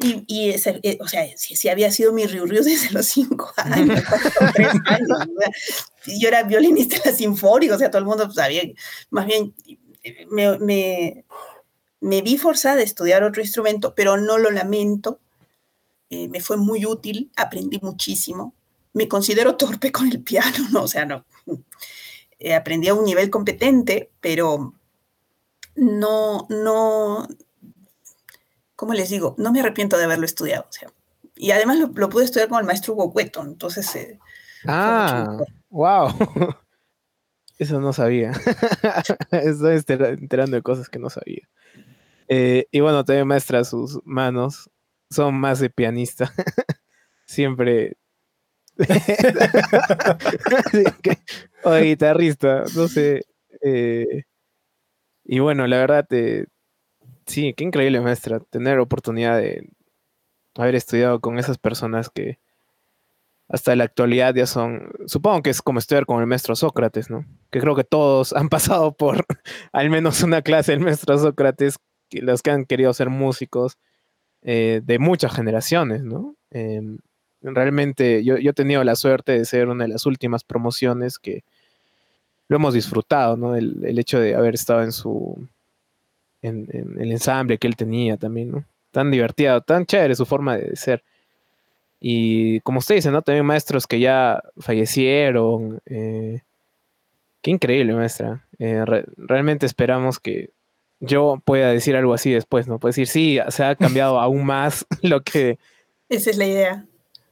Y, 0.00 0.50
ese, 0.50 0.78
eh, 0.84 0.96
o 1.00 1.08
sea, 1.08 1.26
si, 1.36 1.68
había 1.68 1.90
sido 1.90 2.12
mi 2.12 2.24
Riu 2.26 2.46
Riu 2.46 2.62
desde 2.64 2.90
los 2.90 3.06
cinco 3.06 3.52
años, 3.56 4.02
tres 4.54 4.68
años. 4.86 5.28
yo 6.06 6.28
era 6.28 6.44
violinista 6.44 6.96
en 6.96 7.02
la 7.04 7.12
sinfónica, 7.12 7.74
o 7.74 7.78
sea, 7.78 7.90
todo 7.90 7.98
el 8.00 8.06
mundo 8.06 8.30
sabía. 8.30 8.62
Más 9.10 9.26
bien, 9.26 9.54
me, 10.30 10.58
me, 10.58 11.24
me 12.00 12.22
vi 12.22 12.38
forzada 12.38 12.80
a 12.80 12.84
estudiar 12.84 13.24
otro 13.24 13.42
instrumento, 13.42 13.94
pero 13.94 14.16
no 14.16 14.38
lo 14.38 14.50
lamento. 14.50 15.20
Eh, 16.10 16.28
me 16.28 16.40
fue 16.40 16.56
muy 16.56 16.86
útil, 16.86 17.30
aprendí 17.36 17.78
muchísimo. 17.82 18.54
Me 18.92 19.08
considero 19.08 19.56
torpe 19.56 19.92
con 19.92 20.08
el 20.08 20.22
piano, 20.22 20.68
¿no? 20.72 20.84
O 20.84 20.88
sea, 20.88 21.04
no. 21.04 21.26
Eh, 22.38 22.54
aprendí 22.54 22.88
a 22.88 22.94
un 22.94 23.04
nivel 23.04 23.30
competente, 23.30 24.10
pero 24.20 24.74
no, 25.74 26.46
no, 26.48 27.28
¿cómo 28.78 28.94
les 28.94 29.10
digo? 29.10 29.34
No 29.38 29.50
me 29.50 29.58
arrepiento 29.58 29.98
de 29.98 30.04
haberlo 30.04 30.24
estudiado. 30.24 30.64
O 30.68 30.72
sea, 30.72 30.88
y 31.34 31.50
además 31.50 31.80
lo, 31.80 32.08
pude 32.08 32.24
estudiar 32.24 32.48
con 32.48 32.60
el 32.60 32.64
maestro 32.64 32.94
Hugo 32.94 33.12
Cueto, 33.12 33.42
entonces... 33.42 33.92
Eh, 33.96 34.20
ah, 34.68 35.36
wow. 35.68 36.08
Eso 37.58 37.80
no 37.80 37.92
sabía. 37.92 38.30
Estoy 39.32 39.82
enterando 39.88 40.56
de 40.56 40.62
cosas 40.62 40.88
que 40.88 41.00
no 41.00 41.10
sabía. 41.10 41.48
Eh, 42.28 42.66
y 42.70 42.78
bueno, 42.78 43.04
también 43.04 43.26
maestra, 43.26 43.64
sus 43.64 43.98
manos 44.04 44.70
son 45.10 45.34
más 45.34 45.58
de 45.58 45.70
pianista. 45.70 46.32
Siempre. 47.26 47.96
o 51.64 51.70
de 51.72 51.82
guitarrista, 51.82 52.62
no 52.76 52.86
sé. 52.86 53.24
Eh, 53.60 54.22
y 55.24 55.40
bueno, 55.40 55.66
la 55.66 55.78
verdad, 55.78 56.06
te 56.08 56.46
Sí, 57.28 57.52
qué 57.54 57.64
increíble, 57.64 58.00
maestra, 58.00 58.40
tener 58.40 58.78
oportunidad 58.78 59.36
de 59.36 59.68
haber 60.56 60.74
estudiado 60.74 61.20
con 61.20 61.38
esas 61.38 61.58
personas 61.58 62.08
que 62.08 62.38
hasta 63.48 63.76
la 63.76 63.84
actualidad 63.84 64.34
ya 64.34 64.46
son, 64.46 64.90
supongo 65.06 65.42
que 65.42 65.50
es 65.50 65.60
como 65.60 65.78
estudiar 65.78 66.06
con 66.06 66.20
el 66.20 66.26
maestro 66.26 66.56
Sócrates, 66.56 67.10
¿no? 67.10 67.26
Que 67.50 67.60
creo 67.60 67.76
que 67.76 67.84
todos 67.84 68.32
han 68.32 68.48
pasado 68.50 68.92
por 68.96 69.26
al 69.72 69.90
menos 69.90 70.22
una 70.22 70.40
clase 70.40 70.72
del 70.72 70.80
maestro 70.80 71.18
Sócrates, 71.18 71.76
los 72.12 72.42
que 72.42 72.50
han 72.50 72.64
querido 72.64 72.94
ser 72.94 73.10
músicos 73.10 73.76
eh, 74.40 74.80
de 74.82 74.98
muchas 74.98 75.34
generaciones, 75.34 76.04
¿no? 76.04 76.34
Em, 76.50 76.98
realmente 77.42 78.24
yo, 78.24 78.36
he 78.36 78.52
tenido 78.54 78.82
la 78.84 78.96
suerte 78.96 79.32
de 79.32 79.44
ser 79.44 79.68
una 79.68 79.84
de 79.84 79.90
las 79.90 80.06
últimas 80.06 80.44
promociones 80.44 81.18
que 81.18 81.44
lo 82.48 82.56
hemos 82.56 82.72
disfrutado, 82.72 83.36
¿no? 83.36 83.54
el 83.54 83.98
hecho 83.98 84.18
de 84.18 84.34
haber 84.34 84.54
estado 84.54 84.82
en 84.82 84.92
su, 84.92 85.46
en, 86.42 86.68
el 86.98 87.12
ensamble 87.12 87.58
que 87.58 87.66
él 87.66 87.76
tenía 87.76 88.16
también, 88.16 88.50
¿no? 88.50 88.64
Tan 88.90 89.10
divertido, 89.10 89.60
tan 89.60 89.86
chévere 89.86 90.14
su 90.14 90.26
forma 90.26 90.56
de 90.56 90.76
ser. 90.76 91.02
Y 92.00 92.60
como 92.60 92.78
usted 92.78 92.96
dice, 92.96 93.10
¿no? 93.10 93.22
También 93.22 93.44
maestros 93.44 93.86
que 93.86 94.00
ya 94.00 94.42
fallecieron. 94.58 95.80
Eh, 95.86 96.42
qué 97.42 97.50
increíble, 97.50 97.92
maestra. 97.94 98.46
Eh, 98.58 98.84
realmente 99.16 99.66
esperamos 99.66 100.18
que 100.18 100.50
yo 101.00 101.40
pueda 101.44 101.70
decir 101.70 101.96
algo 101.96 102.14
así 102.14 102.30
después, 102.30 102.66
¿no? 102.68 102.78
Puede 102.78 102.90
decir, 102.90 103.08
sí, 103.08 103.38
se 103.48 103.64
ha 103.64 103.74
cambiado 103.76 104.20
aún 104.20 104.44
más 104.44 104.86
lo 105.02 105.22
que... 105.22 105.58
Esa 106.08 106.30
es 106.30 106.36
la 106.36 106.46
idea. 106.46 106.86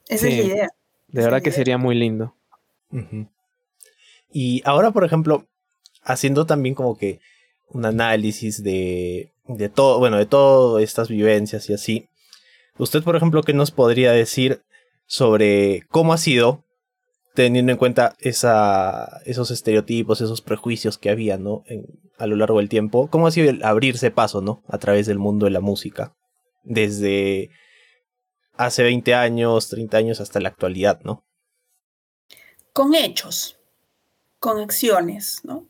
Esa 0.09 0.29
es 0.29 0.37
la 0.37 0.43
idea. 0.45 0.69
De 1.09 1.23
verdad 1.23 1.43
que 1.43 1.53
sería 1.53 1.79
muy 1.79 1.95
lindo. 1.95 2.35
Y 4.31 4.63
ahora, 4.65 4.91
por 4.91 5.05
ejemplo, 5.05 5.47
haciendo 6.03 6.47
también 6.47 6.75
como 6.75 6.97
que 6.97 7.21
un 7.69 7.85
análisis 7.85 8.63
de, 8.63 9.33
de 9.47 9.69
todo, 9.69 9.99
bueno, 9.99 10.17
de 10.17 10.27
todas 10.27 10.83
estas 10.83 11.09
vivencias 11.09 11.69
y 11.71 11.75
así. 11.75 12.09
Usted, 12.79 13.03
por 13.03 13.17
ejemplo, 13.17 13.43
¿qué 13.43 13.53
nos 13.53 13.71
podría 13.71 14.13
decir 14.13 14.63
sobre 15.07 15.83
cómo 15.91 16.13
ha 16.13 16.19
sido, 16.19 16.65
teniendo 17.35 17.73
en 17.73 17.79
cuenta 17.79 18.17
esa, 18.19 19.21
esos 19.25 19.51
estereotipos, 19.51 20.21
esos 20.21 20.43
prejuicios 20.43 20.99
que 20.99 21.11
había, 21.11 21.39
¿no? 21.39 21.65
a 22.19 22.27
lo 22.27 22.37
largo 22.37 22.59
del 22.59 22.69
tiempo, 22.69 23.09
¿cómo 23.09 23.27
ha 23.27 23.31
sido 23.31 23.53
abrirse 23.67 24.11
paso, 24.11 24.41
¿no? 24.41 24.63
A 24.69 24.79
través 24.79 25.07
del 25.07 25.19
mundo 25.19 25.45
de 25.47 25.53
la 25.53 25.61
música. 25.61 26.15
Desde 26.65 27.51
hace 28.57 28.83
20 28.83 29.15
años, 29.15 29.69
30 29.69 29.97
años 29.97 30.21
hasta 30.21 30.41
la 30.41 30.49
actualidad, 30.49 31.01
¿no? 31.03 31.25
Con 32.73 32.95
hechos, 32.95 33.59
con 34.39 34.59
acciones, 34.59 35.41
¿no? 35.45 35.67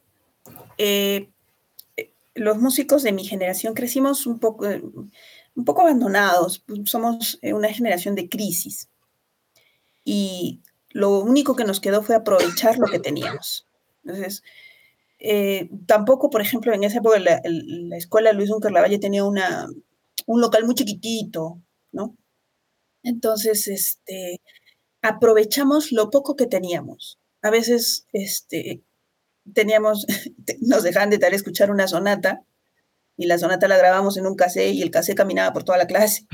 Eh, 0.78 1.30
los 2.36 2.58
músicos 2.58 3.02
de 3.02 3.12
mi 3.12 3.24
generación 3.24 3.74
crecimos 3.74 4.26
un 4.26 4.38
poco, 4.38 4.66
un 4.66 5.64
poco 5.64 5.82
abandonados, 5.82 6.64
somos 6.84 7.38
eh, 7.42 7.54
una 7.54 7.72
generación 7.72 8.14
de 8.14 8.28
crisis. 8.28 8.88
Y 10.04 10.60
lo 10.90 11.20
único 11.20 11.56
que 11.56 11.64
nos 11.64 11.80
quedó 11.80 12.02
fue 12.02 12.14
aprovechar 12.14 12.78
lo 12.78 12.86
que 12.86 13.00
teníamos. 13.00 13.66
Entonces, 14.04 14.42
eh, 15.18 15.70
tampoco, 15.86 16.30
por 16.30 16.42
ejemplo, 16.42 16.72
en 16.72 16.84
esa 16.84 16.98
época 16.98 17.18
la, 17.18 17.40
escuela 17.96 18.32
Luis 18.32 18.50
Dunker 18.50 18.70
Lavalle 18.70 18.98
tenía 18.98 19.24
una, 19.24 19.68
un 20.26 20.40
local 20.40 20.64
muy 20.64 20.74
chiquitito, 20.74 21.60
¿no? 21.90 22.16
Entonces, 23.02 23.66
este, 23.66 24.40
aprovechamos 25.02 25.90
lo 25.92 26.10
poco 26.10 26.36
que 26.36 26.46
teníamos. 26.46 27.18
A 27.42 27.50
veces, 27.50 28.06
este, 28.12 28.82
teníamos, 29.54 30.06
nos 30.60 30.82
dejaban 30.82 31.10
de 31.10 31.18
tal 31.18 31.34
escuchar 31.34 31.70
una 31.70 31.88
sonata 31.88 32.42
y 33.18 33.26
la 33.26 33.38
sonata 33.38 33.66
la 33.66 33.78
grabamos 33.78 34.18
en 34.18 34.26
un 34.26 34.34
casé 34.34 34.68
y 34.68 34.82
el 34.82 34.90
casé 34.90 35.14
caminaba 35.14 35.52
por 35.52 35.64
toda 35.64 35.78
la 35.78 35.86
clase. 35.86 36.26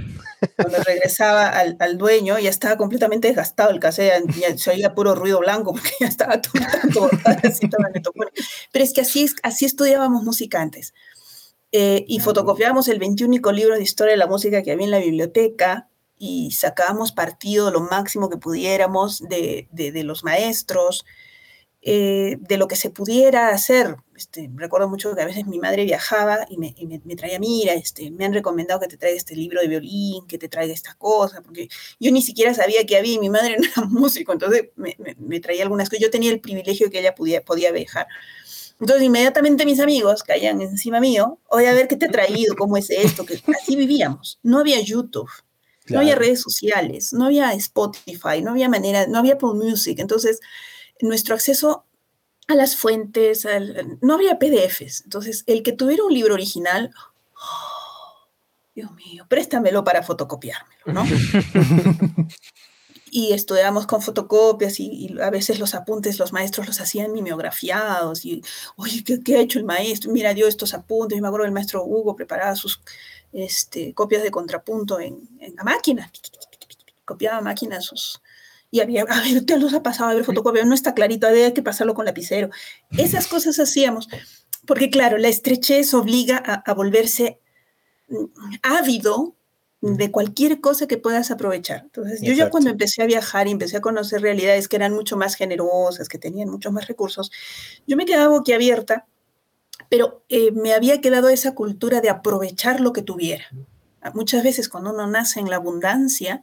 Cuando 0.56 0.78
regresaba 0.84 1.48
al, 1.48 1.76
al 1.78 1.96
dueño 1.96 2.38
ya 2.38 2.50
estaba 2.50 2.76
completamente 2.76 3.28
desgastado 3.28 3.70
el 3.70 3.78
casé, 3.78 4.10
ya 4.38 4.56
se 4.58 4.70
oía 4.70 4.94
puro 4.94 5.14
ruido 5.14 5.38
blanco 5.38 5.72
porque 5.72 5.92
ya 6.00 6.08
estaba 6.08 6.40
todo, 6.40 6.62
todo, 6.92 7.10
Pero 8.72 8.84
es 8.84 8.92
que 8.92 9.00
así, 9.02 9.26
así 9.42 9.64
estudiábamos 9.64 10.24
música 10.24 10.60
antes. 10.60 10.92
Eh, 11.70 12.04
y 12.06 12.18
fotocopiábamos 12.18 12.88
el 12.88 12.98
21 12.98 13.52
libro 13.52 13.76
de 13.76 13.82
historia 13.82 14.12
de 14.12 14.18
la 14.18 14.26
música 14.26 14.62
que 14.62 14.72
había 14.72 14.84
en 14.84 14.90
la 14.90 14.98
biblioteca 14.98 15.88
y 16.18 16.50
sacábamos 16.50 17.12
partido 17.12 17.70
lo 17.70 17.80
máximo 17.80 18.28
que 18.28 18.36
pudiéramos 18.36 19.20
de, 19.20 19.68
de, 19.72 19.90
de 19.90 20.04
los 20.04 20.22
maestros, 20.22 21.04
eh, 21.84 22.36
de 22.38 22.58
lo 22.58 22.68
que 22.68 22.76
se 22.76 22.90
pudiera 22.90 23.48
hacer. 23.48 23.96
Este, 24.14 24.48
recuerdo 24.54 24.88
mucho 24.88 25.16
que 25.16 25.22
a 25.22 25.26
veces 25.26 25.46
mi 25.48 25.58
madre 25.58 25.84
viajaba 25.84 26.46
y 26.48 26.56
me, 26.56 27.16
traía, 27.16 27.40
mira, 27.40 27.74
este, 27.74 28.12
me 28.12 28.24
han 28.24 28.32
recomendado 28.32 28.78
que 28.78 28.86
te 28.86 28.96
traiga 28.96 29.16
este 29.16 29.34
libro 29.34 29.60
de 29.60 29.66
violín, 29.66 30.24
que 30.28 30.38
te 30.38 30.48
traiga 30.48 30.72
esta 30.72 30.94
cosa, 30.94 31.42
porque 31.42 31.68
yo 31.98 32.12
ni 32.12 32.22
siquiera 32.22 32.54
sabía 32.54 32.86
que 32.86 32.96
había 32.96 33.14
y 33.14 33.18
mi 33.18 33.30
madre 33.30 33.56
no 33.58 33.64
era 33.64 33.86
músico, 33.88 34.32
entonces 34.32 34.68
me, 34.76 35.40
traía 35.40 35.64
algunas 35.64 35.88
cosas. 35.88 36.02
Yo 36.02 36.10
tenía 36.10 36.30
el 36.30 36.40
privilegio 36.40 36.86
de 36.86 36.92
que 36.92 37.00
ella 37.00 37.16
podía, 37.16 37.42
podía 37.44 37.72
viajar. 37.72 38.06
Entonces 38.78 39.04
inmediatamente 39.04 39.64
mis 39.66 39.80
amigos 39.80 40.22
caían 40.22 40.60
encima 40.60 41.00
mío, 41.00 41.40
oye, 41.48 41.66
a 41.68 41.74
ver 41.74 41.88
qué 41.88 41.96
te 41.96 42.06
he 42.06 42.10
traído, 42.10 42.54
cómo 42.54 42.76
es 42.76 42.90
esto, 42.90 43.26
que 43.26 43.40
así 43.60 43.74
vivíamos. 43.74 44.38
No 44.44 44.60
había 44.60 44.80
YouTube, 44.80 45.30
no 45.88 45.98
había 45.98 46.14
redes 46.14 46.40
sociales, 46.40 47.12
no 47.12 47.26
había 47.26 47.52
Spotify, 47.54 48.40
no 48.40 48.52
había 48.52 48.68
manera, 48.68 49.08
no 49.08 49.18
había 49.18 49.34
Apple 49.34 49.54
Music. 49.54 49.98
Entonces, 49.98 50.38
nuestro 51.02 51.34
acceso 51.34 51.84
a 52.48 52.54
las 52.54 52.76
fuentes, 52.76 53.46
no 54.00 54.14
había 54.14 54.38
PDFs. 54.38 55.02
Entonces, 55.04 55.44
el 55.46 55.62
que 55.62 55.72
tuviera 55.72 56.04
un 56.04 56.12
libro 56.12 56.34
original, 56.34 56.90
oh, 57.34 58.30
Dios 58.74 58.90
mío, 58.92 59.26
préstamelo 59.28 59.84
para 59.84 60.02
fotocopiármelo, 60.02 60.86
¿no? 60.86 61.04
y 63.10 63.34
estudiamos 63.34 63.86
con 63.86 64.00
fotocopias 64.00 64.80
y, 64.80 65.14
a 65.20 65.28
veces 65.28 65.58
los 65.58 65.74
apuntes 65.74 66.18
los 66.18 66.32
maestros 66.32 66.66
los 66.66 66.80
hacían 66.80 67.12
mimeografiados 67.12 68.24
y, 68.24 68.42
oye, 68.76 69.04
¿qué, 69.04 69.36
ha 69.36 69.40
hecho 69.40 69.58
el 69.58 69.66
maestro? 69.66 70.10
Mira, 70.10 70.32
dio 70.32 70.48
estos 70.48 70.72
apuntes, 70.72 71.16
yo 71.16 71.22
me 71.22 71.28
acuerdo 71.28 71.44
el 71.44 71.52
maestro 71.52 71.84
Hugo 71.84 72.16
preparaba 72.16 72.56
sus 72.56 72.80
este, 73.32 73.92
copias 73.92 74.22
de 74.22 74.30
contrapunto 74.30 74.98
en, 74.98 75.28
en 75.40 75.54
la 75.54 75.64
máquina, 75.64 76.10
copiaba 77.04 77.42
máquina 77.42 77.82
sus, 77.82 78.21
y 78.72 78.80
había, 78.80 79.02
a 79.08 79.20
ver, 79.20 79.44
te 79.44 79.58
los 79.58 79.74
ha 79.74 79.82
pasado 79.82 80.10
a 80.10 80.14
ver 80.14 80.24
fotocopia, 80.24 80.64
no 80.64 80.74
está 80.74 80.94
clarito, 80.94 81.28
había 81.28 81.54
que 81.54 81.62
pasarlo 81.62 81.94
con 81.94 82.06
lapicero. 82.06 82.48
Esas 82.96 83.28
cosas 83.28 83.60
hacíamos, 83.60 84.08
porque 84.66 84.90
claro, 84.90 85.18
la 85.18 85.28
estrechez 85.28 85.92
obliga 85.92 86.38
a, 86.38 86.74
volverse 86.74 87.38
mm, 88.08 88.24
ávido 88.62 89.36
de 89.82 90.10
cualquier 90.10 90.60
cosa 90.60 90.86
que 90.86 90.96
puedas 90.96 91.30
aprovechar. 91.30 91.82
Entonces, 91.82 92.22
yo 92.22 92.32
ya 92.32 92.48
cuando 92.48 92.70
empecé 92.70 93.02
a 93.02 93.06
viajar 93.06 93.46
y 93.46 93.50
empecé 93.50 93.76
a 93.76 93.82
conocer 93.82 94.22
realidades 94.22 94.68
que 94.68 94.76
eran 94.76 94.94
mucho 94.94 95.18
más 95.18 95.34
generosas, 95.34 96.08
que 96.08 96.18
tenían 96.18 96.48
muchos 96.48 96.72
más 96.72 96.86
recursos, 96.86 97.30
yo 97.86 97.96
me 97.98 98.06
quedaba 98.06 98.28
boquiabierta, 98.28 99.06
pero 99.90 100.24
eh, 100.30 100.50
me 100.52 100.72
había 100.72 101.02
quedado 101.02 101.28
esa 101.28 101.54
cultura 101.54 102.00
de 102.00 102.08
aprovechar 102.08 102.80
lo 102.80 102.94
que 102.94 103.02
tuviera. 103.02 103.44
Muchas 104.14 104.42
veces 104.42 104.70
cuando 104.70 104.94
uno 104.94 105.06
nace 105.06 105.40
en 105.40 105.50
la 105.50 105.56
abundancia, 105.56 106.42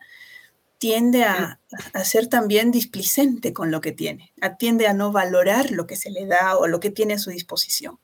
tiende 0.80 1.24
a, 1.26 1.60
ser 2.04 2.28
también 2.28 2.72
displicente 2.72 3.54
con 3.54 3.70
lo 3.70 3.82
que 3.82 3.92
tiene, 3.92 4.34
tiende 4.58 4.88
a 4.88 4.94
no 4.94 5.12
valorar 5.12 5.72
lo 5.72 5.86
que 5.86 5.96
se 5.96 6.10
le 6.10 6.26
da 6.26 6.58
o 6.58 6.68
lo 6.68 6.80
que 6.80 6.90
tiene 6.90 7.16
a 7.16 7.20
su 7.20 7.30
disposición. 7.30 8.00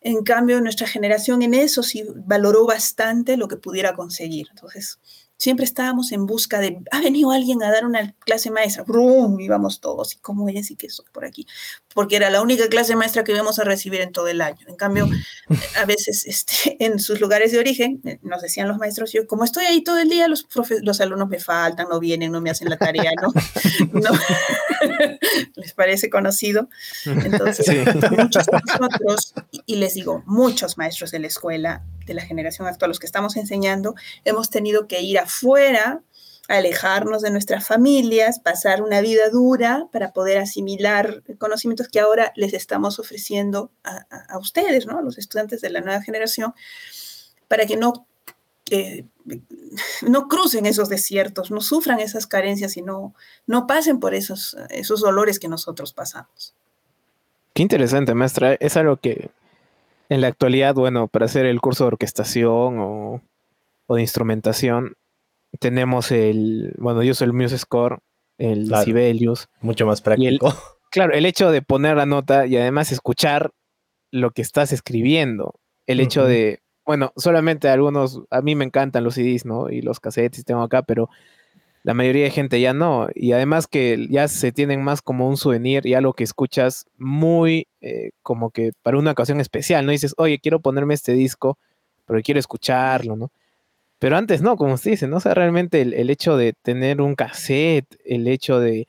En 0.00 0.22
cambio, 0.24 0.60
nuestra 0.60 0.86
generación 0.86 1.42
en 1.42 1.54
eso 1.54 1.82
sí 1.82 2.04
valoró 2.24 2.66
bastante 2.66 3.36
lo 3.36 3.48
que 3.48 3.56
pudiera 3.56 3.94
conseguir. 3.94 4.46
Entonces, 4.50 5.00
siempre 5.36 5.64
estábamos 5.64 6.12
en 6.12 6.26
busca 6.26 6.60
de, 6.60 6.80
ha 6.90 7.00
venido 7.00 7.30
alguien 7.30 7.62
a 7.62 7.70
dar 7.70 7.84
una 7.84 8.14
clase 8.24 8.50
maestra, 8.50 8.84
¡brum! 8.84 9.38
íbamos 9.40 9.80
todos, 9.80 10.14
y 10.14 10.18
cómo 10.18 10.48
es 10.48 10.70
y 10.70 10.76
qué 10.76 10.86
eso 10.86 11.04
por 11.12 11.24
aquí, 11.24 11.46
porque 11.98 12.14
era 12.14 12.30
la 12.30 12.42
única 12.42 12.68
clase 12.68 12.94
maestra 12.94 13.24
que 13.24 13.32
íbamos 13.32 13.58
a 13.58 13.64
recibir 13.64 14.00
en 14.00 14.12
todo 14.12 14.28
el 14.28 14.40
año. 14.40 14.64
En 14.68 14.76
cambio, 14.76 15.08
a 15.76 15.84
veces 15.84 16.24
este, 16.28 16.76
en 16.78 17.00
sus 17.00 17.20
lugares 17.20 17.50
de 17.50 17.58
origen, 17.58 18.00
eh, 18.04 18.20
nos 18.22 18.40
decían 18.40 18.68
los 18.68 18.78
maestros, 18.78 19.12
yo 19.12 19.26
como 19.26 19.42
estoy 19.42 19.64
ahí 19.64 19.82
todo 19.82 19.98
el 19.98 20.08
día, 20.08 20.28
los, 20.28 20.46
los 20.82 21.00
alumnos 21.00 21.28
me 21.28 21.40
faltan, 21.40 21.88
no 21.90 21.98
vienen, 21.98 22.30
no 22.30 22.40
me 22.40 22.50
hacen 22.50 22.68
la 22.68 22.76
tarea, 22.76 23.10
¿no? 23.20 23.32
¿Les 25.56 25.72
parece 25.72 26.08
conocido? 26.08 26.68
Entonces, 27.04 27.66
muchos 28.16 28.46
de 28.46 28.60
nosotros, 28.64 29.34
y 29.66 29.74
les 29.74 29.94
digo, 29.94 30.22
muchos 30.24 30.78
maestros 30.78 31.10
de 31.10 31.18
la 31.18 31.26
escuela, 31.26 31.82
de 32.06 32.14
la 32.14 32.22
generación 32.22 32.68
actual, 32.68 32.90
los 32.90 33.00
que 33.00 33.06
estamos 33.06 33.36
enseñando, 33.36 33.96
hemos 34.24 34.50
tenido 34.50 34.86
que 34.86 35.02
ir 35.02 35.18
afuera, 35.18 36.00
alejarnos 36.48 37.22
de 37.22 37.30
nuestras 37.30 37.66
familias, 37.66 38.40
pasar 38.40 38.82
una 38.82 39.00
vida 39.00 39.28
dura 39.30 39.86
para 39.92 40.12
poder 40.12 40.38
asimilar 40.38 41.22
conocimientos 41.38 41.88
que 41.88 42.00
ahora 42.00 42.32
les 42.36 42.54
estamos 42.54 42.98
ofreciendo 42.98 43.70
a, 43.84 44.38
ustedes, 44.38 44.86
¿no? 44.86 44.98
a 44.98 45.02
los 45.02 45.18
estudiantes 45.18 45.60
de 45.60 45.70
la 45.70 45.80
nueva 45.80 46.02
generación, 46.02 46.54
para 47.48 47.66
que 47.66 47.76
no, 47.76 48.06
eh, 48.70 49.04
no 50.02 50.28
crucen 50.28 50.66
esos 50.66 50.88
desiertos, 50.88 51.50
no 51.50 51.60
sufran 51.60 52.00
esas 52.00 52.26
carencias 52.26 52.76
y 52.76 52.82
no, 52.82 53.14
no 53.46 53.66
pasen 53.66 54.00
por 54.00 54.14
esos, 54.14 54.56
esos 54.70 55.00
dolores 55.00 55.38
que 55.38 55.48
nosotros 55.48 55.92
pasamos. 55.92 56.54
Qué 57.52 57.62
interesante, 57.62 58.14
maestra. 58.14 58.54
Es 58.54 58.76
algo 58.76 58.96
que 58.96 59.30
en 60.08 60.20
la 60.20 60.28
actualidad, 60.28 60.74
bueno, 60.74 61.08
para 61.08 61.26
hacer 61.26 61.44
el 61.44 61.60
curso 61.60 61.84
de 61.84 61.88
orquestación 61.88 62.78
o, 62.78 63.20
de 63.88 64.00
instrumentación, 64.00 64.96
tenemos 65.58 66.10
el, 66.12 66.74
bueno, 66.78 67.02
yo 67.02 67.14
soy 67.14 67.26
el 67.26 67.32
Muse 67.32 67.58
Score, 67.58 67.98
el 68.38 68.74
Sibelius. 68.84 69.48
Mucho 69.60 69.86
más 69.86 70.00
práctico. 70.00 70.54
claro, 70.90 71.12
el 71.14 71.26
hecho 71.26 71.50
de 71.50 71.62
poner 71.62 71.96
la 71.96 72.06
nota 72.06 72.46
y 72.46 72.56
además 72.56 72.92
escuchar 72.92 73.52
lo 74.10 74.30
que 74.30 74.42
estás 74.42 74.72
escribiendo. 74.72 75.60
El 75.86 76.00
hecho 76.00 76.24
de, 76.24 76.60
bueno, 76.84 77.12
solamente 77.16 77.68
algunos, 77.68 78.22
a 78.30 78.42
mí 78.42 78.54
me 78.54 78.64
encantan 78.64 79.04
los 79.04 79.14
CDs, 79.14 79.46
¿no? 79.46 79.70
Y 79.70 79.80
los 79.80 80.00
cassettes 80.00 80.44
tengo 80.44 80.62
acá, 80.62 80.82
pero 80.82 81.08
la 81.82 81.94
mayoría 81.94 82.24
de 82.24 82.30
gente 82.30 82.60
ya 82.60 82.74
no. 82.74 83.08
Y 83.14 83.32
además 83.32 83.66
que 83.66 84.06
ya 84.10 84.28
se 84.28 84.52
tienen 84.52 84.82
más 84.82 85.00
como 85.00 85.28
un 85.28 85.38
souvenir 85.38 85.86
y 85.86 85.94
algo 85.94 86.12
que 86.12 86.24
escuchas 86.24 86.86
muy 86.98 87.68
eh, 87.80 88.10
como 88.22 88.50
que 88.50 88.72
para 88.82 88.98
una 88.98 89.12
ocasión 89.12 89.40
especial, 89.40 89.86
¿no? 89.86 89.92
dices, 89.92 90.14
oye, 90.18 90.38
quiero 90.38 90.60
ponerme 90.60 90.94
este 90.94 91.12
disco, 91.12 91.58
pero 92.04 92.20
quiero 92.22 92.40
escucharlo, 92.40 93.16
¿no? 93.16 93.30
Pero 93.98 94.16
antes 94.16 94.42
no, 94.42 94.56
como 94.56 94.74
usted 94.74 94.92
dice, 94.92 95.08
¿no? 95.08 95.16
O 95.16 95.20
sea, 95.20 95.34
realmente 95.34 95.80
el, 95.80 96.10
hecho 96.10 96.36
de 96.36 96.52
tener 96.52 97.00
un 97.00 97.14
cassette, 97.14 97.98
el 98.04 98.28
hecho 98.28 98.60
de... 98.60 98.86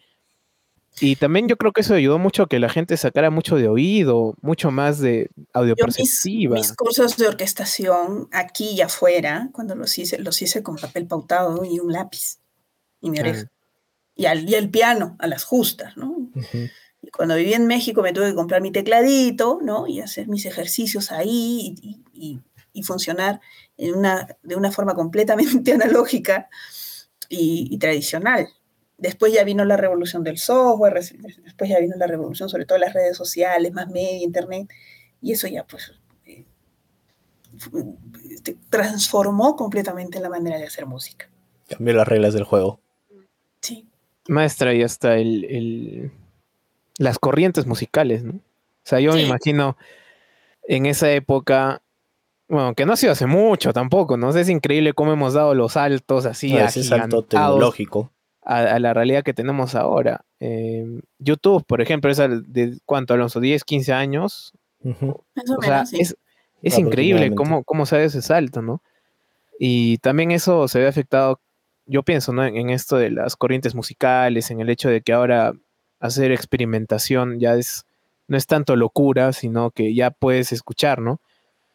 Y 1.02 1.15
también 1.15 1.48
yo 1.48 1.58
creo 1.58 1.72
que 1.72 1.82
eso 1.82 1.93
ayudó 1.93 2.19
mucho 2.19 2.43
a 2.43 2.50
que 2.50 2.60
la 2.60 2.69
gente 2.69 2.98
sacara 2.98 3.30
mucho 3.30 3.56
de 3.56 3.69
oído, 3.69 4.36
mucho 4.41 4.69
más 4.69 5.00
de 5.00 5.30
audio 5.54 5.76
perceptiva. 5.76 6.56
Mis, 6.56 6.74
cursos 6.74 7.15
de 7.15 7.28
orquestación 7.28 8.28
aquí 8.32 8.72
y 8.72 8.82
afuera, 8.82 9.50
cuando 9.54 9.76
los 9.76 9.98
hice, 9.98 10.19
los 10.19 10.41
hice 10.41 10.62
con 10.62 10.76
papel 10.76 11.08
pautado 11.08 11.63
y 11.63 11.80
un 11.80 11.93
lápiz 11.93 12.39
y 13.02 13.10
mi 13.10 13.19
oreja. 13.19 13.45
Y, 14.15 14.26
al, 14.26 14.50
y 14.50 14.56
el 14.56 14.69
piano, 14.69 15.15
a 15.19 15.28
las 15.28 15.45
justas, 15.45 15.95
¿no? 15.95 16.30
Y 17.02 17.12
cuando 17.12 17.36
viví 17.36 17.54
en 17.54 17.67
México 17.67 18.02
me 18.02 18.13
tuve 18.13 18.28
que 18.28 18.36
comprar 18.36 18.62
mi 18.62 18.72
tecladito, 18.72 19.60
¿no? 19.62 19.88
Y 19.88 20.02
hacer 20.02 20.28
mis 20.28 20.45
ejercicios 20.45 21.12
ahí 21.12 21.76
y, 21.82 22.39
y, 22.74 22.84
funcionar 22.84 23.41
en 23.79 23.95
una, 23.95 24.27
de 24.43 24.55
una 24.55 24.71
forma 24.71 24.93
completamente 24.93 25.71
analógica 25.73 26.49
y, 27.29 27.77
tradicional. 27.79 28.49
Después 28.97 29.31
ya 29.31 29.45
vino 29.45 29.63
la 29.63 29.77
revolución 29.77 30.23
del 30.23 30.37
software, 30.37 30.93
después 30.95 31.69
ya 31.69 31.79
vino 31.79 31.95
la 31.95 32.05
revolución 32.05 32.49
sobre 32.49 32.65
todo 32.65 32.77
las 32.77 32.93
redes 32.93 33.15
sociales, 33.15 33.71
más 33.71 33.87
media, 33.87 34.21
internet, 34.23 34.69
y 35.21 35.31
eso 35.31 35.47
ya 35.47 35.65
pues 35.65 35.93
eh, 36.25 36.45
transformó 38.69 39.55
completamente 39.55 40.19
la 40.19 40.29
manera 40.29 40.57
de 40.57 40.65
hacer 40.65 40.85
música. 40.85 41.29
Cambió 41.69 41.93
las 41.93 42.07
reglas 42.07 42.33
del 42.33 42.43
juego. 42.43 42.81
Sí. 43.61 43.87
Maestra, 44.27 44.73
y 44.73 44.83
hasta 44.83 45.15
el, 45.15 46.11
las 46.97 47.19
corrientes 47.19 47.65
musicales, 47.65 48.23
¿no? 48.23 48.33
O 48.33 48.89
sea, 48.89 48.99
yo 48.99 49.13
me 49.13 49.21
imagino 49.21 49.77
en 50.63 50.85
esa 50.85 51.11
época, 51.11 51.81
bueno, 52.49 52.73
que 52.73 52.85
no 52.85 52.93
ha 52.93 52.97
sido 52.97 53.13
hace 53.13 53.27
mucho 53.27 53.71
tampoco, 53.71 54.17
¿no? 54.17 54.29
es 54.31 54.49
increíble 54.49 54.93
cómo 54.93 55.13
hemos 55.13 55.33
dado 55.33 55.55
los 55.55 55.73
saltos 55.73 56.25
así. 56.25 56.53
No, 56.53 56.59
ese 56.59 56.83
salto 56.83 57.23
tecnológico. 57.23 58.12
A, 58.41 58.79
la 58.79 58.93
realidad 58.93 59.23
que 59.23 59.33
tenemos 59.33 59.75
ahora. 59.75 60.25
Eh, 60.39 61.01
YouTube, 61.19 61.63
por 61.65 61.81
ejemplo, 61.81 62.09
es 62.09 62.17
de 62.17 62.79
cuánto, 62.85 63.13
Alonso, 63.13 63.39
10, 63.39 63.63
15 63.63 63.93
años. 63.93 64.53
o 64.83 65.62
sea, 65.62 65.83
es, 65.91 66.17
es 66.63 66.77
increíble 66.79 67.35
cómo, 67.35 67.63
cómo 67.63 67.85
se 67.85 67.97
ha 67.97 68.03
ese 68.03 68.23
salto, 68.23 68.62
¿no? 68.63 68.81
Y 69.59 69.99
también 69.99 70.31
eso 70.31 70.67
se 70.67 70.79
ve 70.79 70.88
afectado 70.88 71.39
yo 71.89 72.03
pienso 72.03 72.31
¿no? 72.31 72.45
en, 72.45 72.69
esto 72.69 72.97
de 72.97 73.09
las 73.09 73.35
corrientes 73.35 73.73
musicales, 73.73 74.51
en 74.51 74.62
el 74.62 74.69
hecho 74.69 74.89
de 74.89 75.01
que 75.01 75.12
ahora 75.12 75.53
hacer 75.99 76.31
experimentación 76.31 77.39
ya 77.39 77.55
es, 77.55 77.85
no 78.27 78.38
es 78.38 78.45
tanto 78.45 78.75
locura, 78.75 79.33
sino 79.33 79.71
que 79.71 79.95
ya 79.95 80.12
puedes 80.12 80.51
escuchar, 80.51 81.01
¿no? 81.01 81.19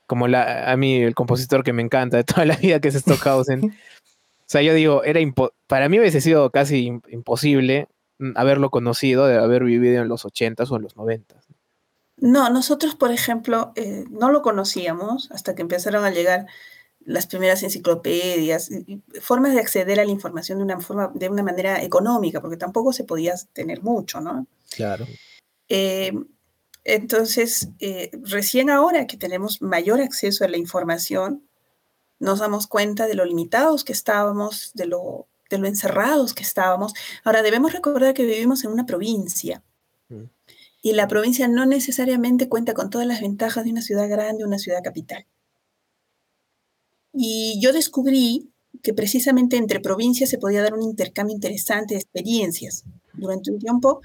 Como 0.06 0.28
la, 0.28 0.70
a 0.70 0.76
mí, 0.76 1.02
el 1.02 1.14
compositor 1.14 1.64
que 1.64 1.72
me 1.72 1.82
encanta 1.82 2.16
de 2.16 2.24
toda 2.24 2.44
la 2.44 2.56
vida 2.56 2.80
que 2.80 2.88
es 2.88 2.94
Stockhausen. 2.94 3.64
o 4.40 4.44
sea, 4.46 4.62
yo 4.62 4.74
digo, 4.74 5.02
era 5.04 5.20
para 5.66 5.88
mí 5.88 5.98
hubiese 5.98 6.20
sido 6.20 6.50
casi 6.50 6.92
imposible 7.08 7.88
mm, 8.18 8.32
haberlo 8.36 8.70
conocido, 8.70 9.26
de 9.26 9.38
haber 9.38 9.64
vivido 9.64 10.02
en 10.02 10.08
los 10.08 10.24
80s 10.24 10.70
o 10.70 10.76
en 10.76 10.82
los 10.82 10.96
90s. 10.96 11.44
No, 12.16 12.48
nosotros, 12.50 12.94
por 12.94 13.10
ejemplo, 13.10 13.72
eh, 13.76 14.04
no 14.10 14.30
lo 14.30 14.42
conocíamos 14.42 15.30
hasta 15.32 15.54
que 15.54 15.62
empezaron 15.62 16.04
a 16.04 16.10
llegar 16.10 16.46
las 17.04 17.26
primeras 17.26 17.62
enciclopedias, 17.62 18.70
formas 19.20 19.52
de 19.52 19.60
acceder 19.60 20.00
a 20.00 20.04
la 20.04 20.10
información 20.10 20.58
de 20.58 20.64
una, 20.64 20.80
forma, 20.80 21.10
de 21.14 21.28
una 21.28 21.42
manera 21.42 21.82
económica, 21.82 22.40
porque 22.40 22.56
tampoco 22.56 22.92
se 22.92 23.04
podía 23.04 23.34
tener 23.52 23.82
mucho, 23.82 24.20
¿no? 24.20 24.46
Claro. 24.70 25.06
Eh, 25.68 26.12
entonces, 26.84 27.68
eh, 27.80 28.10
recién 28.22 28.68
ahora 28.68 29.06
que 29.06 29.16
tenemos 29.16 29.62
mayor 29.62 30.00
acceso 30.00 30.44
a 30.44 30.48
la 30.48 30.58
información, 30.58 31.48
nos 32.18 32.40
damos 32.40 32.66
cuenta 32.66 33.06
de 33.06 33.14
lo 33.14 33.24
limitados 33.24 33.84
que 33.84 33.92
estábamos, 33.92 34.70
de 34.74 34.86
lo, 34.86 35.26
de 35.50 35.58
lo 35.58 35.66
encerrados 35.66 36.34
que 36.34 36.42
estábamos. 36.42 36.92
Ahora, 37.24 37.42
debemos 37.42 37.72
recordar 37.72 38.14
que 38.14 38.26
vivimos 38.26 38.64
en 38.64 38.70
una 38.70 38.86
provincia. 38.86 39.62
Mm. 40.08 40.24
Y 40.82 40.92
la 40.92 41.08
provincia 41.08 41.48
no 41.48 41.64
necesariamente 41.64 42.48
cuenta 42.48 42.74
con 42.74 42.90
todas 42.90 43.06
las 43.06 43.22
ventajas 43.22 43.64
de 43.64 43.70
una 43.70 43.80
ciudad 43.80 44.08
grande, 44.08 44.44
una 44.44 44.58
ciudad 44.58 44.82
capital. 44.82 45.26
Y 47.14 47.58
yo 47.62 47.72
descubrí 47.72 48.50
que 48.82 48.92
precisamente 48.92 49.56
entre 49.56 49.80
provincias 49.80 50.28
se 50.28 50.38
podía 50.38 50.62
dar 50.62 50.74
un 50.74 50.82
intercambio 50.82 51.34
interesante 51.34 51.94
de 51.94 52.00
experiencias. 52.00 52.84
Durante 53.14 53.50
un 53.50 53.58
tiempo 53.58 54.02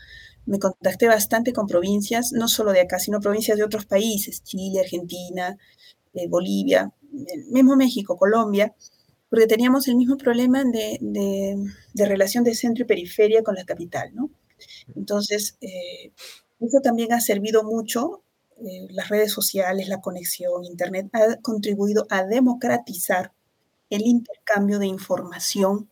me 0.50 0.58
contacté 0.58 1.08
bastante 1.08 1.54
con 1.54 1.68
provincias, 1.68 2.32
no 2.34 2.48
solo 2.48 2.72
de 2.72 2.82
acá, 2.82 2.98
sino 2.98 3.20
provincias 3.20 3.56
de 3.58 3.64
otros 3.64 3.86
países, 3.86 4.44
Chile, 4.44 4.80
Argentina, 4.80 5.56
eh, 6.14 6.28
Bolivia, 6.28 6.92
mismo 7.52 7.76
México, 7.76 8.18
Colombia, 8.18 8.74
porque 9.30 9.46
teníamos 9.46 9.88
el 9.88 9.96
mismo 9.96 10.18
problema 10.18 10.64
de, 10.64 11.56
relación 11.96 12.44
de 12.44 12.56
centro 12.56 12.84
y 12.84 12.88
periferia 12.88 13.44
con 13.44 13.54
la 13.54 13.64
capital, 13.64 14.10
¿no? 14.16 14.32
Entonces, 14.96 15.56
eh, 15.62 16.12
eso 16.60 16.80
también 16.82 17.14
ha 17.14 17.22
servido 17.22 17.64
mucho 17.64 18.24
eh, 18.58 18.88
las 18.90 19.10
redes 19.10 19.32
sociales, 19.32 19.88
la 19.88 20.02
conexión, 20.02 20.66
Internet, 20.66 21.10
ha 21.14 21.36
contribuido 21.44 22.08
a 22.10 22.24
democratizar 22.24 23.34
el 23.92 24.02
intercambio 24.02 24.80
de 24.80 24.88
información 24.88 25.90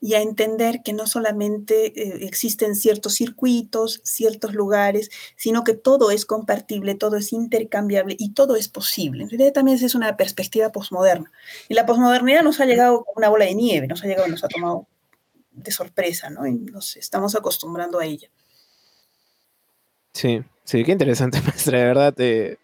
y 0.00 0.14
a 0.14 0.22
entender 0.22 0.82
que 0.82 0.92
no 0.92 1.06
solamente 1.06 1.86
eh, 1.86 2.26
existen 2.26 2.76
ciertos 2.76 3.14
circuitos, 3.14 4.00
ciertos 4.04 4.54
lugares, 4.54 5.10
sino 5.36 5.64
que 5.64 5.74
todo 5.74 6.10
es 6.10 6.24
compartible, 6.24 6.94
todo 6.94 7.16
es 7.16 7.32
intercambiable 7.32 8.14
y 8.18 8.32
todo 8.32 8.56
es 8.56 8.68
posible. 8.68 9.24
En 9.24 9.30
realidad 9.30 9.52
también 9.52 9.82
es 9.82 9.94
una 9.94 10.16
perspectiva 10.16 10.70
posmoderna. 10.70 11.32
Y 11.68 11.74
la 11.74 11.86
posmodernidad 11.86 12.42
nos 12.42 12.60
ha 12.60 12.66
llegado 12.66 13.04
como 13.04 13.18
una 13.18 13.28
bola 13.28 13.46
de 13.46 13.54
nieve, 13.54 13.88
nos 13.88 14.04
ha 14.04 14.06
llegado, 14.06 14.28
nos 14.28 14.44
ha 14.44 14.48
tomado 14.48 14.86
de 15.50 15.72
sorpresa, 15.72 16.30
¿no? 16.30 16.46
Y 16.46 16.54
nos 16.54 16.96
estamos 16.96 17.34
acostumbrando 17.34 17.98
a 17.98 18.06
ella. 18.06 18.28
Sí, 20.12 20.42
sí, 20.64 20.84
qué 20.84 20.92
interesante, 20.92 21.40
maestra, 21.46 21.78
de 21.78 21.84
verdad, 21.84 22.14
eh, 22.18 22.58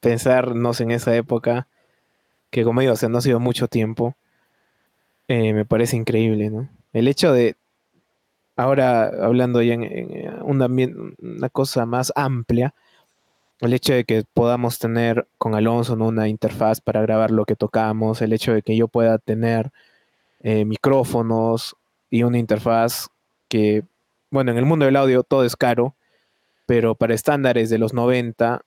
pensarnos 0.00 0.80
en 0.80 0.90
esa 0.90 1.14
época, 1.14 1.68
que 2.50 2.64
como 2.64 2.80
digo, 2.80 2.94
o 2.94 3.08
no 3.08 3.18
ha 3.18 3.22
sido 3.22 3.40
mucho 3.40 3.68
tiempo, 3.68 4.16
eh, 5.28 5.52
me 5.52 5.64
parece 5.64 5.96
increíble, 5.96 6.50
¿no? 6.50 6.68
El 6.92 7.08
hecho 7.08 7.32
de, 7.32 7.56
ahora 8.56 9.06
hablando 9.06 9.62
ya 9.62 9.74
en, 9.74 10.34
una 10.42 11.48
cosa 11.50 11.86
más 11.86 12.12
amplia, 12.16 12.74
el 13.60 13.72
hecho 13.72 13.94
de 13.94 14.04
que 14.04 14.24
podamos 14.34 14.78
tener 14.78 15.26
con 15.38 15.54
Alonso 15.54 15.94
una 15.94 16.28
interfaz 16.28 16.80
para 16.80 17.00
grabar 17.02 17.30
lo 17.30 17.44
que 17.44 17.56
tocamos, 17.56 18.20
el 18.22 18.32
hecho 18.32 18.52
de 18.52 18.62
que 18.62 18.76
yo 18.76 18.88
pueda 18.88 19.18
tener 19.18 19.72
eh, 20.40 20.64
micrófonos 20.64 21.76
y 22.10 22.22
una 22.22 22.38
interfaz 22.38 23.08
que, 23.48 23.84
bueno, 24.30 24.52
en 24.52 24.58
el 24.58 24.66
mundo 24.66 24.84
del 24.84 24.96
audio 24.96 25.22
todo 25.22 25.44
es 25.44 25.56
caro, 25.56 25.94
pero 26.66 26.94
para 26.94 27.14
estándares 27.14 27.70
de 27.70 27.78
los 27.78 27.94
90, 27.94 28.62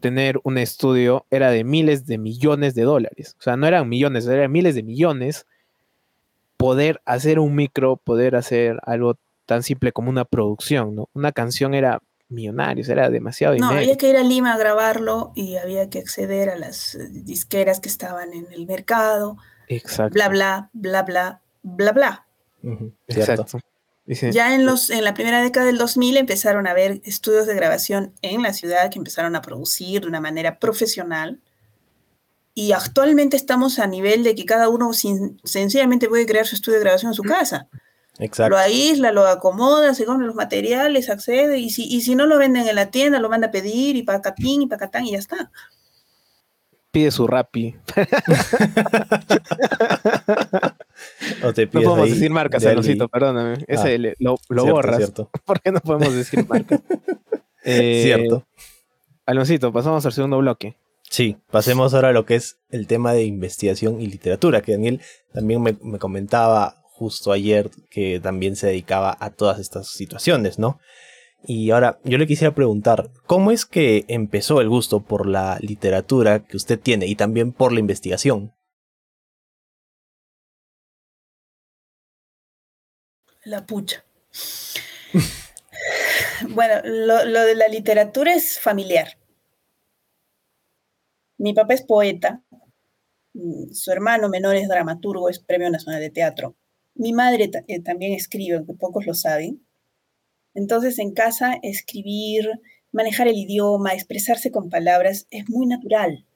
tener 0.00 0.40
un 0.44 0.58
estudio 0.58 1.26
era 1.30 1.50
de 1.50 1.64
miles 1.64 2.06
de 2.06 2.18
millones 2.18 2.74
de 2.74 2.82
dólares. 2.82 3.36
O 3.38 3.42
sea, 3.42 3.56
no 3.56 3.66
eran 3.66 3.88
millones, 3.88 4.26
eran 4.26 4.52
miles 4.52 4.74
de 4.74 4.82
millones. 4.82 5.46
Poder 6.60 7.00
hacer 7.06 7.38
un 7.38 7.54
micro, 7.54 7.96
poder 7.96 8.36
hacer 8.36 8.78
algo 8.82 9.16
tan 9.46 9.62
simple 9.62 9.92
como 9.92 10.10
una 10.10 10.24
producción, 10.24 10.94
¿no? 10.94 11.08
Una 11.14 11.32
canción 11.32 11.72
era 11.72 12.02
millonarios, 12.28 12.88
era 12.88 13.10
demasiado 13.10 13.54
dinero. 13.54 13.72
No, 13.72 13.78
había 13.78 13.96
que 13.96 14.10
ir 14.10 14.16
a 14.16 14.22
Lima 14.22 14.54
a 14.54 14.58
grabarlo 14.58 15.32
y 15.34 15.56
había 15.56 15.88
que 15.90 15.98
acceder 15.98 16.50
a 16.50 16.56
las 16.56 16.94
eh, 16.94 17.08
disqueras 17.10 17.80
que 17.80 17.88
estaban 17.88 18.32
en 18.34 18.46
el 18.52 18.66
mercado. 18.66 19.38
Exacto. 19.68 20.14
Bla, 20.14 20.28
bla, 20.28 20.70
bla, 20.72 21.02
bla, 21.02 21.40
bla, 21.62 21.92
bla. 21.92 22.26
Exacto. 23.08 23.58
Ya 24.06 24.54
en, 24.54 24.66
los, 24.66 24.90
en 24.90 25.04
la 25.04 25.14
primera 25.14 25.42
década 25.42 25.66
del 25.66 25.78
2000 25.78 26.16
empezaron 26.16 26.66
a 26.66 26.72
haber 26.72 27.00
estudios 27.04 27.46
de 27.46 27.54
grabación 27.54 28.12
en 28.22 28.42
la 28.42 28.52
ciudad 28.52 28.90
que 28.90 28.98
empezaron 28.98 29.36
a 29.36 29.42
producir 29.42 30.02
de 30.02 30.08
una 30.08 30.20
manera 30.20 30.58
profesional. 30.58 31.40
Y 32.54 32.72
actualmente 32.72 33.36
estamos 33.36 33.78
a 33.78 33.86
nivel 33.86 34.24
de 34.24 34.34
que 34.34 34.44
cada 34.44 34.68
uno 34.68 34.90
sencillamente 34.92 36.08
puede 36.08 36.26
crear 36.26 36.46
su 36.46 36.56
estudio 36.56 36.78
de 36.78 36.84
grabación 36.84 37.10
en 37.10 37.14
su 37.14 37.22
casa. 37.22 37.68
Lo 38.48 38.58
aísla, 38.58 39.12
lo 39.12 39.26
acomoda, 39.26 39.94
se 39.94 40.04
compra 40.04 40.26
los 40.26 40.34
materiales, 40.34 41.08
accede, 41.08 41.58
y 41.58 41.70
si, 41.70 41.84
y 41.84 42.02
si 42.02 42.14
no 42.14 42.26
lo 42.26 42.36
venden 42.36 42.68
en 42.68 42.74
la 42.74 42.90
tienda, 42.90 43.18
lo 43.18 43.30
manda 43.30 43.46
a 43.46 43.50
pedir, 43.50 43.96
y 43.96 44.02
pacatín, 44.02 44.62
y 44.62 44.66
pacatán, 44.66 45.06
y 45.06 45.12
ya 45.12 45.18
está. 45.18 45.50
Pide 46.90 47.10
su 47.12 47.26
rapi. 47.26 47.76
o 51.44 51.52
te 51.52 51.66
no 51.66 51.82
podemos 51.82 52.10
decir 52.10 52.30
marcas, 52.30 52.66
Alonsito, 52.66 53.08
perdóname. 53.08 53.64
Ese 53.68 53.94
ah, 53.94 54.14
lo, 54.18 54.38
lo 54.48 54.66
borras. 54.66 54.96
Cierto. 54.96 55.30
¿Por 55.44 55.60
qué 55.60 55.70
no 55.70 55.80
podemos 55.80 56.14
decir 56.14 56.46
marcas? 56.48 56.80
eh, 57.64 58.00
cierto. 58.02 58.44
Aloncito, 59.24 59.72
pasamos 59.72 60.04
al 60.04 60.12
segundo 60.12 60.38
bloque. 60.38 60.76
Sí, 61.10 61.38
pasemos 61.50 61.92
ahora 61.92 62.10
a 62.10 62.12
lo 62.12 62.24
que 62.24 62.36
es 62.36 62.60
el 62.70 62.86
tema 62.86 63.12
de 63.12 63.24
investigación 63.24 64.00
y 64.00 64.06
literatura, 64.06 64.62
que 64.62 64.72
Daniel 64.72 65.00
también 65.32 65.60
me, 65.60 65.76
me 65.82 65.98
comentaba 65.98 66.84
justo 66.84 67.32
ayer 67.32 67.68
que 67.90 68.20
también 68.20 68.54
se 68.54 68.68
dedicaba 68.68 69.16
a 69.18 69.30
todas 69.30 69.58
estas 69.58 69.90
situaciones, 69.90 70.60
¿no? 70.60 70.78
Y 71.42 71.72
ahora 71.72 71.98
yo 72.04 72.16
le 72.16 72.28
quisiera 72.28 72.54
preguntar, 72.54 73.10
¿cómo 73.26 73.50
es 73.50 73.66
que 73.66 74.04
empezó 74.06 74.60
el 74.60 74.68
gusto 74.68 75.00
por 75.00 75.26
la 75.26 75.58
literatura 75.60 76.44
que 76.44 76.56
usted 76.56 76.78
tiene 76.78 77.06
y 77.06 77.16
también 77.16 77.52
por 77.52 77.72
la 77.72 77.80
investigación? 77.80 78.54
La 83.44 83.66
pucha. 83.66 84.04
bueno, 86.50 86.74
lo, 86.84 87.24
lo, 87.24 87.40
de 87.40 87.56
la 87.56 87.66
literatura 87.66 88.32
es 88.32 88.60
familiar. 88.60 89.19
Mi 91.40 91.54
papá 91.54 91.72
es 91.72 91.82
poeta, 91.82 92.42
mm, 93.32 93.72
su 93.72 93.90
hermano 93.90 94.28
menor 94.28 94.56
es 94.56 94.68
dramaturgo, 94.68 95.30
es 95.30 95.38
Premio 95.38 95.70
Nacional 95.70 96.00
de 96.00 96.10
Teatro. 96.10 96.54
Mi 96.94 97.14
madre 97.14 97.50
eh, 97.66 97.80
también 97.80 98.12
escribe, 98.12 98.58
aunque 98.58 98.74
pocos 98.74 99.06
lo 99.06 99.14
saben. 99.14 99.66
Entonces 100.54 100.98
en 100.98 101.14
casa 101.14 101.58
escribir, 101.62 102.50
manejar 102.92 103.26
el 103.28 103.38
idioma, 103.38 103.94
expresarse 103.94 104.50
con 104.52 104.68
palabras 104.68 105.26
es 105.30 105.48
muy 105.48 105.66
natural. 105.66 106.26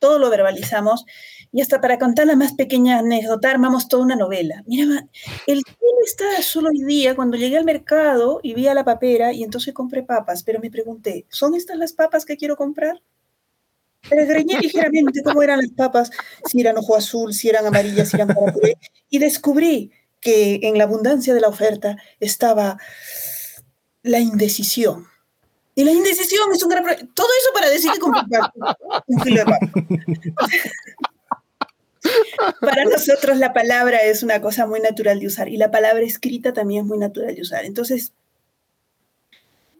Todo 0.00 0.18
lo 0.18 0.28
verbalizamos 0.28 1.06
y 1.50 1.62
hasta 1.62 1.80
para 1.80 1.98
contar 1.98 2.26
la 2.26 2.36
más 2.36 2.52
pequeña 2.52 2.98
anécdota 2.98 3.50
armamos 3.50 3.88
toda 3.88 4.04
una 4.04 4.16
novela. 4.16 4.62
Mira, 4.66 5.08
el 5.46 5.62
cielo 5.64 5.98
está 6.04 6.42
solo 6.42 6.68
hoy 6.68 6.84
día 6.84 7.16
cuando 7.16 7.38
llegué 7.38 7.56
al 7.56 7.64
mercado 7.64 8.40
y 8.42 8.52
vi 8.52 8.68
a 8.68 8.74
la 8.74 8.84
papera 8.84 9.32
y 9.32 9.44
entonces 9.44 9.72
compré 9.72 10.02
papas, 10.02 10.42
pero 10.42 10.60
me 10.60 10.70
pregunté, 10.70 11.26
¿son 11.30 11.54
estas 11.54 11.78
las 11.78 11.94
papas 11.94 12.26
que 12.26 12.36
quiero 12.36 12.56
comprar? 12.56 13.00
Peregriné 14.08 14.58
ligeramente 14.60 15.22
cómo 15.22 15.42
eran 15.42 15.60
las 15.60 15.70
papas, 15.70 16.10
si 16.46 16.60
eran 16.60 16.76
ojo 16.76 16.96
azul, 16.96 17.32
si 17.32 17.48
eran 17.48 17.66
amarillas, 17.66 18.08
si 18.08 18.16
eran 18.16 18.28
para 18.28 18.52
puré, 18.52 18.76
y 19.08 19.18
descubrí 19.18 19.92
que 20.20 20.60
en 20.62 20.78
la 20.78 20.84
abundancia 20.84 21.34
de 21.34 21.40
la 21.40 21.48
oferta 21.48 21.96
estaba 22.20 22.78
la 24.02 24.20
indecisión. 24.20 25.06
Y 25.74 25.84
la 25.84 25.90
indecisión 25.90 26.52
es 26.52 26.62
un 26.62 26.68
gran 26.70 26.84
problema. 26.84 27.10
Todo 27.14 27.26
eso 27.40 27.50
para 27.52 27.68
decir 27.68 27.90
que 27.92 27.98
compré 27.98 28.22
un 29.06 29.24
de. 29.24 29.44
Para 32.60 32.84
nosotros 32.84 33.38
la 33.38 33.52
palabra 33.52 34.02
es 34.02 34.22
una 34.22 34.40
cosa 34.40 34.66
muy 34.66 34.80
natural 34.80 35.20
de 35.20 35.26
usar 35.26 35.48
y 35.48 35.56
la 35.56 35.70
palabra 35.70 36.02
escrita 36.02 36.52
también 36.52 36.82
es 36.82 36.86
muy 36.86 36.98
natural 36.98 37.34
de 37.34 37.40
usar. 37.40 37.64
Entonces, 37.64 38.12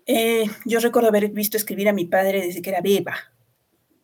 eh, 0.07 0.47
yo 0.65 0.81
recuerdo 0.81 1.09
haber 1.09 1.29
visto 1.29 1.57
escribir 1.57 1.89
a 1.89 1.93
mi 1.93 2.07
padre 2.07 2.41
desde 2.41 2.63
que 2.63 2.71
era 2.71 2.81
beba 2.81 3.34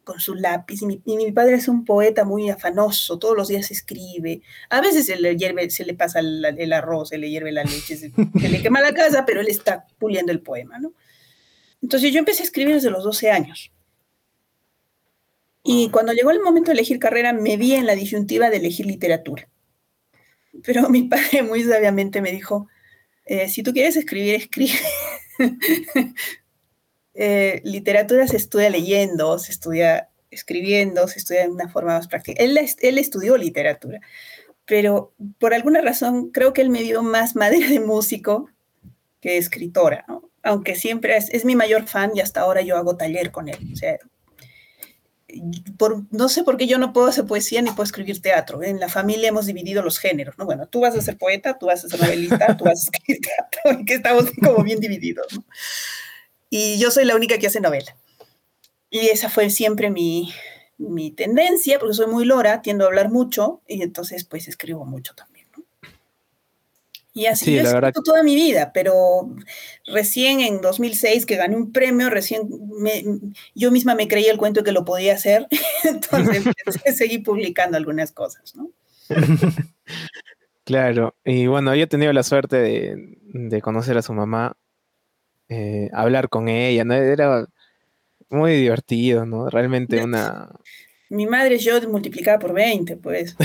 con 0.05 0.21
su 0.21 0.35
lápiz. 0.35 0.81
Y 0.83 1.17
mi, 1.17 1.33
padre 1.33 1.55
es 1.55 1.69
un 1.69 1.85
poeta 1.85 2.25
muy 2.25 2.51
afanoso, 2.51 3.19
todos 3.19 3.37
los 3.37 3.49
días 3.49 3.71
escribe. 3.71 4.43
A 4.69 4.81
veces 4.81 5.07
se 5.07 5.17
le, 5.17 5.37
hierve, 5.37 5.71
se 5.71 5.85
le 5.85 5.95
pasa 5.95 6.21
el, 6.21 6.73
arroz, 6.73 7.11
se 7.11 7.19
le 7.19 7.31
hierve 7.31 7.53
la 7.53 7.65
leche, 7.65 7.97
se, 7.97 8.13
le 8.49 8.63
quema 8.63 8.81
la 8.81 8.95
casa, 8.95 9.25
pero 9.25 9.41
él 9.41 9.49
está 9.49 9.87
puliendo 9.99 10.33
el 10.33 10.41
poema, 10.41 10.79
¿no? 10.79 10.93
Entonces 11.83 12.13
yo 12.13 12.19
empecé 12.19 12.43
a 12.43 12.47
escribir 12.47 12.75
desde 12.75 12.91
los 12.91 13.05
12 13.05 13.31
años. 13.31 13.73
Y 15.63 15.91
cuando 15.91 16.13
llegó 16.13 16.31
el 16.31 16.41
momento 16.41 16.71
de 16.71 16.75
elegir 16.75 16.99
carrera, 16.99 17.33
me 17.33 17.57
vi 17.57 17.75
en 17.75 17.87
la 17.87 17.95
disyuntiva 17.95 18.51
de 18.51 18.57
elegir 18.57 18.87
literatura. 18.87 19.49
Pero 20.65 20.89
mi 20.91 21.05
padre 21.05 21.43
muy 21.43 21.63
sabiamente 21.63 22.21
me 22.21 22.33
dijo, 22.33 22.69
eh, 23.25 23.49
si 23.49 23.63
tú 23.63 23.73
quieres 23.73 23.97
escribir, 23.97 24.35
escribe. 24.35 24.73
Eh, 27.15 27.61
literatura 27.65 28.27
se 28.29 28.37
estudia 28.37 28.71
leyendo, 28.71 29.39
se 29.39 29.53
estudia 29.53 30.11
escribiendo, 30.31 31.09
se 31.09 31.19
estudia 31.19 31.43
de 31.43 31.49
una 31.49 31.69
forma 31.69 31.95
más 31.95 32.09
práctica. 32.09 32.43
Él, 32.43 32.57
estudió 32.99 33.37
literatura, 33.37 34.01
pero 34.65 35.13
por 35.39 35.55
alguna 35.55 35.81
razón 35.81 36.31
creo 36.31 36.53
que 36.53 36.63
él 36.63 36.71
me 36.71 36.83
dio 36.83 37.03
más 37.03 37.35
madera 37.35 37.69
de 37.69 37.81
músico 37.81 38.49
que 39.21 39.37
escritora, 39.37 40.07
aunque 40.43 40.77
siempre 40.77 41.17
es, 41.17 41.45
mi 41.45 41.57
mayor 41.57 41.87
fan 41.87 42.13
y 42.15 42.21
hasta 42.21 42.41
ahora 42.41 42.63
yo 42.63 42.77
hago 42.77 42.97
taller 42.97 43.31
con 43.31 43.49
él. 43.49 43.59
No 46.11 46.29
sé 46.29 46.45
por 46.45 46.57
qué 46.57 46.67
yo 46.67 46.79
no 46.79 46.93
puedo 46.93 47.09
hacer 47.09 47.27
poesía 47.27 47.61
ni 47.61 47.71
puedo 47.71 47.85
escribir 47.85 48.23
teatro. 48.23 48.63
En 48.63 48.81
la 48.81 48.89
familia 48.89 49.29
hemos 49.29 49.47
dividido 49.47 49.83
los 49.83 49.99
géneros, 49.99 50.39
¿no? 50.39 50.47
Bueno, 50.47 50.67
tú 50.67 50.81
vas 50.81 50.97
a 50.97 51.01
ser 51.01 51.19
poeta, 51.19 51.59
tú 51.59 51.67
vas 51.67 51.85
a 51.85 51.89
ser 51.89 52.01
novelista, 52.01 52.57
tú 52.57 52.65
vas 52.65 52.81
a 52.81 52.91
escribir 52.91 53.21
teatro, 53.63 53.85
que 53.85 53.95
estamos 53.95 54.31
como 54.43 54.63
bien 54.63 54.81
divididos. 54.81 55.41
Y 56.51 56.79
yo 56.79 56.91
soy 56.91 57.05
la 57.05 57.15
única 57.15 57.39
que 57.39 57.47
hace 57.47 57.61
novela. 57.61 57.97
Y 58.91 59.09
esa 59.09 59.31
fue 59.31 59.49
siempre 59.51 59.89
mi, 59.89 60.35
tendencia, 61.17 61.79
porque 61.79 61.95
soy 61.95 62.09
muy 62.09 62.25
lora, 62.25 62.61
tiendo 62.61 62.85
a 62.85 62.89
hablar 62.89 63.09
mucho 63.09 63.63
y 63.69 63.83
entonces 63.83 64.25
pues 64.25 64.49
escribo 64.49 64.85
mucho 64.85 65.15
también. 65.15 65.47
¿no? 65.57 65.65
Y 67.15 67.27
así 67.27 67.45
sí, 67.45 67.59
he 67.59 67.63
escrito 67.63 68.03
toda 68.03 68.25
mi 68.25 68.35
vida, 68.35 68.73
pero 68.75 69.31
recién 69.87 70.41
en 70.41 70.61
2006 70.61 71.25
que 71.25 71.37
gané 71.37 71.57
un 71.57 71.73
premio, 71.73 72.11
recién 72.11 72.49
yo 73.55 73.71
misma 73.71 73.95
me 73.95 74.09
creí 74.09 74.27
el 74.27 74.39
cuento 74.39 74.65
que 74.65 74.73
lo 74.73 74.85
podía 74.85 75.15
hacer, 75.15 75.47
entonces 75.85 76.45
seguí 76.97 77.19
publicando 77.19 77.77
algunas 77.77 78.11
cosas, 78.13 78.55
¿no? 78.57 78.71
Claro, 80.63 81.17
y 81.25 81.49
bueno, 81.49 81.75
yo 81.75 81.83
he 81.83 81.89
tenido 81.89 82.13
la 82.13 82.23
suerte 82.23 82.57
de, 82.57 83.19
de 83.25 83.61
conocer 83.61 83.99
a 83.99 84.03
su 84.03 84.13
mamá 84.13 84.57
eh, 85.51 85.91
hablar 85.93 86.29
con 86.29 86.49
ella, 86.49 86.85
¿no? 86.85 86.95
Era 86.95 87.47
muy 88.29 88.53
divertido, 88.55 89.27
¿no? 89.27 89.51
Realmente 89.51 90.03
una... 90.03 90.49
Mi 91.09 91.27
madre 91.27 91.57
y 91.57 91.59
yo 91.59 91.81
multiplicaba 91.89 92.39
por 92.39 92.53
20, 92.55 92.97
pues. 92.99 93.37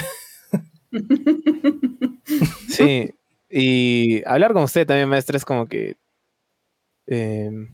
sí, 2.70 3.12
y 3.50 4.22
hablar 4.28 4.54
con 4.54 4.64
usted 4.64 4.86
también, 4.86 5.10
maestra, 5.10 5.36
es 5.36 5.46
como 5.46 5.66
que... 5.68 5.98
Em, 7.08 7.70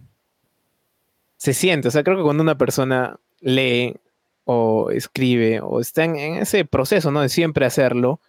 se 1.35 1.53
siente, 1.53 1.89
o 1.89 1.91
sea, 1.91 2.03
creo 2.03 2.15
que 2.15 2.23
cuando 2.23 2.43
una 2.43 2.57
persona 2.57 3.19
lee 3.41 3.97
o 4.45 4.91
escribe 4.91 5.59
o 5.61 5.81
está 5.81 6.05
en, 6.05 6.15
ese 6.37 6.63
proceso, 6.63 7.11
¿no? 7.11 7.21
De 7.21 7.29
siempre 7.29 7.65
hacerlo, 7.65 8.21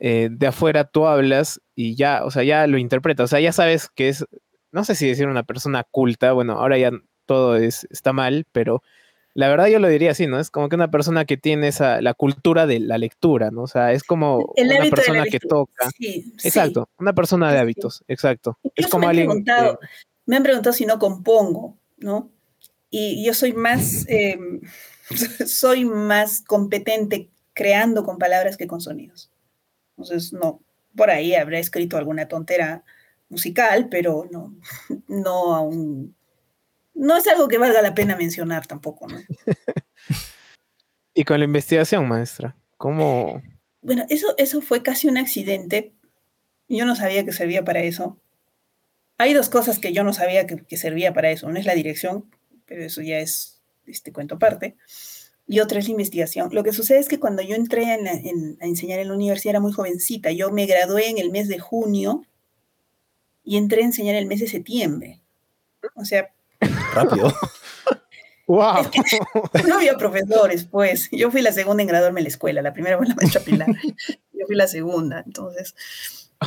eh, 0.00 0.28
de 0.30 0.46
afuera 0.46 0.84
tú 0.84 1.06
hablas 1.06 1.60
y 1.74 1.96
ya, 1.96 2.24
o 2.24 2.30
sea, 2.30 2.44
ya 2.44 2.66
lo 2.66 2.78
interpretas, 2.78 3.24
o 3.24 3.28
sea, 3.28 3.40
ya 3.40 3.52
sabes 3.52 3.90
que 3.90 4.08
es 4.08 4.24
no 4.72 4.84
sé 4.84 4.94
si 4.94 5.06
decir 5.06 5.26
una 5.28 5.42
persona 5.42 5.84
culta, 5.84 6.32
bueno, 6.32 6.54
ahora 6.54 6.78
ya 6.78 6.92
todo 7.26 7.56
es, 7.56 7.86
está 7.90 8.12
mal, 8.12 8.46
pero 8.52 8.82
la 9.34 9.48
verdad 9.48 9.68
yo 9.68 9.78
lo 9.78 9.88
diría 9.88 10.10
así, 10.10 10.26
¿no? 10.26 10.40
Es 10.40 10.50
como 10.50 10.68
que 10.68 10.74
una 10.74 10.90
persona 10.90 11.24
que 11.24 11.36
tiene 11.36 11.68
esa, 11.68 12.00
la 12.00 12.14
cultura 12.14 12.66
de 12.66 12.80
la 12.80 12.98
lectura, 12.98 13.50
¿no? 13.50 13.62
O 13.62 13.66
sea, 13.68 13.92
es 13.92 14.02
como 14.02 14.52
una 14.56 14.90
persona 14.90 15.24
que 15.24 15.38
toca. 15.38 15.88
exacto, 16.42 16.88
una 16.98 17.12
persona 17.12 17.52
de 17.52 17.58
hábitos, 17.58 18.02
exacto. 18.08 18.58
es 18.74 18.88
como 18.88 19.06
me 19.06 19.10
alguien... 19.10 19.44
me 20.26 20.36
han 20.36 20.42
preguntado 20.42 20.72
si 20.72 20.86
no 20.86 20.98
compongo, 20.98 21.76
¿no? 21.98 22.30
Y 22.90 23.24
yo 23.24 23.34
soy 23.34 23.52
más, 23.52 24.06
em, 24.08 24.60
soy 25.46 25.84
más 25.84 26.42
competente 26.42 27.28
creando 27.52 28.04
con 28.04 28.18
palabras 28.18 28.56
que 28.56 28.66
con 28.66 28.80
sonidos. 28.80 29.30
Entonces, 29.96 30.32
no, 30.32 30.62
por 30.96 31.10
ahí 31.10 31.34
habré 31.34 31.58
escrito 31.58 31.96
alguna 31.96 32.26
tontera 32.28 32.84
musical, 33.28 33.88
pero 33.88 34.26
no, 34.30 34.54
no 35.08 35.54
aún, 35.54 36.16
no 36.98 37.16
es 37.16 37.26
algo 37.28 37.48
que 37.48 37.58
valga 37.58 37.80
la 37.80 37.94
pena 37.94 38.16
mencionar 38.16 38.66
tampoco, 38.66 39.06
¿no? 39.06 39.18
y 41.14 41.24
con 41.24 41.38
la 41.38 41.44
investigación, 41.44 42.08
maestra, 42.08 42.56
¿cómo? 42.76 43.40
Bueno, 43.80 44.04
eso, 44.08 44.34
eso 44.36 44.60
fue 44.60 44.82
casi 44.82 45.08
un 45.08 45.16
accidente. 45.16 45.94
Yo 46.68 46.84
no 46.84 46.96
sabía 46.96 47.24
que 47.24 47.32
servía 47.32 47.64
para 47.64 47.80
eso. 47.80 48.20
Hay 49.16 49.32
dos 49.32 49.48
cosas 49.48 49.78
que 49.78 49.92
yo 49.92 50.04
no 50.04 50.12
sabía 50.12 50.46
que, 50.46 50.76
servía 50.76 51.12
para 51.12 51.30
eso. 51.30 51.46
Una 51.46 51.60
es 51.60 51.66
la 51.66 51.74
dirección, 51.74 52.28
pero 52.66 52.82
eso 52.84 53.00
ya 53.00 53.18
es 53.18 53.62
este 53.86 54.12
cuento 54.12 54.34
aparte. 54.34 54.76
Y 55.46 55.60
otra 55.60 55.78
es 55.78 55.86
la 55.86 55.92
investigación. 55.92 56.50
Lo 56.52 56.62
que 56.62 56.72
sucede 56.72 56.98
es 56.98 57.08
que 57.08 57.18
cuando 57.18 57.42
yo 57.42 57.54
entré 57.54 57.86
a 57.86 57.96
enseñar 58.66 58.98
en 58.98 59.08
la 59.08 59.14
universidad 59.14 59.52
era 59.52 59.60
muy 59.60 59.72
jovencita. 59.72 60.30
Yo 60.32 60.50
me 60.50 60.66
gradué 60.66 61.08
en 61.08 61.18
el 61.18 61.30
mes 61.30 61.48
de 61.48 61.58
junio 61.58 62.22
y 63.48 63.56
entré 63.56 63.80
a 63.80 63.86
enseñar 63.86 64.14
el 64.14 64.26
mes 64.26 64.40
de 64.40 64.46
septiembre. 64.46 65.22
O 65.94 66.04
sea... 66.04 66.28
Rápido. 66.92 67.32
¡Wow! 68.46 68.90
no 69.66 69.76
había 69.76 69.96
profesores, 69.96 70.64
pues. 70.64 71.08
Yo 71.12 71.30
fui 71.30 71.40
la 71.40 71.52
segunda 71.52 71.82
en 71.82 71.88
graduarme 71.88 72.20
en 72.20 72.24
la 72.24 72.28
escuela. 72.28 72.60
La 72.60 72.74
primera 72.74 72.98
fue 72.98 73.06
la 73.06 73.14
maestra 73.14 73.40
Pilar. 73.40 73.68
Yo 74.34 74.46
fui 74.46 74.54
la 74.54 74.66
segunda. 74.66 75.22
Entonces, 75.24 75.74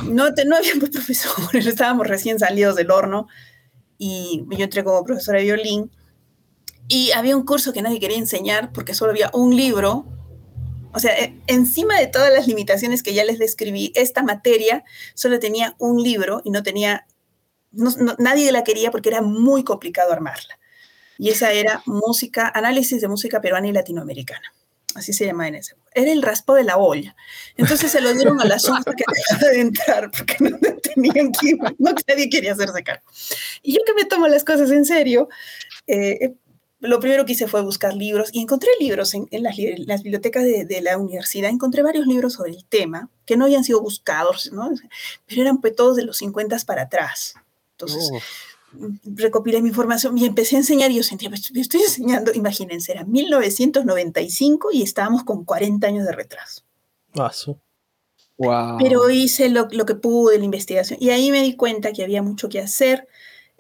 no, 0.03 0.29
no 0.29 0.55
había 0.55 0.73
profesores. 0.91 1.65
Estábamos 1.65 2.07
recién 2.07 2.37
salidos 2.37 2.75
del 2.75 2.91
horno. 2.91 3.27
Y 3.97 4.45
yo 4.51 4.63
entré 4.63 4.83
como 4.83 5.03
profesora 5.03 5.39
de 5.39 5.45
violín. 5.45 5.91
Y 6.87 7.11
había 7.13 7.35
un 7.35 7.45
curso 7.45 7.73
que 7.73 7.81
nadie 7.81 7.99
quería 7.99 8.17
enseñar 8.17 8.71
porque 8.73 8.93
solo 8.93 9.11
había 9.11 9.31
un 9.33 9.55
libro 9.55 10.05
o 10.93 10.99
sea, 10.99 11.17
e, 11.17 11.35
encima 11.47 11.99
de 11.99 12.07
todas 12.07 12.31
las 12.31 12.47
limitaciones 12.47 13.03
que 13.03 13.13
ya 13.13 13.23
les 13.23 13.39
describí, 13.39 13.91
esta 13.95 14.23
materia 14.23 14.83
solo 15.13 15.39
tenía 15.39 15.75
un 15.79 16.01
libro 16.01 16.41
y 16.43 16.49
no 16.49 16.63
tenía, 16.63 17.05
nadie 17.71 18.51
la 18.51 18.63
quería 18.63 18.91
porque 18.91 19.09
era 19.09 19.21
muy 19.21 19.63
complicado 19.63 20.11
armarla. 20.11 20.59
Y 21.17 21.29
esa 21.29 21.51
era 21.51 21.83
música, 21.85 22.51
análisis 22.53 22.99
de 23.01 23.07
música 23.07 23.41
peruana 23.41 23.67
y 23.67 23.71
latinoamericana. 23.71 24.53
Así 24.95 25.13
se 25.13 25.25
llamaba 25.25 25.47
en 25.47 25.55
ese. 25.55 25.75
Era 25.93 26.11
el 26.11 26.21
raspo 26.21 26.53
de 26.55 26.63
la 26.63 26.77
olla. 26.77 27.15
Entonces 27.55 27.91
se 27.91 28.01
lo 28.01 28.13
dieron 28.13 28.41
a 28.41 28.45
la 28.45 28.59
sombra 28.59 28.93
que 28.93 29.03
acaba 29.03 29.51
de 29.51 29.61
entrar 29.61 30.11
porque 30.11 30.35
no 30.39 30.57
tenían 30.81 31.31
que, 31.31 31.55
no 31.77 31.93
nadie 32.07 32.29
quería 32.29 32.53
hacerse 32.53 32.83
cargo. 32.83 33.03
Y 33.61 33.73
yo 33.73 33.81
que 33.85 33.93
me 33.93 34.05
tomo 34.05 34.27
las 34.27 34.43
cosas 34.43 34.71
en 34.71 34.83
serio, 34.83 35.29
eh, 35.87 36.33
lo 36.81 36.99
primero 36.99 37.25
que 37.25 37.33
hice 37.33 37.47
fue 37.47 37.61
buscar 37.61 37.95
libros 37.95 38.29
y 38.33 38.41
encontré 38.41 38.69
libros 38.79 39.13
en, 39.13 39.27
las, 39.31 40.03
bibliotecas 40.03 40.43
de, 40.43 40.81
la 40.81 40.97
universidad, 40.97 41.49
encontré 41.49 41.83
varios 41.83 42.07
libros 42.07 42.33
sobre 42.33 42.51
el 42.51 42.65
tema 42.65 43.09
que 43.25 43.37
no 43.37 43.45
habían 43.45 43.63
sido 43.63 43.81
buscados, 43.81 44.51
¿no? 44.51 44.71
pero 45.27 45.41
eran 45.41 45.61
pues 45.61 45.75
todos 45.75 45.95
de 45.95 46.03
los 46.03 46.17
50 46.17 46.57
para 46.65 46.83
atrás. 46.83 47.35
Entonces, 47.73 48.11
recopilé 49.03 49.61
mi 49.61 49.69
información 49.69 50.17
y 50.17 50.25
empecé 50.25 50.55
a 50.55 50.59
enseñar 50.59 50.89
y 50.91 50.95
yo 50.95 51.03
sentía, 51.03 51.29
pues, 51.29 51.51
estoy 51.53 51.81
enseñando, 51.81 52.31
imagínense, 52.33 52.91
era 52.91 53.03
1995 53.03 54.69
y 54.73 54.81
estábamos 54.81 55.23
con 55.23 55.45
40 55.45 55.85
años 55.85 56.05
de 56.05 56.11
retraso. 56.13 56.63
Wow. 58.37 58.77
Pero 58.79 59.07
hice 59.11 59.49
lo, 59.49 59.67
lo 59.71 59.85
que 59.85 59.93
pude, 59.93 60.39
la 60.39 60.45
investigación, 60.45 60.97
y 60.99 61.09
ahí 61.09 61.29
me 61.29 61.43
di 61.43 61.55
cuenta 61.55 61.93
que 61.93 62.03
había 62.03 62.23
mucho 62.23 62.49
que 62.49 62.59
hacer 62.59 63.07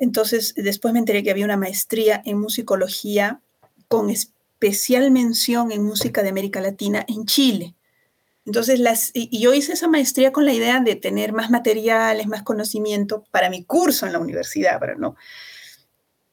entonces, 0.01 0.55
después 0.57 0.93
me 0.93 0.99
enteré 0.99 1.21
que 1.21 1.29
había 1.29 1.45
una 1.45 1.57
maestría 1.57 2.23
en 2.25 2.39
musicología 2.39 3.39
con 3.87 4.09
especial 4.09 5.11
mención 5.11 5.71
en 5.71 5.83
música 5.83 6.23
de 6.23 6.29
América 6.29 6.59
Latina 6.59 7.05
en 7.07 7.27
Chile. 7.27 7.75
Entonces, 8.47 8.81
y 9.13 9.39
yo 9.39 9.53
hice 9.53 9.73
esa 9.73 9.87
maestría 9.87 10.31
con 10.31 10.45
la 10.45 10.53
idea 10.53 10.79
de 10.79 10.95
tener 10.95 11.33
más 11.33 11.51
materiales, 11.51 12.25
más 12.25 12.41
conocimiento 12.41 13.25
para 13.29 13.51
mi 13.51 13.63
curso 13.63 14.07
en 14.07 14.13
la 14.13 14.17
universidad, 14.17 14.79
para 14.79 14.95
no, 14.95 15.15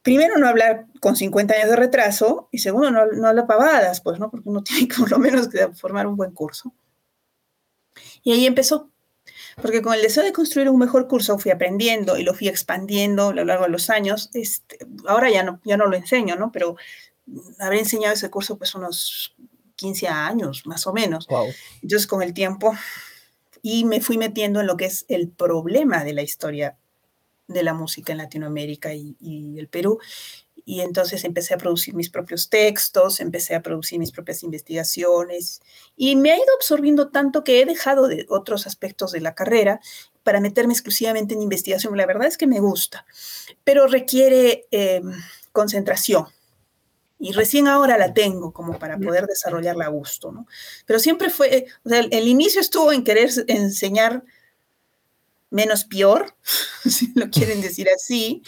primero 0.01 0.39
no 0.39 0.49
hablar 0.49 0.87
con 1.01 1.14
50 1.14 1.53
años 1.53 1.69
de 1.69 1.77
retraso 1.77 2.49
y 2.51 2.61
segundo 2.61 2.91
no, 2.91 3.05
no 3.05 3.29
hablar 3.29 3.47
pavadas, 3.47 4.01
pues, 4.01 4.19
¿no? 4.19 4.31
Porque 4.31 4.49
uno 4.49 4.62
tiene 4.64 4.89
que 4.89 4.97
por 4.97 5.11
lo 5.11 5.19
menos 5.19 5.51
formar 5.75 6.07
un 6.07 6.16
buen 6.16 6.31
curso. 6.33 6.73
Y 8.23 8.33
ahí 8.33 8.47
empezó 8.47 8.89
porque 9.61 9.82
con 9.82 9.94
el 9.94 10.02
deseo 10.02 10.24
de 10.24 10.32
construir 10.32 10.68
un 10.68 10.78
mejor 10.78 11.09
curso 11.09 11.38
fui 11.38 11.50
aprendiendo 11.50 12.16
y 12.16 12.22
lo 12.22 12.34
fui 12.34 12.48
expandiendo 12.48 13.28
a 13.28 13.34
lo 13.34 13.44
largo 13.44 13.64
de 13.64 13.70
los 13.70 13.90
años. 13.90 14.30
Este, 14.34 14.78
ahora 15.06 15.30
ya 15.30 15.42
no, 15.42 15.61
ya 15.64 15.76
no 15.76 15.86
lo 15.86 15.96
enseño, 15.96 16.36
¿no? 16.36 16.52
Pero 16.52 16.76
habré 17.59 17.80
enseñado 17.80 18.14
ese 18.14 18.30
curso 18.30 18.56
pues 18.56 18.74
unos 18.74 19.34
15 19.76 20.09
años, 20.09 20.66
más 20.66 20.86
o 20.86 20.92
menos. 20.92 21.26
Entonces 21.82 22.06
con 22.06 22.22
el 22.22 22.34
tiempo 22.34 22.74
y 23.62 23.84
me 23.84 24.00
fui 24.00 24.18
metiendo 24.18 24.61
en 24.61 24.66
lo 24.66 24.76
que 24.76 24.86
es 24.86 25.04
el 25.09 25.28
problema 25.28 26.04
de 26.04 26.12
la 26.12 26.22
historia 26.22 26.76
de 27.48 27.62
la 27.62 27.74
música 27.74 28.12
en 28.12 28.18
Latinoamérica 28.18 28.94
y, 28.94 29.16
y 29.20 29.59
el 29.59 29.68
Perú 29.68 29.98
y 30.69 30.83
entonces 30.83 31.25
empecé 31.25 31.55
a 31.55 31.57
producir 31.57 31.95
mis 31.95 32.11
propios 32.11 32.51
textos, 32.51 33.21
empecé 33.21 33.55
a 33.55 33.62
producir 33.62 33.99
mis 33.99 34.12
propias 34.12 34.43
investigaciones 34.43 35.62
y 35.97 36.14
me 36.14 36.31
ha 36.31 36.37
ido 36.37 36.55
absorbiendo 36.59 37.09
tanto 37.09 37.43
que 37.43 37.62
he 37.62 37.64
dejado 37.64 38.07
de 38.07 38.27
otros 38.29 38.66
aspectos 38.66 39.11
de 39.12 39.23
la 39.23 39.35
carrera 39.35 39.81
para 40.25 40.41
meterme 40.41 40.75
exclusivamente 40.75 41.33
en 41.33 41.41
investigación. 41.41 41.97
La 41.97 42.05
verdad 42.05 42.27
es 42.27 42.37
que 42.37 42.47
me 42.47 42.61
gusta, 42.61 43.07
pero 43.64 43.87
requiere 43.87 44.66
em, 44.71 45.11
concentración. 45.53 46.27
Y 47.19 47.33
recién 47.33 47.66
ahora 47.66 47.97
la 47.97 48.12
tengo 48.12 48.53
como 48.53 48.79
para 48.79 48.99
poder 48.99 49.25
desarrollarla 49.25 49.87
a 49.87 49.89
gusto, 49.89 50.33
¿no? 50.33 50.47
Pero 50.85 50.99
siempre 50.99 51.31
fue, 51.31 51.64
o 51.83 51.89
sea, 51.89 52.01
el, 52.01 52.29
inicio 52.29 52.61
estuvo 52.61 52.93
en 52.93 53.05
querer 53.05 53.31
enseñar 53.47 54.23
menos 55.49 55.85
peor, 55.85 56.37
si 56.85 57.11
lo 57.14 57.31
quieren 57.31 57.62
decir 57.62 57.89
así, 57.89 58.43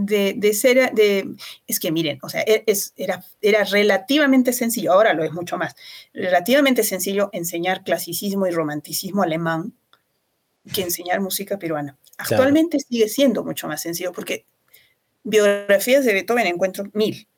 de, 0.00 0.54
ser, 0.54 0.92
de, 0.94 1.34
es 1.66 1.80
que 1.80 1.92
miren, 1.92 2.18
o 2.22 2.28
sea, 2.28 2.42
e, 2.42 2.64
es, 2.66 2.92
era, 2.96 3.24
era 3.40 3.64
relativamente 3.64 4.52
sencillo, 4.52 4.92
ahora 4.92 5.14
lo 5.14 5.24
es 5.24 5.32
mucho 5.32 5.56
más, 5.56 5.74
relativamente 6.12 6.82
sencillo 6.82 7.30
enseñar 7.32 7.84
clasicismo 7.84 8.46
y 8.46 8.50
romanticismo 8.50 9.22
alemán 9.22 9.74
que 10.72 10.82
enseñar 10.82 11.20
música 11.20 11.58
peruana. 11.58 11.98
Actualmente 12.16 12.78
sigue 12.80 13.08
siendo 13.08 13.44
mucho 13.44 13.68
más 13.68 13.82
sencillo 13.82 14.12
porque 14.12 14.46
biografías 15.22 16.04
de 16.04 16.12
Beethoven 16.12 16.46
encuentro 16.46 16.84
mil, 16.92 17.28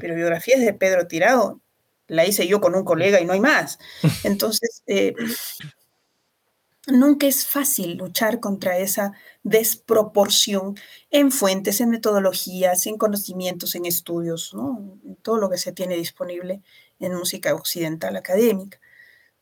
pero 0.00 0.14
biografías 0.14 0.60
de 0.60 0.72
Pedro 0.74 1.06
Tirado 1.06 1.60
la 2.08 2.26
hice 2.26 2.46
yo 2.48 2.60
con 2.60 2.74
un 2.74 2.84
colega 2.84 3.20
y 3.20 3.24
no 3.24 3.34
hay 3.34 3.40
más. 3.40 3.78
Entonces, 4.24 4.82
eh, 4.86 5.14
nunca 6.88 7.26
es 7.26 7.46
fácil 7.46 7.96
luchar 7.96 8.40
contra 8.40 8.78
esa 8.78 9.12
desproporción 9.42 10.76
en 11.10 11.30
fuentes, 11.30 11.80
en 11.80 11.90
metodologías, 11.90 12.86
en 12.86 12.98
conocimientos, 12.98 13.74
en 13.74 13.86
estudios, 13.86 14.54
¿no? 14.54 14.98
todo 15.22 15.38
lo 15.38 15.50
que 15.50 15.58
se 15.58 15.72
tiene 15.72 15.96
disponible 15.96 16.62
en 16.98 17.14
música 17.14 17.54
occidental 17.54 18.16
académica. 18.16 18.80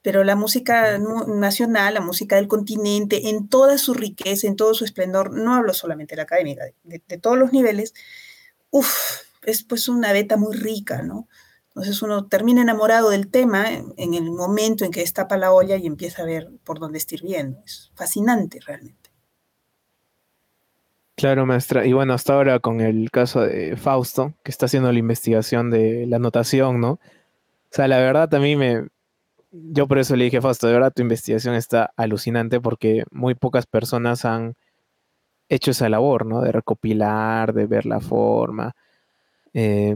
Pero 0.02 0.22
la 0.22 0.36
música 0.36 0.98
nacional, 0.98 1.94
la 1.94 2.00
música 2.00 2.36
del 2.36 2.48
continente, 2.48 3.28
en 3.30 3.48
toda 3.48 3.76
su 3.78 3.92
riqueza, 3.94 4.46
en 4.46 4.56
todo 4.56 4.74
su 4.74 4.84
esplendor, 4.84 5.32
no 5.32 5.54
hablo 5.54 5.74
solamente 5.74 6.12
de 6.12 6.18
la 6.18 6.22
académica, 6.24 6.64
de, 6.84 7.02
de 7.06 7.18
todos 7.18 7.36
los 7.36 7.52
niveles, 7.52 7.92
uff, 8.70 9.22
es 9.42 9.62
pues 9.64 9.88
una 9.88 10.12
beta 10.12 10.36
muy 10.36 10.54
rica, 10.56 11.02
¿no? 11.02 11.28
Entonces 11.76 12.00
uno 12.00 12.26
termina 12.26 12.62
enamorado 12.62 13.10
del 13.10 13.30
tema 13.30 13.66
en 13.68 14.14
el 14.14 14.30
momento 14.30 14.86
en 14.86 14.90
que 14.90 15.00
destapa 15.00 15.36
la 15.36 15.52
olla 15.52 15.76
y 15.76 15.86
empieza 15.86 16.22
a 16.22 16.24
ver 16.24 16.48
por 16.64 16.78
dónde 16.80 16.96
está 16.96 17.16
hirviendo. 17.16 17.60
Es 17.66 17.92
fascinante 17.94 18.60
realmente. 18.66 19.10
Claro, 21.16 21.44
maestra. 21.44 21.84
Y 21.84 21.92
bueno, 21.92 22.14
hasta 22.14 22.32
ahora 22.32 22.60
con 22.60 22.80
el 22.80 23.10
caso 23.10 23.42
de 23.42 23.76
Fausto, 23.76 24.32
que 24.42 24.50
está 24.50 24.64
haciendo 24.64 24.90
la 24.90 24.98
investigación 24.98 25.70
de 25.70 26.06
la 26.06 26.16
anotación, 26.16 26.80
¿no? 26.80 26.92
O 26.92 27.00
sea, 27.68 27.88
la 27.88 27.98
verdad 27.98 28.32
a 28.34 28.38
mí 28.38 28.56
me... 28.56 28.88
Yo 29.52 29.86
por 29.86 29.98
eso 29.98 30.16
le 30.16 30.24
dije, 30.24 30.40
Fausto, 30.40 30.68
de 30.68 30.72
verdad 30.72 30.94
tu 30.96 31.02
investigación 31.02 31.54
está 31.54 31.92
alucinante 31.96 32.58
porque 32.58 33.04
muy 33.10 33.34
pocas 33.34 33.66
personas 33.66 34.24
han 34.24 34.54
hecho 35.50 35.72
esa 35.72 35.90
labor, 35.90 36.24
¿no? 36.24 36.40
De 36.40 36.52
recopilar, 36.52 37.52
de 37.52 37.66
ver 37.66 37.84
la 37.84 38.00
forma. 38.00 38.74
Eh, 39.52 39.94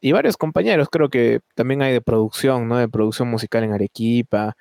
y 0.00 0.12
varios 0.12 0.36
compañeros, 0.36 0.88
creo 0.90 1.08
que 1.08 1.40
también 1.54 1.82
hay 1.82 1.92
de 1.92 2.00
producción, 2.00 2.68
¿no? 2.68 2.78
De 2.78 2.88
producción 2.88 3.28
musical 3.28 3.64
en 3.64 3.72
Arequipa. 3.72 4.56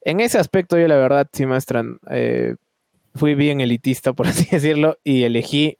En 0.00 0.20
ese 0.20 0.38
aspecto 0.38 0.78
yo 0.78 0.88
la 0.88 0.96
verdad, 0.96 1.28
sí, 1.32 1.44
maestra, 1.44 1.84
eh, 2.10 2.54
fui 3.14 3.34
bien 3.34 3.60
elitista, 3.60 4.12
por 4.12 4.26
así 4.28 4.46
decirlo, 4.50 4.98
y 5.04 5.24
elegí 5.24 5.78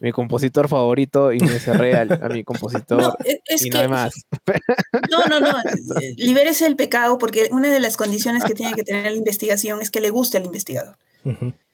mi 0.00 0.12
compositor 0.12 0.68
favorito 0.68 1.32
y 1.32 1.40
me 1.40 1.58
cerré 1.58 1.96
a, 1.96 2.04
mi 2.28 2.44
compositor 2.44 3.16
y 3.60 3.70
no 3.70 3.78
hay 3.78 3.88
más. 3.88 4.14
No, 5.10 5.24
no, 5.26 5.40
no, 5.40 5.54
libérese 6.16 6.66
el 6.66 6.76
pecado 6.76 7.18
porque 7.18 7.48
una 7.50 7.70
de 7.70 7.80
las 7.80 7.96
condiciones 7.96 8.44
que 8.44 8.54
tiene 8.54 8.74
que 8.74 8.82
tener 8.82 9.04
la 9.04 9.16
investigación 9.16 9.80
es 9.80 9.90
que 9.90 10.00
le 10.00 10.10
guste 10.10 10.38
al 10.38 10.44
investigador. 10.44 10.96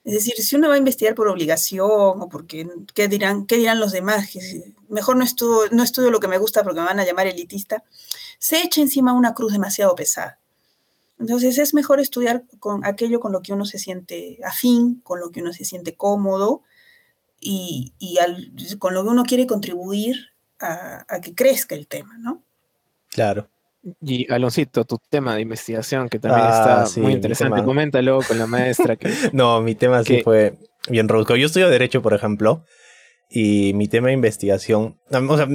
Es 0.05 0.15
decir, 0.15 0.35
si 0.35 0.57
uno 0.57 0.69
va 0.69 0.75
a 0.75 0.79
investigar 0.79 1.15
por 1.15 1.29
obligación 1.29 1.89
o 2.23 2.29
porque, 2.29 2.69
¿qué 2.95 3.07
dirán, 3.07 3.47
qué 3.47 3.57
dirán 3.57 3.79
los 3.79 3.93
demás? 3.93 4.31
mejor 4.89 5.17
no 5.17 5.25
estudio, 5.25 5.71
no 5.71 5.83
estudio 5.83 6.11
lo 6.11 6.21
que 6.21 6.29
me 6.29 6.39
gusta 6.39 6.65
porque 6.65 6.81
me 6.81 6.87
van 6.87 6.99
a 6.99 7.05
llamar 7.05 7.29
elitista, 7.29 7.85
se 8.39 8.63
echa 8.63 8.81
encima 8.81 9.13
una 9.13 9.33
cruz 9.35 9.53
demasiado 9.53 9.95
pesada. 9.95 10.41
Entonces 11.21 11.57
es 11.59 11.73
mejor 11.73 12.01
estudiar 12.01 12.43
con 12.59 12.85
aquello 12.85 13.21
con 13.21 13.31
lo 13.31 13.43
que 13.43 13.53
uno 13.53 13.65
se 13.65 13.79
siente 13.79 14.41
afín, 14.45 15.01
con 15.05 15.21
lo 15.21 15.31
que 15.31 15.41
uno 15.41 15.53
se 15.53 15.65
siente 15.65 15.95
cómodo 15.95 16.63
y, 17.39 17.95
con 18.81 18.95
lo 18.95 19.05
que 19.05 19.09
uno 19.09 19.23
quiere 19.23 19.47
contribuir 19.47 20.31
a, 20.59 21.21
que 21.23 21.35
crezca 21.35 21.77
el 21.77 21.87
tema, 21.87 22.19
¿no? 22.19 22.43
Claro. 23.09 23.49
Y 24.01 24.33
Aloncito, 24.33 24.85
tu 24.85 24.99
tema 25.11 25.35
de 25.35 25.43
investigación, 25.43 26.09
que 26.09 26.21
también 26.21 26.47
ah, 26.49 26.85
está 26.87 27.01
muy 27.01 27.13
interesante, 27.13 27.65
coméntalo 27.65 28.21
con 28.27 28.39
la 28.39 28.47
maestra. 28.47 28.97
Que, 28.97 29.13
no, 29.33 29.61
mi 29.61 29.75
tema 29.75 30.05
sí 30.05 30.23
fue 30.23 30.57
bien 30.89 31.09
rosco. 31.09 31.35
Yo 31.35 31.47
estudio 31.47 31.69
Derecho, 31.69 32.01
por 32.01 32.15
ejemplo, 32.15 32.65
y 33.29 33.73
mi 33.75 33.89
tema 33.89 34.09
de 34.09 34.15
investigación, 34.15 34.99
o 35.11 35.37
sea, 35.37 35.49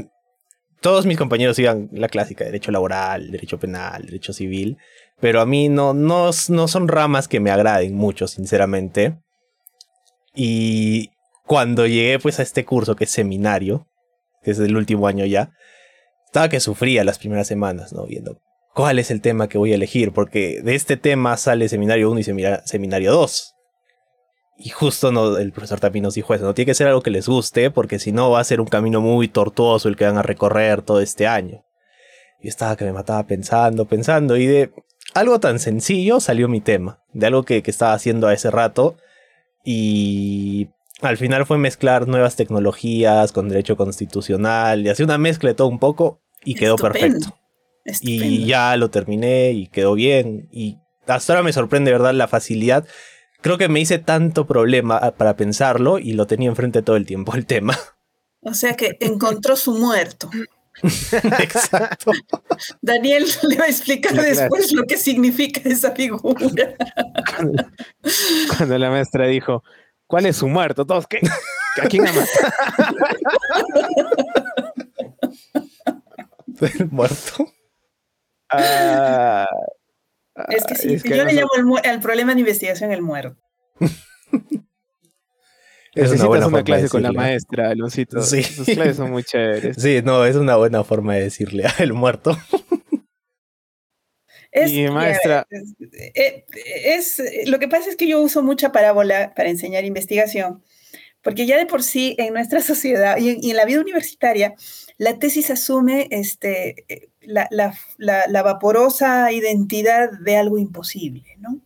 todos 0.82 1.05
mis 1.05 1.17
compañeros 1.17 1.57
iban 1.59 1.89
la 1.93 2.09
clásica, 2.09 2.43
derecho 2.43 2.71
laboral, 2.71 3.32
derecho 3.32 3.59
penal, 3.59 4.05
derecho 4.05 4.34
civil, 4.34 4.78
pero 5.19 5.41
a 5.41 5.45
mí 5.45 5.69
no, 5.69 5.93
no, 5.93 6.30
no 6.49 6.67
son 6.67 6.88
ramas 6.88 7.28
que 7.28 7.39
me 7.39 7.49
agraden 7.49 7.95
mucho, 7.95 8.28
sinceramente. 8.28 9.17
Y 10.36 11.11
cuando 11.45 11.88
llegué 11.88 12.19
pues 12.19 12.39
a 12.39 12.43
este 12.43 12.65
curso 12.65 12.95
que 12.95 13.05
es 13.05 13.09
seminario, 13.09 13.88
que 14.43 14.51
es 14.51 14.59
el 14.59 14.75
último 14.75 15.07
año 15.07 15.25
ya, 15.25 15.51
estaba 16.28 16.49
que 16.49 16.59
sufría 16.59 17.03
las 17.03 17.17
primeras 17.17 17.47
semanas, 17.47 17.91
¿no? 17.91 18.05
Viendo 18.05 18.39
cuál 18.78 18.99
es 18.99 19.09
el 19.09 19.21
tema 19.21 19.49
que 19.49 19.57
voy 19.57 19.71
a 19.71 19.75
elegir, 19.75 20.13
porque 20.13 20.61
de 20.61 20.75
este 20.75 20.97
tema 20.97 21.36
sale 21.36 21.67
seminario 21.67 22.11
1 22.11 22.19
y 22.19 22.23
seminario 22.63 23.11
2. 23.11 23.55
Y 24.59 24.69
justo 24.69 25.11
no, 25.11 25.38
el 25.38 25.51
profesor 25.51 25.80
también 25.80 26.03
nos 26.03 26.15
dijo 26.15 26.34
eso, 26.34 26.45
no 26.45 26.53
tiene 26.53 26.67
que 26.67 26.75
ser 26.75 26.88
algo 26.88 27.01
que 27.01 27.09
les 27.09 27.28
guste, 27.28 27.71
porque 27.71 27.97
si 27.97 28.11
no 28.11 28.30
va 28.30 28.39
a 28.39 28.43
ser 28.43 28.61
un 28.61 28.67
camino 28.67 29.01
muy 29.01 29.28
tortuoso 29.28 29.88
el 29.88 29.95
que 29.95 30.05
van 30.05 30.17
a 30.17 30.21
recorrer 30.21 30.84
todo 30.84 30.99
este 30.99 31.25
año. 31.25 31.63
Y 32.39 32.49
estaba 32.49 32.75
que 32.75 32.86
me 32.86 32.93
mataba 32.93 33.23
pensando, 33.25 33.86
pensando, 33.86 34.38
y 34.38 34.45
de 34.45 34.71
algo 35.13 35.39
tan 35.39 35.57
sencillo 35.57 36.19
salió 36.19 36.47
mi 36.47 36.61
tema, 36.61 37.03
de 37.13 37.25
algo 37.28 37.43
que, 37.43 37.63
estaba 37.65 37.93
haciendo 37.93 38.28
a 38.28 38.34
ese 38.34 38.51
rato, 38.51 38.97
y 39.63 40.69
al 41.01 41.17
final 41.17 41.45
fue 41.45 41.57
mezclar 41.57 42.07
nuevas 42.07 42.35
tecnologías 42.35 43.31
con 43.31 43.49
derecho 43.49 43.77
constitucional, 43.77 44.85
y 44.85 44.89
hacer 44.89 45.05
una 45.05 45.17
mezcla 45.17 45.49
de 45.49 45.55
todo 45.55 45.67
un 45.67 45.79
poco, 45.79 46.21
y 46.43 46.55
quedó 46.55 46.75
perfecto. 46.75 47.37
Y 48.01 48.45
ya 48.45 48.75
lo 48.75 48.89
terminé 48.89 49.51
y 49.51 49.67
quedó 49.67 49.93
bien, 49.93 50.49
y 50.51 50.77
hasta 51.05 51.33
ahora 51.33 51.43
me 51.43 51.53
sorprende, 51.53 51.91
¿verdad?, 51.91 52.13
la 52.13 52.27
facilidad 52.27 52.85
creo 53.41 53.57
que 53.57 53.69
me 53.69 53.79
hice 53.79 53.99
tanto 53.99 54.47
problema 54.47 54.97
ah, 54.97 55.11
para 55.11 55.35
pensarlo 55.35 55.99
y 55.99 56.13
lo 56.13 56.27
tenía 56.27 56.49
enfrente 56.49 56.81
todo 56.81 56.95
el 56.95 57.05
tiempo 57.05 57.35
el 57.35 57.45
tema. 57.45 57.77
O 58.41 58.53
sea 58.53 58.75
que 58.75 58.97
encontró 58.99 59.55
su 59.55 59.73
muerto. 59.73 60.29
Exacto. 60.83 62.11
Daniel 62.81 63.25
le 63.43 63.55
va 63.57 63.65
a 63.65 63.69
explicar 63.69 64.13
después 64.13 64.71
lo 64.73 64.83
que 64.83 64.97
significa 64.97 65.61
esa 65.65 65.91
figura. 65.91 66.75
Cuando, 68.57 68.77
la 68.77 68.89
maestra 68.89 69.27
dijo, 69.27 69.63
¿cuál 70.07 70.25
es 70.25 70.37
su 70.37 70.47
muerto? 70.47 70.85
Todos, 70.85 71.07
¿qué? 71.07 71.19
¿A 71.81 71.87
quién 71.87 72.07
ama? 72.07 72.25
¿El 76.79 76.89
muerto? 76.89 77.53
Ah, 78.49 79.47
es 80.49 80.65
que 80.65 80.75
sí, 80.75 80.97
yo 80.97 81.25
le 81.25 81.33
llamo 81.33 81.49
el, 81.83 81.99
problema 81.99 82.33
de 82.33 82.39
investigación 82.39 82.91
el 82.91 83.01
muerto. 83.01 83.37
Es 85.93 86.11
una, 86.11 86.25
buena 86.25 86.45
una 86.45 86.63
clase 86.63 86.89
con 86.89 87.01
la 87.01 87.11
maestra, 87.11 87.71
Aloncito. 87.71 88.21
Sí. 88.21 88.43
Sus 88.43 88.67
clases 88.67 88.97
son 88.97 89.09
muy 89.09 89.23
chéveres. 89.23 89.77
Sí, 89.79 90.01
no, 90.03 90.25
es 90.25 90.35
una 90.35 90.55
buena 90.55 90.83
forma 90.83 91.15
de 91.15 91.23
decirle 91.23 91.65
el 91.79 91.93
muerto. 91.93 92.37
Es, 94.57 94.71
y 94.71 94.87
maestra. 94.89 95.47
Eh, 95.49 96.45
es, 96.85 97.21
lo 97.45 97.59
que 97.59 97.67
pasa 97.67 97.89
es 97.89 97.95
que 97.95 98.07
yo 98.07 98.21
uso 98.21 98.43
mucha 98.43 98.71
parábola 98.71 99.33
para 99.35 99.49
enseñar 99.49 99.85
investigación, 99.85 100.63
porque 101.21 101.45
ya 101.45 101.57
de 101.57 101.65
por 101.65 101.83
sí 101.83 102.15
en 102.17 102.33
nuestra 102.33 102.61
sociedad 102.71 103.17
y 103.17 103.49
en 103.49 103.57
la 103.57 103.65
vida 103.65 103.81
universitaria, 103.81 104.55
la 104.97 105.19
tesis 105.19 105.51
asume 105.51 106.07
este, 106.11 106.85
eh, 106.87 107.09
la, 107.21 108.43
vaporosa 108.43 109.31
identidad 109.31 110.11
de 110.11 110.37
algo 110.37 110.57
imposible, 110.57 111.23
¿no? 111.39 111.61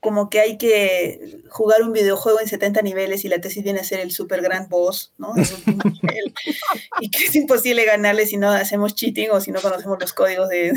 Como 0.00 0.30
que 0.30 0.40
hay 0.40 0.58
que 0.58 1.40
jugar 1.48 1.82
un 1.82 1.92
videojuego 1.92 2.40
en 2.40 2.48
70 2.48 2.82
niveles 2.82 3.24
y 3.24 3.28
la 3.28 3.40
tesis 3.40 3.64
viene 3.64 3.80
a 3.80 3.84
ser 3.84 4.00
el 4.00 4.10
super 4.10 4.40
gran 4.40 4.68
boss, 4.68 5.12
¿no? 5.18 5.34
y 7.00 7.10
que 7.10 7.24
es 7.24 7.34
imposible 7.34 7.84
ganarle 7.84 8.26
si 8.26 8.36
no 8.36 8.50
hacemos 8.50 8.94
cheating 8.94 9.30
o 9.30 9.40
si 9.40 9.50
no 9.50 9.60
conocemos 9.60 9.98
los 10.00 10.12
códigos 10.12 10.48
de, 10.48 10.72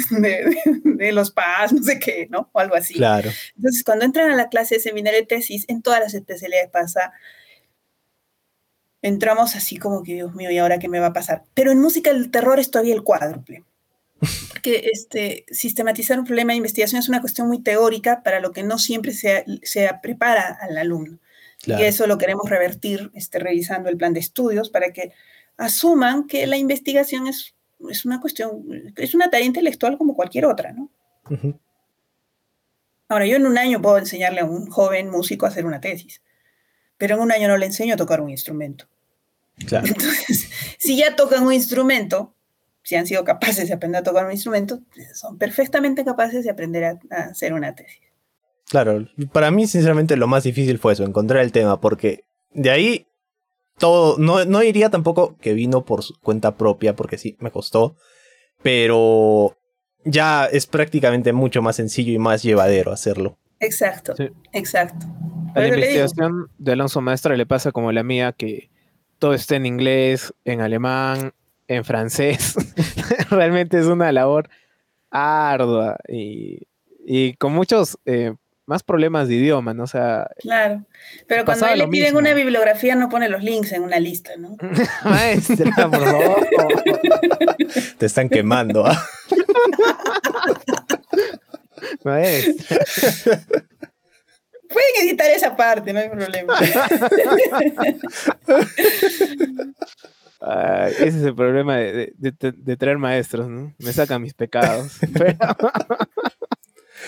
de, 0.83 1.11
los 1.11 1.31
PAS, 1.31 1.73
no 1.73 1.83
sé 1.83 1.99
qué, 1.99 2.27
¿no? 2.29 2.49
O 2.51 2.59
algo 2.59 2.75
así. 2.75 2.95
Claro. 2.95 3.29
Entonces, 3.55 3.83
cuando 3.83 4.05
entran 4.05 4.31
a 4.31 4.35
la 4.35 4.49
clase 4.49 4.75
de 4.75 4.81
seminario 4.81 5.19
de 5.19 5.27
tesis, 5.27 5.65
en 5.67 5.81
todas 5.81 5.99
las 5.99 6.13
especialidades 6.13 6.69
pasa 6.69 7.13
entramos 9.05 9.55
así 9.55 9.77
como 9.77 10.01
que, 10.01 10.15
Dios 10.15 10.33
mío, 10.33 10.49
¿y 10.49 10.57
ahora 10.57 10.79
qué 10.79 10.89
me 10.89 10.99
va 10.99 11.07
a 11.07 11.13
pasar? 11.13 11.43
Pero 11.53 11.71
en 11.71 11.79
música 11.79 12.09
el 12.09 12.31
terror 12.31 12.59
es 12.59 12.71
todavía 12.71 12.95
el 12.95 13.03
cuádruple. 13.03 13.63
Porque 14.49 14.89
este, 14.91 15.45
sistematizar 15.49 16.18
un 16.20 16.26
problema 16.26 16.53
de 16.53 16.57
investigación 16.57 16.99
es 16.99 17.09
una 17.09 17.22
cuestión 17.22 17.47
muy 17.47 17.61
teórica 17.61 18.24
para 18.24 18.39
lo 18.39 18.51
que 18.51 18.63
no 18.63 18.80
siempre 18.80 19.11
se, 19.11 19.45
se 19.63 19.89
prepara 20.01 20.57
al 20.61 20.78
alumno. 20.78 21.20
Y 21.66 21.82
eso 21.82 22.05
lo 22.05 22.18
queremos 22.18 22.49
revertir 22.49 23.11
este, 23.16 23.39
revisando 23.39 23.89
el 23.89 23.97
plan 23.97 24.13
de 24.13 24.20
estudios 24.20 24.70
para 24.70 24.91
que 24.93 25.13
asuman 25.57 26.28
que 26.28 26.45
la 26.47 26.57
investigación 26.57 27.28
es, 27.28 27.55
es 27.89 28.05
una 28.05 28.22
cuestión, 28.22 28.93
es 28.95 29.16
una 29.16 29.30
tarea 29.30 29.47
intelectual 29.47 29.97
como 29.97 30.16
cualquier 30.16 30.45
otra, 30.45 30.74
¿no? 30.74 30.89
Ahora, 33.07 33.26
yo 33.26 33.36
en 33.36 33.45
un 33.45 33.57
año 33.57 33.82
puedo 33.82 33.97
enseñarle 33.97 34.41
a 34.41 34.45
un 34.45 34.70
joven 34.70 35.09
músico 35.09 35.45
a 35.45 35.49
hacer 35.49 35.66
una 35.66 35.82
tesis, 35.82 36.22
pero 36.97 37.16
en 37.16 37.22
un 37.22 37.32
año 37.32 37.47
no 37.47 37.57
le 37.57 37.66
enseño 37.66 37.95
a 37.95 37.97
tocar 37.97 38.22
un 38.22 38.30
instrumento. 38.30 38.88
Entonces, 39.57 40.49
si 40.78 40.97
ya 40.97 41.16
tocan 41.16 41.45
un 41.45 41.53
instrumento, 41.53 42.34
si 42.86 42.95
han 42.95 43.07
sido 43.07 43.23
capaces 43.23 43.67
de 43.67 43.73
aprender 43.73 44.01
a 44.01 44.03
tocar 44.03 44.25
un 44.27 44.31
instrumento, 44.31 44.79
son 45.15 45.39
perfectamente 45.39 46.05
capaces 46.05 46.43
de 46.43 46.51
aprender 46.51 46.83
a, 46.83 46.99
hacer 47.09 47.51
una 47.53 47.73
tesis. 47.73 47.99
Claro, 48.69 49.07
para 49.31 49.49
mí 49.49 49.65
sinceramente 49.65 50.15
lo 50.15 50.27
más 50.27 50.43
difícil 50.43 50.77
fue 50.77 50.93
eso, 50.93 51.03
encontrar 51.03 51.43
el 51.43 51.51
tema, 51.51 51.81
porque 51.81 52.25
de 52.51 52.69
ahí 52.69 53.07
todo, 53.79 54.17
no, 54.19 54.45
no 54.45 54.59
diría 54.59 54.91
tampoco 54.91 55.36
que 55.38 55.53
vino 55.53 55.83
por 55.83 56.03
su 56.03 56.19
cuenta 56.19 56.57
propia, 56.57 56.95
porque 56.95 57.17
sí, 57.17 57.36
me 57.39 57.49
costó, 57.49 57.95
pero 58.61 59.57
ya 60.03 60.45
es 60.45 60.67
prácticamente 60.67 61.33
mucho 61.33 61.63
más 61.63 61.77
sencillo 61.77 62.13
y 62.13 62.19
más 62.19 62.43
llevadero 62.43 62.91
hacerlo. 62.91 63.39
Exacto, 63.59 64.13
exacto. 64.53 65.07
A 65.55 65.59
la 65.59 65.69
investigación 65.69 66.51
de 66.59 66.73
Alonso 66.73 67.01
Maestra 67.01 67.36
le 67.36 67.47
pasa 67.47 67.71
como 67.71 67.91
la 67.91 68.03
mía, 68.03 68.31
que 68.31 68.69
todo 69.17 69.33
está 69.33 69.55
en 69.55 69.65
inglés, 69.65 70.36
en 70.43 70.61
alemán, 70.61 71.33
en 71.68 71.86
francés. 71.86 72.55
Realmente 73.30 73.80
es 73.80 73.86
una 73.86 74.11
labor 74.11 74.49
ardua 75.11 75.97
y, 76.07 76.68
con 77.38 77.53
muchos 77.53 77.97
eh, 78.05 78.34
más 78.66 78.84
problemas 78.84 79.28
de 79.28 79.36
idioma, 79.36 79.74
¿no? 79.74 79.84
O 79.84 79.88
sea. 79.88 80.28
Claro. 80.39 80.84
Pero 81.28 81.45
cuando 81.45 81.74
le 81.76 81.88
piden 81.88 82.18
una 82.18 82.34
bibliografía, 82.34 82.95
no 82.95 83.09
pone 83.09 83.30
los 83.30 83.43
links 83.43 83.72
en 83.72 83.84
una 83.84 83.99
lista, 83.99 84.32
¿no? 84.38 84.57
Maestra, 85.03 85.72
por 85.89 86.03
favor. 86.03 86.47
Te 87.97 88.05
están 88.05 88.30
quemando, 88.30 88.86
¿ah? 88.86 89.05
Maestra. 92.03 92.86
Pueden 94.68 95.07
editar 95.07 95.30
esa 95.30 95.55
parte, 95.55 95.93
no 95.93 95.99
hay 95.99 96.09
problema. 96.09 96.57
Ese 100.87 101.07
es 101.07 101.23
el 101.23 101.35
problema 101.35 101.77
de, 101.77 102.77
traer 102.77 102.97
maestros, 102.97 103.47
¿no? 103.47 103.73
Me 103.79 103.93
sacan 103.93 104.21
mis 104.21 104.33
pecados. 104.33 104.99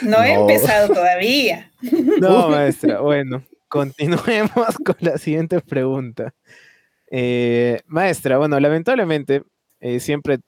No, 0.01 0.21
he 0.23 0.33
empezado 0.33 0.93
todavía. 0.93 1.71
No, 2.21 2.49
maestra. 2.49 2.99
Bueno, 2.99 3.43
continuemos 3.67 4.77
con 4.85 4.95
la 4.99 5.17
siguiente 5.17 5.59
pregunta. 5.61 6.33
Eh, 7.09 7.81
maestra, 7.85 8.38
bueno, 8.38 8.59
lamentablemente 8.59 9.43
eh, 9.79 9.99
siempre 9.99 10.39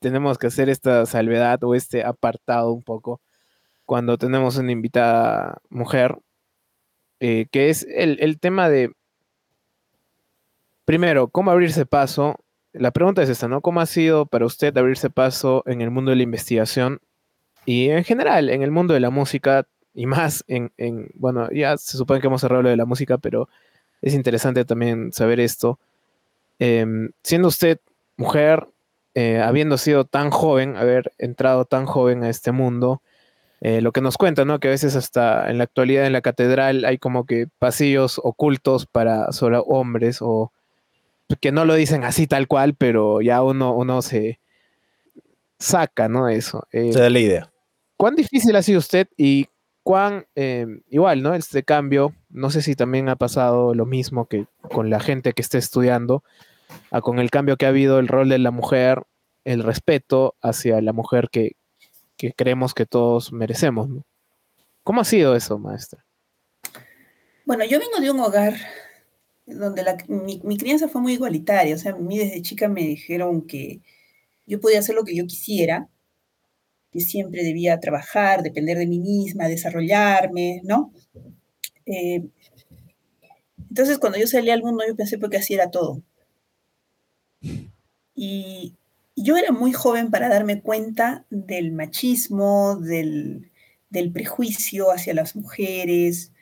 tenemos 0.00 0.38
que 0.38 0.48
hacer 0.48 0.68
esta 0.68 1.06
salvedad 1.06 1.62
o 1.62 1.74
este 1.74 2.04
apartado 2.04 2.72
un 2.72 2.82
poco 2.82 3.20
cuando 3.84 4.18
tenemos 4.18 4.56
una 4.56 4.72
invitada 4.72 5.58
mujer 5.70 6.18
eh, 7.20 7.46
que 7.50 7.70
es 7.70 7.86
el, 7.88 8.38
tema 8.40 8.68
de, 8.68 8.92
primero, 10.88 11.28
cómo 11.28 11.50
abrirse 11.50 11.84
paso. 11.84 12.36
La 12.72 12.92
pregunta 12.92 13.22
es 13.22 13.28
esta, 13.28 13.46
¿no? 13.46 13.60
¿Cómo 13.60 13.82
ha 13.82 13.84
sido 13.84 14.24
para 14.24 14.46
usted 14.46 14.74
abrirse 14.74 15.10
paso 15.10 15.62
en 15.66 15.82
el 15.82 15.90
mundo 15.90 16.12
de 16.12 16.16
la 16.16 16.22
investigación 16.22 17.02
y 17.66 17.90
en 17.90 18.04
general 18.04 18.48
en 18.48 18.62
el 18.62 18.70
mundo 18.70 18.94
de 18.94 19.00
la 19.00 19.10
música 19.10 19.66
y 19.92 20.06
más 20.06 20.44
en, 20.48 20.72
bueno, 21.12 21.50
ya 21.52 21.76
se 21.76 21.98
supone 21.98 22.22
que 22.22 22.28
hemos 22.28 22.40
cerrado 22.40 22.62
lo 22.62 22.70
de 22.70 22.78
la 22.78 22.86
música, 22.86 23.18
pero 23.18 23.50
es 24.00 24.14
interesante 24.14 24.64
también 24.64 25.12
saber 25.12 25.40
esto. 25.40 25.78
Em, 26.58 27.10
siendo 27.22 27.48
usted 27.48 27.80
mujer, 28.16 28.66
eh, 29.12 29.42
habiendo 29.42 29.76
sido 29.76 30.06
tan 30.06 30.30
joven, 30.30 30.78
haber 30.78 31.12
entrado 31.18 31.66
tan 31.66 31.84
joven 31.84 32.24
a 32.24 32.30
este 32.30 32.50
mundo, 32.50 33.02
eh, 33.60 33.82
lo 33.82 33.92
que 33.92 34.00
nos 34.00 34.16
cuenta, 34.16 34.46
¿no? 34.46 34.58
Que 34.58 34.68
a 34.68 34.70
veces 34.70 34.96
hasta 34.96 35.50
en 35.50 35.58
la 35.58 35.64
actualidad 35.64 36.06
en 36.06 36.14
la 36.14 36.22
catedral 36.22 36.86
hay 36.86 36.96
como 36.96 37.26
que 37.26 37.46
pasillos 37.58 38.18
ocultos 38.24 38.86
para 38.86 39.32
solo 39.32 39.62
hombres 39.64 40.20
o 40.22 40.50
que 41.36 41.52
no 41.52 41.64
lo 41.64 41.74
dicen 41.74 42.04
así 42.04 42.26
tal 42.26 42.48
cual, 42.48 42.74
pero 42.74 43.20
ya 43.20 43.42
uno, 43.42 43.74
uno 43.74 44.02
se 44.02 44.40
saca, 45.58 46.08
¿no? 46.08 46.28
Eso. 46.28 46.66
Eh, 46.72 46.92
se 46.92 47.00
da 47.00 47.10
la 47.10 47.18
idea. 47.18 47.52
¿Cuán 47.96 48.14
difícil 48.14 48.54
ha 48.56 48.62
sido 48.62 48.78
usted 48.78 49.08
y 49.16 49.48
cuán 49.82 50.26
eh, 50.34 50.66
igual, 50.88 51.22
¿no? 51.22 51.34
Este 51.34 51.62
cambio, 51.62 52.14
no 52.30 52.50
sé 52.50 52.62
si 52.62 52.74
también 52.74 53.08
ha 53.08 53.16
pasado 53.16 53.74
lo 53.74 53.86
mismo 53.86 54.26
que 54.26 54.46
con 54.70 54.90
la 54.90 55.00
gente 55.00 55.32
que 55.32 55.42
esté 55.42 55.58
estudiando, 55.58 56.22
a 56.90 57.00
con 57.00 57.18
el 57.18 57.30
cambio 57.30 57.56
que 57.56 57.66
ha 57.66 57.70
habido 57.70 57.98
el 57.98 58.08
rol 58.08 58.28
de 58.28 58.38
la 58.38 58.50
mujer, 58.50 59.02
el 59.44 59.62
respeto 59.62 60.34
hacia 60.42 60.80
la 60.80 60.92
mujer 60.92 61.28
que, 61.30 61.56
que 62.16 62.32
creemos 62.32 62.74
que 62.74 62.86
todos 62.86 63.32
merecemos. 63.32 63.88
¿no? 63.88 64.04
¿Cómo 64.82 65.00
ha 65.00 65.04
sido 65.04 65.34
eso, 65.34 65.58
maestra? 65.58 66.04
Bueno, 67.44 67.64
yo 67.64 67.78
vengo 67.78 67.98
de 67.98 68.10
un 68.10 68.20
hogar 68.20 68.54
donde 69.48 69.84
mi, 70.08 70.58
crianza 70.58 70.88
fue 70.88 71.00
muy 71.00 71.14
igualitaria. 71.14 71.74
O 71.74 71.78
sea, 71.78 71.92
a 71.92 71.96
mí 71.96 72.18
desde 72.18 72.42
chica 72.42 72.68
me 72.68 72.82
dijeron 72.82 73.46
que 73.46 73.80
yo 74.46 74.60
podía 74.60 74.80
hacer 74.80 74.94
lo 74.94 75.04
que 75.04 75.16
yo 75.16 75.26
quisiera, 75.26 75.88
que 76.92 77.00
siempre 77.00 77.42
debía 77.42 77.80
trabajar, 77.80 78.42
depender 78.42 78.78
de 78.78 78.86
mí 78.86 78.98
misma, 79.00 79.48
desarrollarme, 79.48 80.60
¿no? 80.64 80.92
Eh, 81.86 82.24
entonces, 83.70 83.98
cuando 83.98 84.18
yo 84.18 84.26
salí 84.26 84.50
al 84.50 84.62
mundo, 84.62 84.84
yo 84.86 84.96
pensé 84.96 85.18
porque 85.18 85.36
así 85.38 85.54
era 85.54 85.70
todo. 85.70 86.02
Y, 88.14 88.74
yo 89.16 89.36
era 89.36 89.52
muy 89.52 89.72
joven 89.72 90.10
para 90.10 90.28
darme 90.28 90.62
cuenta 90.62 91.26
del 91.30 91.72
machismo, 91.72 92.76
del, 92.76 93.50
prejuicio 94.12 94.92
hacia 94.92 95.14
las 95.14 95.34
mujeres. 95.36 96.32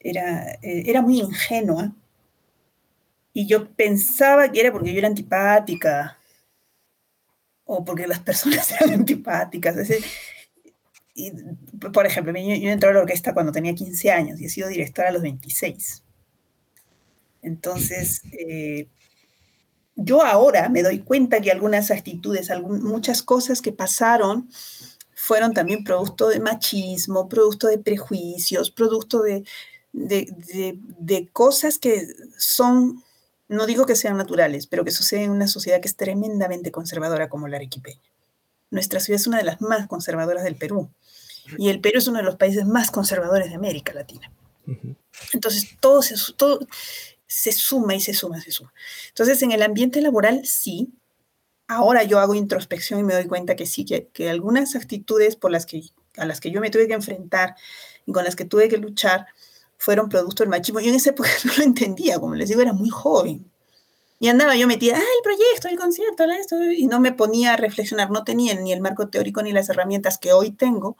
Era, 0.00 0.52
eh, 0.62 0.84
era 0.86 1.02
muy 1.02 1.20
ingenua. 1.20 1.94
Y 3.32 3.46
yo 3.46 3.70
pensaba 3.74 4.50
que 4.50 4.60
era 4.60 4.72
porque 4.72 4.92
yo 4.92 4.98
era 4.98 5.08
antipática 5.08 6.18
o 7.64 7.84
porque 7.84 8.06
las 8.06 8.20
personas 8.20 8.70
eran 8.80 9.00
antipáticas. 9.00 9.76
y, 11.14 11.32
por 11.92 12.06
ejemplo, 12.06 12.32
yo, 12.32 12.54
yo, 12.56 12.70
entré 12.70 12.90
a 12.90 12.92
la 12.92 13.00
orquesta 13.00 13.34
cuando 13.34 13.52
tenía 13.52 13.74
15 13.74 14.10
años 14.10 14.40
y 14.40 14.46
he 14.46 14.48
sido 14.48 14.68
directora 14.68 15.10
a 15.10 15.12
los 15.12 15.22
26. 15.22 16.02
Entonces, 17.42 18.22
eh, 18.32 18.88
yo 19.96 20.24
ahora 20.24 20.68
me 20.68 20.82
doy 20.82 21.00
cuenta 21.00 21.40
que 21.40 21.50
algunas 21.50 21.90
actitudes, 21.90 22.50
muchas 22.62 23.22
cosas 23.22 23.60
que 23.60 23.72
pasaron 23.72 24.48
fueron 25.14 25.52
también 25.52 25.84
producto 25.84 26.28
de 26.28 26.40
machismo, 26.40 27.28
producto 27.28 27.66
de 27.66 27.78
prejuicios, 27.78 28.70
producto 28.70 29.22
de, 29.22 29.44
de, 29.92 31.28
cosas 31.32 31.78
que 31.78 32.06
son, 32.38 33.02
no 33.50 33.66
digo 33.66 33.84
que 33.84 33.96
sean 33.96 34.16
naturales, 34.16 34.68
pero 34.68 34.84
que 34.84 34.92
suceden 34.92 35.24
en 35.24 35.30
una 35.32 35.48
sociedad 35.48 35.80
que 35.80 35.88
es 35.88 35.96
tremendamente 35.96 36.70
conservadora 36.70 37.28
como 37.28 37.48
la 37.48 37.56
arequipeña. 37.56 38.00
Nuestra 38.70 39.00
ciudad 39.00 39.20
es 39.20 39.26
una 39.26 39.38
de 39.38 39.44
las 39.44 39.60
más 39.60 39.88
conservadoras 39.88 40.44
del 40.44 40.54
Perú 40.54 40.88
y 41.58 41.68
el 41.68 41.80
Perú 41.80 41.98
es 41.98 42.06
uno 42.06 42.18
de 42.18 42.24
los 42.24 42.36
países 42.36 42.64
más 42.64 42.92
conservadores 42.92 43.48
de 43.48 43.56
América 43.56 43.92
Latina. 43.92 44.30
Entonces, 45.32 45.76
todo, 45.80 46.00
todo, 46.36 46.60
se 47.26 47.50
suma 47.50 47.96
y 47.96 48.00
se 48.00 48.14
suma, 48.14 48.40
se 48.40 48.52
suma. 48.52 48.72
Entonces, 49.08 49.42
en 49.42 49.50
el 49.50 49.62
ambiente 49.62 50.00
laboral, 50.00 50.42
sí. 50.44 50.92
Ahora 51.66 52.04
yo 52.04 52.20
hago 52.20 52.36
introspección 52.36 53.00
y 53.00 53.02
me 53.02 53.14
doy 53.14 53.26
cuenta 53.26 53.56
que 53.56 53.66
sí, 53.66 53.84
que, 53.84 54.30
algunas 54.30 54.76
actitudes 54.76 55.34
por 55.34 55.50
las 55.50 55.66
que, 55.66 55.82
a 56.16 56.24
las 56.24 56.40
que 56.40 56.52
yo 56.52 56.60
me 56.60 56.70
tuve 56.70 56.86
que 56.86 56.94
enfrentar 56.94 57.56
y 58.06 58.12
con 58.12 58.24
las 58.24 58.36
que 58.36 58.44
tuve 58.44 58.68
que 58.68 58.78
luchar 58.78 59.26
fueron 59.80 60.10
producto 60.10 60.42
del 60.42 60.50
machismo. 60.50 60.78
Yo 60.80 60.90
en 60.90 60.96
esa 60.96 61.10
época 61.10 61.30
no 61.44 61.52
lo 61.56 61.62
entendía, 61.64 62.20
como 62.20 62.34
les 62.34 62.50
digo, 62.50 62.60
era 62.60 62.74
muy 62.74 62.90
joven. 62.90 63.50
Y 64.18 64.28
andaba 64.28 64.54
yo 64.54 64.66
metida, 64.66 64.98
ah, 64.98 65.00
el 65.00 65.22
proyecto, 65.22 65.68
el 65.68 65.78
concierto, 65.78 66.24
esto, 66.24 66.62
y 66.70 66.86
no 66.86 67.00
me 67.00 67.12
ponía 67.12 67.54
a 67.54 67.56
reflexionar, 67.56 68.10
no 68.10 68.22
tenía 68.22 68.54
ni 68.54 68.74
el 68.74 68.82
marco 68.82 69.08
teórico 69.08 69.42
ni 69.42 69.52
las 69.52 69.70
herramientas 69.70 70.18
que 70.18 70.34
hoy 70.34 70.50
tengo 70.50 70.98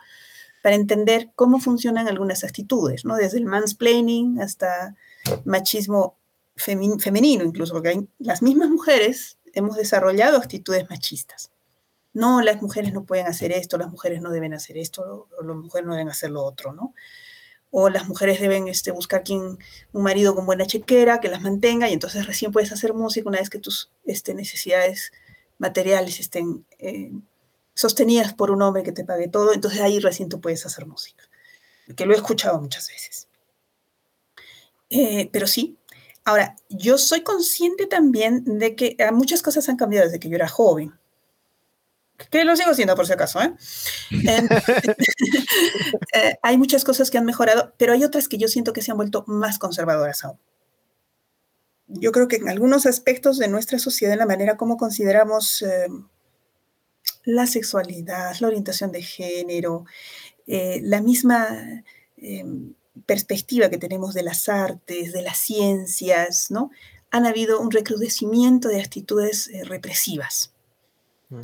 para 0.63 0.77
entender 0.77 1.31
cómo 1.37 1.61
funcionan 1.61 2.09
algunas 2.09 2.43
actitudes, 2.43 3.05
¿no? 3.05 3.17
Desde 3.17 3.37
el 3.37 3.45
mansplaining 3.45 4.41
hasta 4.41 4.97
machismo 5.45 6.17
femenino 6.57 7.45
incluso, 7.45 7.75
porque 7.75 7.91
hay, 7.91 8.09
las 8.19 8.41
mismas 8.41 8.71
mujeres 8.71 9.37
hemos 9.53 9.77
desarrollado 9.77 10.39
actitudes 10.39 10.89
machistas. 10.89 11.51
No, 12.15 12.41
las 12.41 12.63
mujeres 12.63 12.95
no 12.95 13.05
pueden 13.05 13.27
hacer 13.27 13.53
esto, 13.53 13.77
las 13.77 13.91
mujeres 13.91 14.23
no 14.23 14.31
deben 14.31 14.55
hacer 14.55 14.79
esto, 14.79 15.29
o 15.39 15.45
las 15.45 15.57
mujeres 15.57 15.87
no 15.87 15.93
deben 15.93 16.09
hacer 16.09 16.31
lo 16.31 16.43
otro, 16.43 16.73
¿no? 16.73 16.95
O 17.71 17.89
las 17.89 18.09
mujeres 18.09 18.41
deben 18.41 18.69
este, 18.69 18.91
buscar 18.91 19.23
quien, 19.23 19.59
un 19.93 20.03
marido 20.03 20.35
con 20.35 20.47
buena 20.47 20.67
chequera 20.67 21.21
que 21.21 21.29
las 21.29 21.43
mantenga 21.43 21.89
y 21.89 21.93
entonces 21.93 22.27
recién 22.27 22.53
puedes 22.53 22.73
hacer 22.73 22.95
música 22.95 23.29
una 23.29 23.39
vez 23.39 23.51
que 23.51 23.59
tus 23.59 23.91
este, 24.05 24.35
necesidades 24.35 25.13
materiales 25.59 26.19
estén 26.21 26.67
eh, 26.79 27.13
sostenidas 27.75 28.35
por 28.35 28.51
un 28.51 28.63
hombre 28.63 28.83
que 28.83 28.93
te 28.93 29.05
pague 29.05 29.29
todo, 29.29 29.53
entonces 29.53 29.81
ahí 29.81 30.01
recién 30.01 30.29
tú 30.29 30.41
puedes 30.41 30.67
hacer 30.67 30.87
música. 30.87 31.25
Que 31.97 32.07
lo 32.07 32.13
he 32.13 32.17
escuchado 32.17 32.61
muchas 32.61 32.89
veces. 32.89 33.29
Eh, 34.91 35.29
pero 35.33 35.47
sí, 35.47 35.79
Ahora, 36.25 36.55
yo 36.69 36.99
soy 36.99 37.23
consciente 37.23 37.87
también 37.87 38.45
de 38.45 38.77
que 38.77 38.95
eh, 38.99 39.11
muchas 39.13 39.43
cosas 39.43 39.69
han 39.69 39.77
cambiado 39.77 40.07
desde 40.07 40.21
que 40.21 40.29
yo 40.29 40.37
era 40.37 40.49
joven. 40.49 40.93
Que 42.29 42.45
lo 42.45 42.55
sigo 42.57 42.75
siendo 42.75 42.95
por 42.95 43.07
si 43.07 43.13
acaso, 43.13 43.41
¿eh? 43.41 43.55
¿eh? 46.15 46.39
hay 46.43 46.59
muchas 46.59 46.85
cosas 46.85 47.11
que 47.11 47.19
han 47.19 47.25
mejorado, 47.25 47.73
pero 47.79 47.93
hay 47.93 48.05
otras 48.05 48.29
que 48.29 48.39
yo 48.39 48.49
siento 48.49 48.73
que 48.73 48.83
se 48.83 48.91
han 48.91 48.97
vuelto 48.97 49.25
más 49.27 49.59
conservadoras 49.59 50.25
aún. 50.25 50.39
Yo 51.87 52.13
creo 52.13 52.29
que 52.29 52.37
en 52.37 52.49
algunos 52.49 52.87
aspectos 52.87 53.39
de 53.39 53.49
nuestra 53.49 53.79
sociedad, 53.79 54.13
en 54.13 54.21
la 54.21 54.27
manera 54.27 54.57
como 54.57 54.77
consideramos 54.77 55.63
eh, 55.63 55.89
la 57.25 57.47
sexualidad, 57.47 58.37
la 58.41 58.49
orientación 58.49 58.93
de 58.93 59.03
género, 59.03 59.87
la 60.47 61.01
misma 61.01 61.83
perspectiva 63.07 63.71
que 63.71 63.79
tenemos 63.79 64.15
de 64.15 64.23
las 64.23 64.49
artes, 64.49 65.13
de 65.13 65.23
las 65.23 65.39
ciencias, 65.39 66.51
¿no? 66.51 66.71
Han 67.11 67.27
habido 67.27 67.61
un 67.61 67.71
recrudecimiento 67.71 68.69
de 68.69 68.81
actitudes 68.81 69.49
eh, 69.49 69.65
represivas. 69.65 70.53
Mm. 71.31 71.41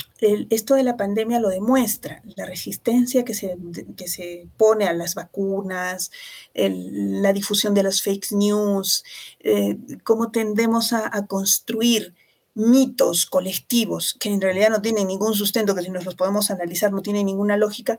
esto 0.51 0.74
de 0.74 0.82
la 0.82 0.97
pandemia 0.97 1.39
lo 1.39 1.49
demuestra, 1.49 2.20
la 2.34 2.45
resistencia 2.45 3.24
que 3.24 3.34
se, 3.34 3.57
que 3.97 4.09
se 4.09 4.49
pone 4.57 4.87
a 4.87 4.93
las 4.93 5.14
vacunas, 5.14 6.11
la 6.55 7.32
difusión 7.32 7.72
de 7.72 7.84
las 7.84 8.03
fake 8.03 8.32
news, 8.32 9.05
eh, 9.41 9.78
cómo 10.03 10.32
tendemos 10.32 10.93
a, 10.93 11.09
a, 11.16 11.26
construir 11.26 12.14
mitos 12.55 13.26
colectivos 13.26 14.16
que 14.18 14.30
en 14.30 14.41
realidad 14.41 14.70
no 14.70 14.82
tienen 14.82 15.07
ningún 15.07 15.34
sustento, 15.34 15.74
que 15.74 15.82
si 15.82 15.91
nos 15.91 16.05
los 16.05 16.16
podemos 16.16 16.51
analizar 16.51 16.93
no 16.93 17.03
tienen 17.03 17.26
ninguna 17.26 17.57
lógica, 17.57 17.99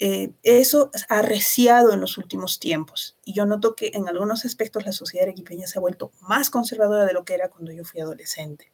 eh, 0.00 0.30
eso 0.44 0.92
ha 1.08 1.22
reciado 1.22 1.92
en 1.92 2.00
los 2.00 2.18
últimos 2.18 2.60
tiempos. 2.60 3.16
Y 3.24 3.32
yo 3.32 3.46
noto 3.46 3.74
que 3.74 3.90
en 3.94 4.08
algunos 4.08 4.44
aspectos 4.44 4.86
la 4.86 4.92
sociedad 4.92 5.24
arequipeña 5.24 5.66
se 5.66 5.78
ha 5.78 5.80
vuelto 5.80 6.12
más 6.20 6.50
conservadora 6.50 7.04
de 7.04 7.12
lo 7.12 7.24
que 7.24 7.34
era 7.34 7.48
cuando 7.48 7.72
yo 7.72 7.84
fui 7.84 8.00
adolescente. 8.00 8.70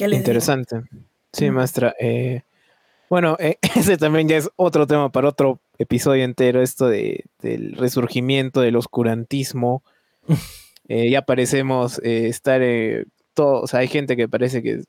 Interesante. 0.00 0.82
Sí, 1.32 1.50
maestra. 1.50 1.94
Eh, 1.98 2.42
bueno, 3.08 3.36
eh, 3.38 3.58
ese 3.76 3.96
también 3.96 4.28
ya 4.28 4.36
es 4.36 4.50
otro 4.56 4.86
tema 4.86 5.10
para 5.10 5.28
otro 5.28 5.60
episodio 5.78 6.24
entero, 6.24 6.62
esto 6.62 6.88
de, 6.88 7.24
del 7.40 7.72
resurgimiento 7.72 8.60
del 8.60 8.76
oscurantismo. 8.76 9.82
ya 10.88 11.22
parecemos 11.22 12.00
estar 12.02 12.62
todos, 13.32 13.62
o 13.62 13.66
sea, 13.68 13.80
hay 13.80 13.88
gente 13.88 14.16
que 14.16 14.28
parece 14.28 14.60
que 14.60 14.82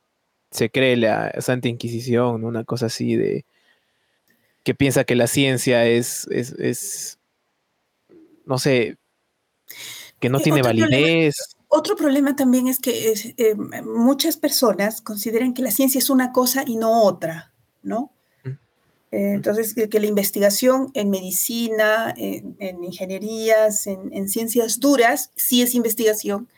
se 0.50 0.70
cree 0.70 0.98
la 0.98 1.32
Santa 1.42 1.68
Inquisición, 1.68 2.44
una 2.44 2.64
cosa 2.64 2.88
así 2.88 3.16
de 3.16 3.46
que 4.64 4.76
piensa 4.76 5.04
que 5.04 5.16
la 5.16 5.28
ciencia 5.28 5.86
es, 5.86 6.28
es, 6.30 7.20
no 8.46 8.60
sé, 8.60 8.98
que 10.20 10.30
no 10.30 10.40
tiene 10.40 10.62
validez. 10.62 11.36
Otro 11.74 11.96
problema 11.96 12.36
también 12.36 12.68
es 12.68 12.80
que 12.80 13.14
eh, 13.38 13.56
muchas 13.84 14.36
personas 14.36 15.02
consideran 15.02 15.54
que 15.54 15.62
la 15.62 15.72
ciencia 15.72 16.00
es 16.00 16.10
una 16.10 16.34
cosa 16.34 16.64
y 16.68 16.76
no 16.76 17.04
otra, 17.04 17.54
¿no? 17.82 18.12
Mm. 18.44 18.50
Eh, 18.50 19.34
entonces, 19.34 19.74
que, 19.74 20.00
la 20.00 20.06
investigación 20.06 20.92
en 20.94 21.10
medicina, 21.10 22.14
en, 22.18 22.84
ingenierías, 22.84 23.88
en, 23.88 24.28
ciencias 24.28 24.82
duras, 24.82 25.32
sí 25.36 25.62
es 25.62 25.74
investigación, 25.74 26.50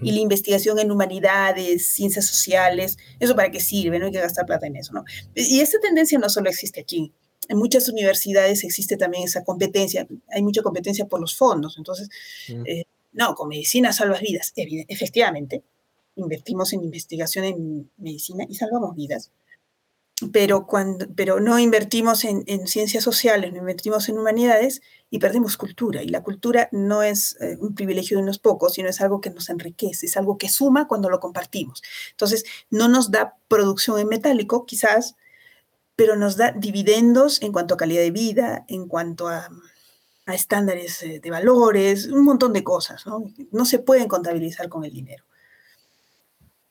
y 0.00 0.12
la 0.12 0.20
investigación 0.20 0.78
en 0.78 0.92
humanidades, 0.92 1.86
ciencias 1.86 2.26
sociales, 2.26 2.98
¿eso 3.18 3.34
para 3.34 3.50
qué 3.50 3.58
sirve? 3.58 3.98
No 3.98 4.06
hay 4.06 4.12
que 4.12 4.20
gastar 4.20 4.46
plata 4.46 4.68
en 4.68 4.76
eso, 4.76 4.92
¿no? 4.92 5.02
Y 5.34 5.58
esta 5.58 5.80
tendencia 5.80 6.20
no 6.20 6.28
solo 6.28 6.48
existe 6.48 6.80
aquí, 6.80 7.12
en 7.48 7.58
muchas 7.58 7.88
universidades 7.88 8.62
existe 8.62 8.96
también 8.96 9.24
esa 9.24 9.44
competencia, 9.44 10.06
hay 10.28 10.42
mucha 10.42 10.62
competencia 10.62 11.06
por 11.06 11.20
los 11.20 11.36
fondos, 11.36 11.76
entonces, 11.76 12.08
mm. 12.48 12.62
eh, 12.66 12.84
no, 13.12 13.34
con 13.34 13.48
medicina 13.48 13.92
salvas 13.92 14.20
vidas, 14.20 14.52
efectivamente, 14.56 15.62
invertimos 16.16 16.72
en 16.72 16.82
investigación 16.82 17.44
en 17.44 17.90
medicina 17.96 18.44
y 18.48 18.54
salvamos 18.54 18.94
vidas, 18.94 19.30
pero, 20.30 20.66
cuando, 20.66 21.06
pero 21.16 21.40
no 21.40 21.58
invertimos 21.58 22.24
en, 22.24 22.66
ciencias 22.66 23.02
sociales, 23.02 23.52
no 23.52 23.58
invertimos 23.58 24.08
en 24.08 24.18
humanidades 24.18 24.82
y 25.10 25.18
perdemos 25.18 25.56
cultura. 25.56 26.02
Y 26.02 26.08
la 26.08 26.22
cultura 26.22 26.68
no 26.70 27.02
es 27.02 27.36
eh, 27.40 27.56
un 27.58 27.74
privilegio 27.74 28.16
de 28.16 28.22
unos 28.22 28.38
pocos, 28.38 28.74
sino 28.74 28.88
es 28.88 29.00
algo 29.00 29.20
que 29.20 29.30
nos 29.30 29.48
enriquece, 29.48 30.06
es 30.06 30.16
algo 30.16 30.38
que 30.38 30.48
suma 30.48 30.86
cuando 30.86 31.10
lo 31.10 31.18
compartimos. 31.18 31.82
Entonces, 32.10 32.44
no 32.70 32.88
nos 32.88 33.10
da 33.10 33.36
producción 33.48 33.98
en 33.98 34.08
metálico, 34.08 34.64
quizás, 34.64 35.16
pero 35.96 36.14
nos 36.14 36.36
da 36.36 36.52
dividendos 36.52 37.42
en 37.42 37.52
cuanto 37.52 37.74
a 37.74 37.78
calidad 37.78 38.02
de 38.02 38.10
vida, 38.12 38.64
en 38.68 38.86
cuanto 38.86 39.28
a, 39.28 39.48
estándares 40.26 41.02
eh, 41.02 41.20
de 41.20 41.30
valores, 41.30 42.06
un 42.06 42.24
montón 42.24 42.52
de 42.52 42.62
cosas, 42.62 43.06
¿no? 43.06 43.24
No 43.50 43.64
se 43.64 43.78
pueden 43.78 44.08
contabilizar 44.08 44.68
con 44.68 44.84
el 44.84 44.92
dinero. 44.92 45.24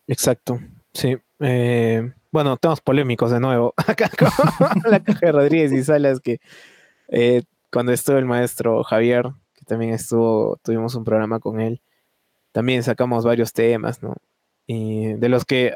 Exacto, 0.08 0.60
sí. 0.94 1.18
Eh, 1.40 2.14
bueno, 2.32 2.58
temas 2.58 2.82
polémicos 2.82 3.32
de 3.32 3.40
nuevo. 3.40 3.74
Acá 3.88 4.10
con 4.18 4.92
la 4.92 5.04
caja 5.04 5.26
de 5.26 5.32
Rodríguez 5.32 5.72
y 5.74 5.84
Salas, 5.84 6.20
que 6.20 6.40
eh, 7.10 7.44
cuando 7.72 7.92
estuvo 7.92 8.18
el 8.18 8.26
maestro 8.26 8.84
Javier, 8.84 9.32
que 9.54 9.66
también 9.66 9.94
estuvo, 9.94 10.58
tuvimos 10.64 10.96
un 10.96 11.04
programa 11.04 11.40
con 11.40 11.60
él, 11.60 11.82
también 12.52 12.84
sacamos 12.84 13.26
varios 13.26 13.54
temas, 13.54 14.02
¿no? 14.02 14.16
De 14.68 15.28
los 15.28 15.44
que 15.44 15.76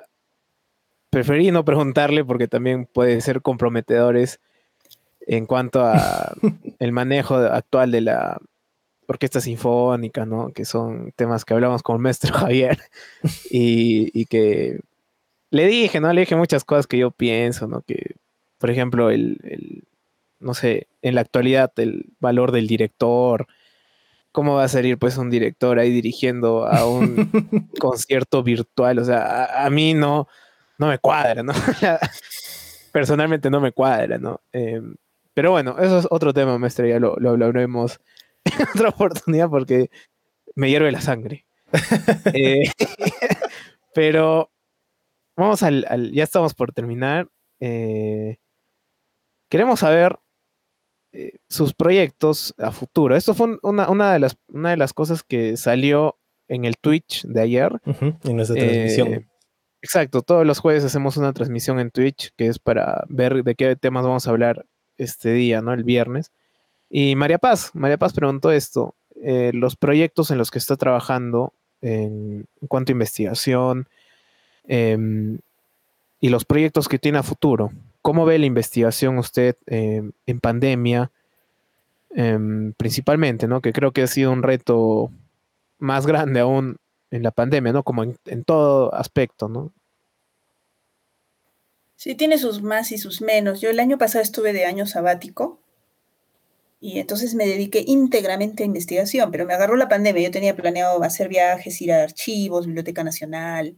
preferí 1.09 1.51
no 1.51 1.65
preguntarle 1.65 2.23
porque 2.23 2.47
también 2.47 2.85
pueden 2.85 3.21
ser 3.21 3.41
comprometedores 3.41 4.39
en 5.27 5.45
cuanto 5.45 5.83
a 5.83 6.33
el 6.79 6.91
manejo 6.91 7.35
actual 7.35 7.91
de 7.91 8.01
la 8.01 8.37
orquesta 9.07 9.41
sinfónica, 9.41 10.25
¿no? 10.25 10.51
Que 10.51 10.65
son 10.65 11.11
temas 11.15 11.45
que 11.45 11.53
hablamos 11.53 11.83
con 11.83 11.97
el 11.97 12.01
maestro 12.01 12.33
Javier 12.37 12.79
y 13.49 14.25
que 14.25 14.79
le 15.55 15.67
dije, 15.67 16.01
¿no? 16.01 16.11
Le 16.11 16.21
dije 16.21 16.35
muchas 16.35 16.65
cosas 16.65 16.85
que 16.85 16.97
yo 16.97 17.11
pienso, 17.11 17.65
¿no? 17.65 17.81
Que, 17.81 18.15
por 18.57 18.69
ejemplo, 18.69 19.09
el, 19.09 19.83
no 20.39 20.53
sé, 20.53 20.87
en 21.01 21.15
la 21.15 21.21
actualidad, 21.21 21.71
el 21.77 22.07
valor 22.19 22.51
del 22.51 22.67
director, 22.67 23.47
cómo 24.33 24.55
va 24.55 24.65
a 24.65 24.67
salir 24.67 24.97
pues 24.97 25.17
un 25.17 25.29
director 25.29 25.79
ahí 25.79 25.91
dirigiendo 25.91 26.67
a 26.67 26.85
un 26.85 27.31
concierto 27.79 28.43
virtual, 28.43 28.99
o 28.99 29.05
sea, 29.05 29.65
a, 29.65 29.69
mí 29.69 29.93
no, 29.93 30.27
no 30.77 30.87
me 30.87 30.99
cuadra, 30.99 31.41
¿no? 31.41 31.53
Personalmente 32.91 33.49
no 33.49 33.61
me 33.61 33.71
cuadra, 33.71 34.17
¿no? 34.17 34.41
Em, 34.51 34.95
pero 35.35 35.51
bueno, 35.51 35.75
eso 35.77 35.99
es 35.99 36.07
otro 36.09 36.33
tema, 36.33 36.57
maestro, 36.57 36.87
ya 36.87 36.99
lo, 36.99 37.15
lo 37.17 37.29
hablaremos 37.31 37.99
en 38.45 38.53
otra 38.75 38.89
oportunidad 38.89 39.49
porque 39.49 39.89
me 40.55 40.69
hierve 40.69 40.91
la 40.91 41.01
sangre. 41.01 41.45
Eh, 42.33 42.69
pero 43.93 44.49
vamos 45.35 45.61
al, 45.63 46.11
ya 46.13 46.23
estamos 46.23 46.53
por 46.53 46.71
terminar. 46.71 47.27
Eh, 47.59 48.37
queremos 49.49 49.81
saber 49.81 50.17
eh, 51.11 51.33
sus 51.49 51.73
proyectos 51.73 52.53
a 52.57 52.71
futuro. 52.71 53.15
Esto 53.15 53.33
fue 53.33 53.57
una, 53.61 54.13
de 54.13 54.19
las, 54.19 54.37
una 54.47 54.69
de 54.71 54.77
las 54.77 54.93
cosas 54.93 55.23
que 55.23 55.57
salió 55.57 56.17
en 56.47 56.63
el 56.63 56.77
Twitch 56.77 57.25
de 57.25 57.41
ayer. 57.41 57.71
en 57.85 58.35
nuestra 58.35 58.55
transmisión. 58.55 59.27
Exacto, 59.81 60.21
todos 60.21 60.45
los 60.45 60.59
jueves 60.59 60.83
hacemos 60.83 61.17
una 61.17 61.33
transmisión 61.33 61.79
en 61.79 61.91
Twitch 61.91 62.31
que 62.35 62.47
es 62.47 62.57
para 62.57 63.03
ver 63.09 63.43
de 63.43 63.55
qué 63.55 63.75
temas 63.75 64.05
vamos 64.05 64.27
a 64.27 64.31
hablar 64.31 64.65
este 64.97 65.33
día, 65.33 65.61
¿no? 65.61 65.73
El 65.73 65.83
viernes. 65.83 66.31
Y 66.89 67.15
María 67.15 67.37
Paz, 67.37 67.71
María 67.73 67.97
Paz 67.97 68.13
preguntó 68.13 68.51
esto, 68.51 68.95
los 69.15 69.75
proyectos 69.75 70.31
en 70.31 70.37
los 70.37 70.51
que 70.51 70.59
está 70.59 70.75
trabajando 70.75 71.53
en 71.81 72.45
cuanto 72.67 72.91
a 72.91 72.93
investigación, 72.93 73.87
Em, 74.67 75.39
y 76.19 76.29
los 76.29 76.45
proyectos 76.45 76.87
que 76.87 76.99
tiene 76.99 77.19
a 77.19 77.23
futuro. 77.23 77.71
¿Cómo 78.01 78.25
ve 78.25 78.39
la 78.39 78.45
investigación 78.45 79.17
usted 79.17 79.55
em, 79.67 80.11
en 80.25 80.39
pandemia? 80.39 81.11
Em, 82.11 82.73
principalmente, 82.73 83.47
¿no? 83.47 83.61
Que 83.61 83.73
creo 83.73 83.91
que 83.91 84.03
ha 84.03 84.07
sido 84.07 84.31
un 84.31 84.43
reto 84.43 85.11
más 85.79 86.07
grande 86.07 86.39
aún 86.39 86.77
en 87.11 87.23
la 87.23 87.31
pandemia, 87.31 87.73
¿no? 87.73 87.83
Como 87.83 88.03
en 88.03 88.43
todo 88.45 88.93
aspecto, 88.95 89.49
¿no? 89.49 89.71
Sí, 92.05 92.13
tiene 92.13 92.37
sus 92.37 92.61
más 92.61 92.91
y 92.91 92.99
sus 92.99 93.19
menos. 93.21 93.61
Yo 93.61 93.71
el 93.71 93.79
año 93.79 93.97
pasado 93.97 94.21
estuve 94.21 94.53
de 94.53 94.65
año 94.65 94.85
sabático 94.85 95.59
y 96.79 96.99
entonces 96.99 97.33
me 97.33 97.47
dediqué 97.47 97.83
íntegramente 97.87 98.61
a 98.61 98.67
investigación, 98.67 99.31
pero 99.31 99.47
me 99.47 99.55
agarró 99.55 99.75
la 99.75 99.89
pandemia. 99.89 100.21
Yo 100.21 100.29
tenía 100.29 100.55
planeado 100.55 101.01
hacer 101.01 101.29
viajes, 101.29 101.81
ir 101.81 101.91
a 101.91 102.03
archivos, 102.03 102.67
Biblioteca 102.67 103.03
Nacional, 103.03 103.75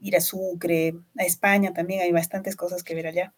ir 0.00 0.16
a 0.16 0.20
Sucre, 0.20 0.96
a 1.18 1.24
España 1.24 1.72
también 1.72 2.02
hay 2.02 2.12
bastantes 2.12 2.56
cosas 2.56 2.82
que 2.82 2.94
ver 2.94 3.06
allá. 3.06 3.32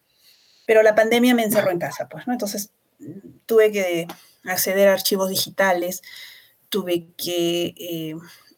Pero 0.67 0.83
la 0.83 0.95
pandemia 0.95 1.33
me 1.33 1.45
encerró 1.45 1.71
en 1.71 1.79
casa, 1.79 2.09
pues, 2.09 2.27
¿no? 2.27 2.33
Entonces 2.33 2.71
tuve 3.45 3.71
que 3.71 4.05
acceder 4.43 4.89
a 4.89 4.93
archivos 4.95 5.29
digitales, 5.29 6.01
tuve 6.67 7.07
que 7.15 7.73
eh, 7.77 8.15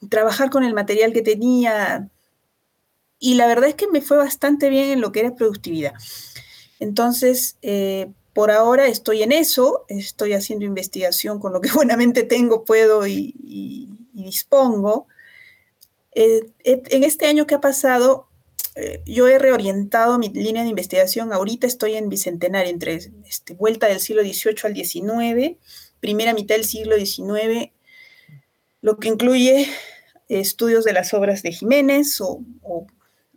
trabajar 0.10 0.50
con 0.50 0.64
el 0.64 0.74
material 0.74 1.14
que 1.14 1.22
tenía 1.22 2.10
y 3.22 3.36
la 3.36 3.48
verdad 3.48 3.70
es 3.70 3.76
que 3.76 3.88
me 3.88 4.02
fue 4.02 4.18
bastante 4.18 4.68
bien 4.68 4.90
en 4.90 5.00
lo 5.00 5.14
que 5.14 5.22
era 5.22 5.36
productividad. 5.36 5.94
Entonces, 6.82 7.56
eh, 7.62 8.12
por 8.34 8.52
ahora 8.52 8.88
estoy 8.88 9.24
en 9.24 9.32
eso, 9.32 9.86
estoy 9.88 10.34
haciendo 10.34 10.66
investigación 10.66 11.40
con 11.40 11.54
lo 11.54 11.62
que 11.62 11.72
buenamente 11.74 12.24
tengo, 12.24 12.66
puedo 12.66 13.08
y 13.08 13.88
dispongo. 14.12 15.08
Eh, 16.14 16.42
en 16.64 17.04
este 17.04 17.28
año 17.28 17.48
que 17.48 17.56
ha 17.56 17.62
pasado, 17.62 18.28
eh, 18.76 19.02
yo 19.06 19.28
he 19.28 19.40
reorientado 19.40 20.18
mi 20.18 20.30
línea 20.30 20.64
de 20.64 20.70
investigación. 20.70 21.34
Ahorita 21.34 21.68
estoy 21.68 21.96
en 21.96 22.10
Bicentenario, 22.10 22.72
entre 22.72 23.00
este, 23.28 23.54
vuelta 23.54 23.88
del 23.88 24.00
siglo 24.00 24.22
XVIII 24.22 24.56
al 24.64 24.76
XIX, 24.76 25.58
primera 26.00 26.34
mitad 26.34 26.56
del 26.56 26.66
siglo 26.66 26.98
XIX, 26.98 27.72
lo 28.82 28.98
que 28.98 29.10
incluye 29.10 29.70
estudios 30.28 30.84
de 30.86 30.94
las 30.94 31.14
obras 31.14 31.44
de 31.44 31.52
Jiménez 31.52 32.20
o, 32.22 32.42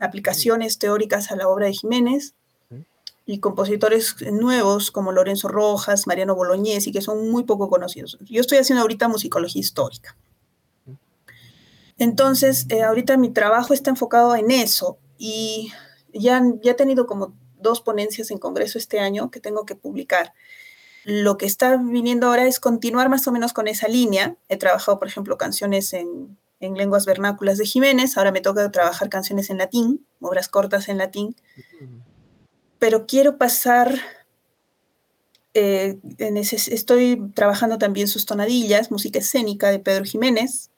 aplicaciones 0.00 0.78
teóricas 0.78 1.30
a 1.30 1.36
la 1.36 1.48
obra 1.48 1.66
de 1.66 1.72
Jiménez 1.72 2.34
y 3.26 3.40
compositores 3.40 4.16
nuevos 4.32 4.90
como 4.90 5.12
Lorenzo 5.12 5.48
Rojas, 5.48 6.06
Mariano 6.06 6.34
Bolognesi, 6.34 6.92
que 6.92 7.00
son 7.00 7.30
muy 7.30 7.44
poco 7.44 7.68
conocidos. 7.68 8.18
Yo 8.28 8.40
estoy 8.40 8.58
haciendo 8.58 8.82
ahorita 8.82 9.08
musicología 9.08 9.60
histórica. 9.60 10.16
Entonces, 11.96 12.66
eh, 12.70 12.82
ahorita 12.82 13.16
mi 13.16 13.30
trabajo 13.30 13.72
está 13.72 13.90
enfocado 13.90 14.34
en 14.34 14.50
eso 14.50 14.98
y 15.16 15.72
ya, 16.12 16.42
ya 16.62 16.72
he 16.72 16.74
tenido 16.74 17.06
como 17.06 17.34
dos 17.58 17.80
ponencias 17.80 18.30
en 18.30 18.38
Congreso 18.38 18.78
este 18.78 19.00
año 19.00 19.30
que 19.30 19.40
tengo 19.40 19.64
que 19.64 19.76
publicar. 19.76 20.34
Lo 21.04 21.36
que 21.36 21.46
está 21.46 21.76
viniendo 21.76 22.26
ahora 22.26 22.46
es 22.46 22.60
continuar 22.60 23.08
más 23.08 23.26
o 23.28 23.32
menos 23.32 23.52
con 23.52 23.68
esa 23.68 23.88
línea. 23.88 24.36
He 24.48 24.56
trabajado, 24.56 24.98
por 24.98 25.08
ejemplo, 25.08 25.38
canciones 25.38 25.92
en, 25.92 26.36
lenguas 26.72 27.04
vernáculas 27.04 27.58
de 27.58 27.66
Jiménez, 27.66 28.16
ahora 28.16 28.32
me 28.32 28.40
toca 28.40 28.70
trabajar 28.70 29.10
canciones 29.10 29.50
en 29.50 29.58
latín, 29.58 30.06
obras 30.20 30.48
cortas 30.48 30.88
en 30.88 30.98
latín, 30.98 31.36
pero 32.78 33.06
quiero 33.06 33.36
pasar, 33.36 33.94
eh, 35.52 35.98
en 36.18 36.36
estoy 36.38 37.30
trabajando 37.34 37.76
también 37.76 38.08
sus 38.08 38.24
tonadillas, 38.24 38.90
música 38.90 39.18
escénica 39.18 39.70
de 39.70 39.78
Pedro 39.80 40.04
Jiménez, 40.04 40.70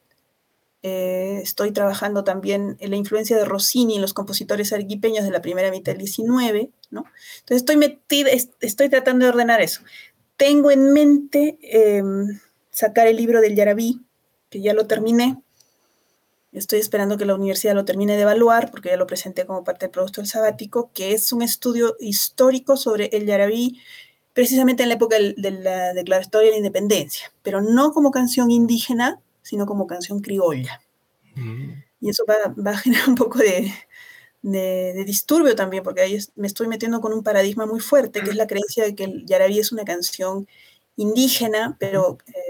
eh, 0.88 1.40
estoy 1.42 1.72
trabajando 1.72 2.22
también 2.22 2.76
en 2.78 2.90
la 2.90 2.96
influencia 2.96 3.36
de 3.36 3.44
Rossini 3.44 3.96
en 3.96 4.02
los 4.02 4.14
compositores 4.14 4.72
arequipeños 4.72 5.24
de 5.24 5.32
la 5.32 5.42
primera 5.42 5.70
mitad 5.72 5.90
del 5.90 5.98
19, 5.98 6.70
¿no? 6.90 7.04
Entonces 7.40 7.56
estoy 7.56 7.76
metida, 7.76 8.30
estoy 8.60 8.88
tratando 8.88 9.24
de 9.24 9.30
ordenar 9.30 9.60
eso. 9.60 9.80
Tengo 10.36 10.70
en 10.70 10.92
mente 10.92 11.58
em, 11.62 12.38
sacar 12.70 13.08
el 13.08 13.16
libro 13.16 13.40
del 13.40 13.56
Yarabí, 13.56 14.00
que 14.48 14.60
ya 14.60 14.74
lo 14.74 14.86
terminé. 14.86 15.42
Estoy 16.56 16.78
esperando 16.78 17.18
que 17.18 17.26
la 17.26 17.34
universidad 17.34 17.74
lo 17.74 17.84
termine 17.84 18.16
de 18.16 18.22
evaluar, 18.22 18.70
porque 18.70 18.88
ya 18.88 18.96
lo 18.96 19.06
presenté 19.06 19.44
como 19.44 19.62
parte 19.62 19.84
del 19.84 19.90
producto 19.90 20.22
del 20.22 20.28
sabático, 20.28 20.90
que 20.94 21.12
es 21.12 21.30
un 21.30 21.42
estudio 21.42 21.96
histórico 22.00 22.78
sobre 22.78 23.10
el 23.12 23.26
Yarabí, 23.26 23.78
precisamente 24.32 24.82
en 24.82 24.88
la 24.88 24.94
época 24.94 25.16
de 25.18 25.50
la 25.50 25.92
declaratoria 25.92 26.46
de 26.46 26.52
la 26.52 26.56
independencia, 26.56 27.30
pero 27.42 27.60
no 27.60 27.92
como 27.92 28.10
canción 28.10 28.50
indígena, 28.50 29.20
sino 29.42 29.66
como 29.66 29.86
canción 29.86 30.20
criolla. 30.20 30.80
Mm. 31.34 31.72
Y 32.00 32.08
eso 32.08 32.24
va, 32.26 32.70
a 32.70 32.76
generar 32.78 33.06
un 33.10 33.16
poco 33.16 33.38
de, 33.38 33.70
disturbio 35.04 35.54
también, 35.56 35.82
porque 35.82 36.00
ahí 36.00 36.18
me 36.36 36.46
estoy 36.46 36.68
metiendo 36.68 37.02
con 37.02 37.12
un 37.12 37.22
paradigma 37.22 37.66
muy 37.66 37.80
fuerte, 37.80 38.22
que 38.22 38.30
es 38.30 38.36
la 38.36 38.46
creencia 38.46 38.82
de 38.82 38.94
que 38.94 39.04
el 39.04 39.26
Yarabí 39.26 39.58
es 39.58 39.72
una 39.72 39.84
canción 39.84 40.48
indígena, 40.96 41.76
pero 41.78 42.16
eh, 42.28 42.45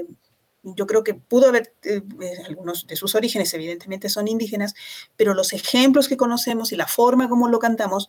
yo 0.74 0.86
creo 0.86 1.04
que 1.04 1.14
pudo 1.14 1.48
haber, 1.48 1.72
eh, 1.84 2.02
eh, 2.20 2.32
algunos 2.46 2.86
de 2.86 2.96
sus 2.96 3.14
orígenes 3.14 3.54
evidentemente 3.54 4.08
son 4.08 4.28
indígenas, 4.28 4.74
pero 5.16 5.34
los 5.34 5.52
ejemplos 5.52 6.08
que 6.08 6.16
conocemos 6.16 6.72
y 6.72 6.76
la 6.76 6.86
forma 6.86 7.28
como 7.28 7.48
lo 7.48 7.58
cantamos, 7.58 8.08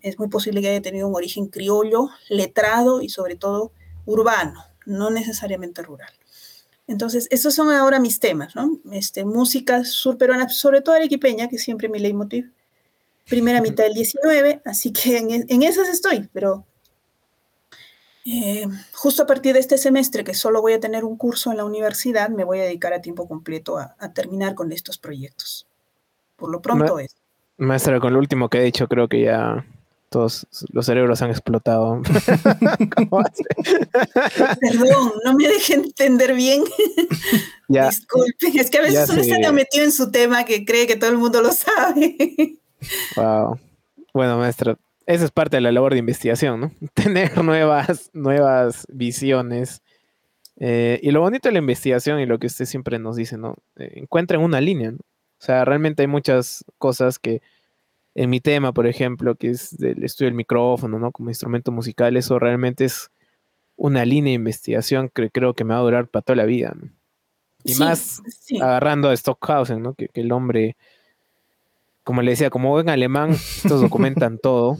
es 0.00 0.16
muy 0.18 0.28
posible 0.28 0.60
que 0.60 0.68
haya 0.68 0.80
tenido 0.80 1.08
un 1.08 1.16
origen 1.16 1.48
criollo, 1.48 2.08
letrado 2.28 3.02
y 3.02 3.08
sobre 3.08 3.34
todo 3.34 3.72
urbano, 4.04 4.64
no 4.84 5.10
necesariamente 5.10 5.82
rural. 5.82 6.12
Entonces, 6.86 7.26
estos 7.30 7.54
son 7.54 7.70
ahora 7.70 7.98
mis 7.98 8.20
temas, 8.20 8.54
¿no? 8.54 8.78
Este, 8.92 9.24
música 9.24 9.84
surperuana, 9.84 10.48
sobre 10.48 10.80
todo 10.80 10.94
arequipeña, 10.94 11.48
que 11.48 11.58
siempre 11.58 11.88
mi 11.88 11.98
leitmotiv, 11.98 12.52
primera 13.28 13.60
mitad 13.60 13.84
del 13.84 13.94
19, 13.94 14.62
así 14.64 14.92
que 14.92 15.18
en, 15.18 15.46
en 15.48 15.62
esas 15.64 15.88
estoy, 15.88 16.28
pero 16.32 16.64
eh, 18.28 18.66
justo 18.92 19.22
a 19.22 19.26
partir 19.26 19.54
de 19.54 19.60
este 19.60 19.78
semestre, 19.78 20.24
que 20.24 20.34
solo 20.34 20.60
voy 20.60 20.72
a 20.72 20.80
tener 20.80 21.04
un 21.04 21.16
curso 21.16 21.52
en 21.52 21.58
la 21.58 21.64
universidad, 21.64 22.28
me 22.28 22.42
voy 22.42 22.58
a 22.58 22.64
dedicar 22.64 22.92
a 22.92 23.00
tiempo 23.00 23.28
completo 23.28 23.78
a, 23.78 23.94
terminar 24.12 24.56
con 24.56 24.72
estos 24.72 24.98
proyectos. 24.98 25.68
Por 26.36 26.50
lo 26.50 26.60
pronto 26.60 26.98
es. 26.98 27.14
Maestra, 27.56 28.00
con 28.00 28.12
lo 28.12 28.18
último 28.18 28.48
que 28.48 28.58
he 28.58 28.64
dicho, 28.64 28.88
creo 28.88 29.06
que 29.08 29.22
ya 29.22 29.64
todos 30.10 30.44
los 30.72 30.86
cerebros 30.86 31.22
han 31.22 31.30
explotado. 31.30 32.02
Perdón, 34.60 35.12
no 35.24 35.34
me 35.34 35.46
dejen 35.46 35.84
entender 35.84 36.34
bien. 36.34 36.64
Disculpen, 37.68 38.58
es 38.58 38.70
que 38.70 38.78
a 38.78 38.82
veces 38.82 39.08
uno 39.08 39.20
está 39.20 39.52
metido 39.52 39.84
en 39.84 39.92
su 39.92 40.10
tema 40.10 40.44
que 40.44 40.64
cree 40.64 40.88
que 40.88 40.96
todo 40.96 41.10
el 41.10 41.18
mundo 41.18 41.42
lo 41.42 41.52
sabe. 41.52 42.58
wow. 43.14 43.56
Bueno, 44.12 44.38
maestra, 44.38 44.76
esa 45.06 45.24
es 45.24 45.30
parte 45.30 45.56
de 45.56 45.60
la 45.60 45.72
labor 45.72 45.92
de 45.92 46.00
investigación, 46.00 46.60
¿no? 46.60 46.72
Tener 46.94 47.42
nuevas, 47.42 48.10
nuevas 48.12 48.86
visiones. 48.90 49.82
Eh, 50.58 50.98
y 51.02 51.10
lo 51.12 51.20
bonito 51.20 51.48
de 51.48 51.52
la 51.52 51.60
investigación 51.60 52.20
y 52.20 52.26
lo 52.26 52.38
que 52.38 52.48
usted 52.48 52.64
siempre 52.64 52.98
nos 52.98 53.16
dice, 53.16 53.38
¿no? 53.38 53.56
Eh, 53.76 53.92
encuentren 53.96 54.40
una 54.40 54.60
línea, 54.60 54.90
¿no? 54.90 54.98
O 54.98 55.44
sea, 55.44 55.64
realmente 55.64 56.02
hay 56.02 56.08
muchas 56.08 56.64
cosas 56.78 57.18
que 57.18 57.42
en 58.14 58.30
mi 58.30 58.40
tema, 58.40 58.72
por 58.72 58.86
ejemplo, 58.86 59.34
que 59.36 59.50
es 59.50 59.76
del 59.76 60.02
estudio 60.02 60.28
del 60.28 60.36
micrófono, 60.36 60.98
¿no? 60.98 61.12
Como 61.12 61.30
instrumento 61.30 61.70
musical, 61.70 62.16
eso 62.16 62.38
realmente 62.38 62.86
es 62.86 63.10
una 63.76 64.04
línea 64.06 64.30
de 64.30 64.36
investigación 64.36 65.10
que 65.10 65.30
creo 65.30 65.54
que 65.54 65.64
me 65.64 65.74
va 65.74 65.80
a 65.80 65.82
durar 65.82 66.08
para 66.08 66.22
toda 66.22 66.36
la 66.36 66.46
vida, 66.46 66.74
¿no? 66.74 66.90
Y 67.64 67.74
más 67.74 68.22
agarrando 68.60 69.10
a 69.10 69.16
Stockhausen, 69.16 69.82
¿no? 69.82 69.94
que 69.94 70.08
el 70.14 70.30
hombre 70.30 70.76
como 72.06 72.22
le 72.22 72.30
decía, 72.30 72.50
como 72.50 72.78
en 72.78 72.88
alemán, 72.88 73.32
estos 73.32 73.80
documentan 73.80 74.38
todo, 74.42 74.76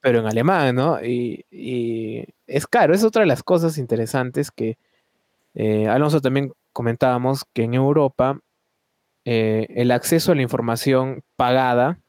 pero 0.00 0.20
en 0.20 0.26
alemán, 0.26 0.74
¿no? 0.74 0.98
Y, 1.04 1.44
es 2.46 2.66
claro, 2.66 2.94
es 2.94 3.04
otra 3.04 3.20
de 3.20 3.26
las 3.26 3.42
cosas 3.42 3.76
interesantes 3.76 4.50
que 4.50 4.78
eh, 5.52 5.86
Alonso 5.88 6.22
también 6.22 6.54
comentábamos, 6.72 7.44
que 7.52 7.64
en 7.64 7.74
Europa 7.74 8.40
eh, 9.26 9.66
el 9.76 9.90
acceso 9.90 10.32
a 10.32 10.36
la 10.36 10.40
información 10.40 11.22
pagada 11.36 12.00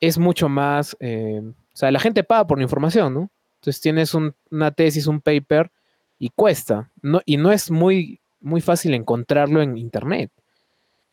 es 0.00 0.16
mucho 0.16 0.48
más, 0.48 0.96
eh, 1.00 1.42
o 1.44 1.76
sea, 1.76 1.90
la 1.90 2.00
gente 2.00 2.24
paga 2.24 2.46
por 2.46 2.56
la 2.56 2.64
información, 2.64 3.12
¿no? 3.12 3.30
Entonces 3.56 3.82
tienes 3.82 4.14
una 4.14 4.70
tesis, 4.70 5.06
un 5.06 5.20
paper 5.20 5.70
y 6.18 6.30
cuesta, 6.30 6.90
¿no? 7.02 7.20
y 7.26 7.36
no 7.36 7.52
es 7.52 7.70
muy, 7.70 8.22
muy 8.40 8.62
fácil 8.62 8.94
encontrarlo 8.94 9.60
en 9.60 9.76
Internet, 9.76 10.32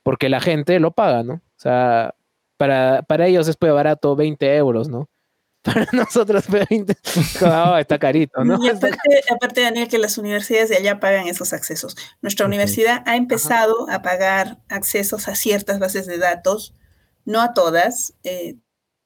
porque 0.01 0.29
la 0.29 0.39
gente 0.39 0.79
lo 0.79 0.91
paga, 0.91 1.23
¿no? 1.23 1.33
O 1.33 1.57
sea, 1.57 2.15
para, 3.07 3.27
ellos 3.27 3.47
es 3.47 3.57
pues 3.57 3.73
barato 3.73 4.15
20 4.15 4.55
euros, 4.55 4.89
¿no? 4.89 5.09
Para 5.63 5.87
nosotros 5.93 6.49
20, 6.49 6.93
está 7.79 7.97
carito, 7.97 8.43
¿no? 8.43 8.59
Y 8.61 8.67
aparte, 9.31 9.61
Daniel, 9.61 9.87
que 9.87 9.97
las 9.97 10.17
universidades 10.17 10.69
de 10.69 10.75
allá 10.75 10.99
pagan 10.99 11.27
esos 11.27 11.53
accesos. 11.53 11.95
Nuestra 12.21 12.45
universidad 12.45 13.01
ha 13.05 13.15
empezado 13.15 13.89
a 13.89 14.01
pagar 14.01 14.59
accesos 14.67 15.29
a 15.29 15.35
ciertas 15.35 15.79
bases 15.79 16.05
de 16.05 16.17
datos, 16.17 16.73
no 17.23 17.39
a 17.41 17.53
todas, 17.53 18.13
eh, 18.23 18.57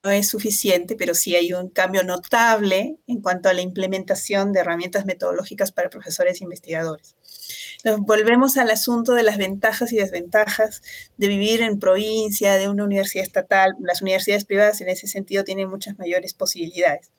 no 0.03 0.09
es 0.09 0.27
suficiente, 0.29 0.95
pero 0.95 1.13
sí 1.13 1.35
hay 1.35 1.53
un 1.53 1.69
cambio 1.69 2.03
notable 2.03 2.97
en 3.05 3.21
cuanto 3.21 3.49
a 3.49 3.53
la 3.53 3.61
implementación 3.61 4.51
de 4.51 4.61
herramientas 4.61 5.05
metodológicas 5.05 5.71
para 5.71 5.91
profesores 5.91 6.41
e 6.41 6.43
investigadores 6.43 7.16
volvemos 7.99 8.57
al 8.57 8.69
asunto 8.69 9.13
de 9.13 9.23
las 9.23 9.37
ventajas 9.37 9.91
y 9.91 9.97
desventajas 9.97 10.81
de 11.17 11.27
vivir 11.27 11.61
en 11.61 11.79
provincia, 11.79 12.55
de 12.55 12.69
una 12.69 12.83
universidad 12.83 13.25
estatal. 13.25 13.75
Las 13.79 14.01
universidades 14.01 14.45
privadas 14.45 14.81
en 14.81 14.89
ese 14.89 15.07
sentido 15.07 15.43
tienen 15.43 15.69
muchas 15.69 15.97
mayores 15.97 16.33
posibilidades. 16.33 17.11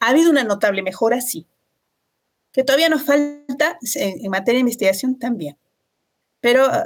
¿Ha 0.00 0.10
habido 0.10 0.30
una 0.30 0.44
notable 0.44 0.82
mejora? 0.82 1.20
Sí. 1.20 1.46
Que 2.52 2.64
todavía 2.64 2.88
nos 2.88 3.02
falta 3.02 3.78
en, 3.94 4.30
materia 4.30 4.58
de 4.58 4.60
investigación 4.60 5.18
también. 5.18 5.56
Pero 6.40 6.64
ah, 6.64 6.84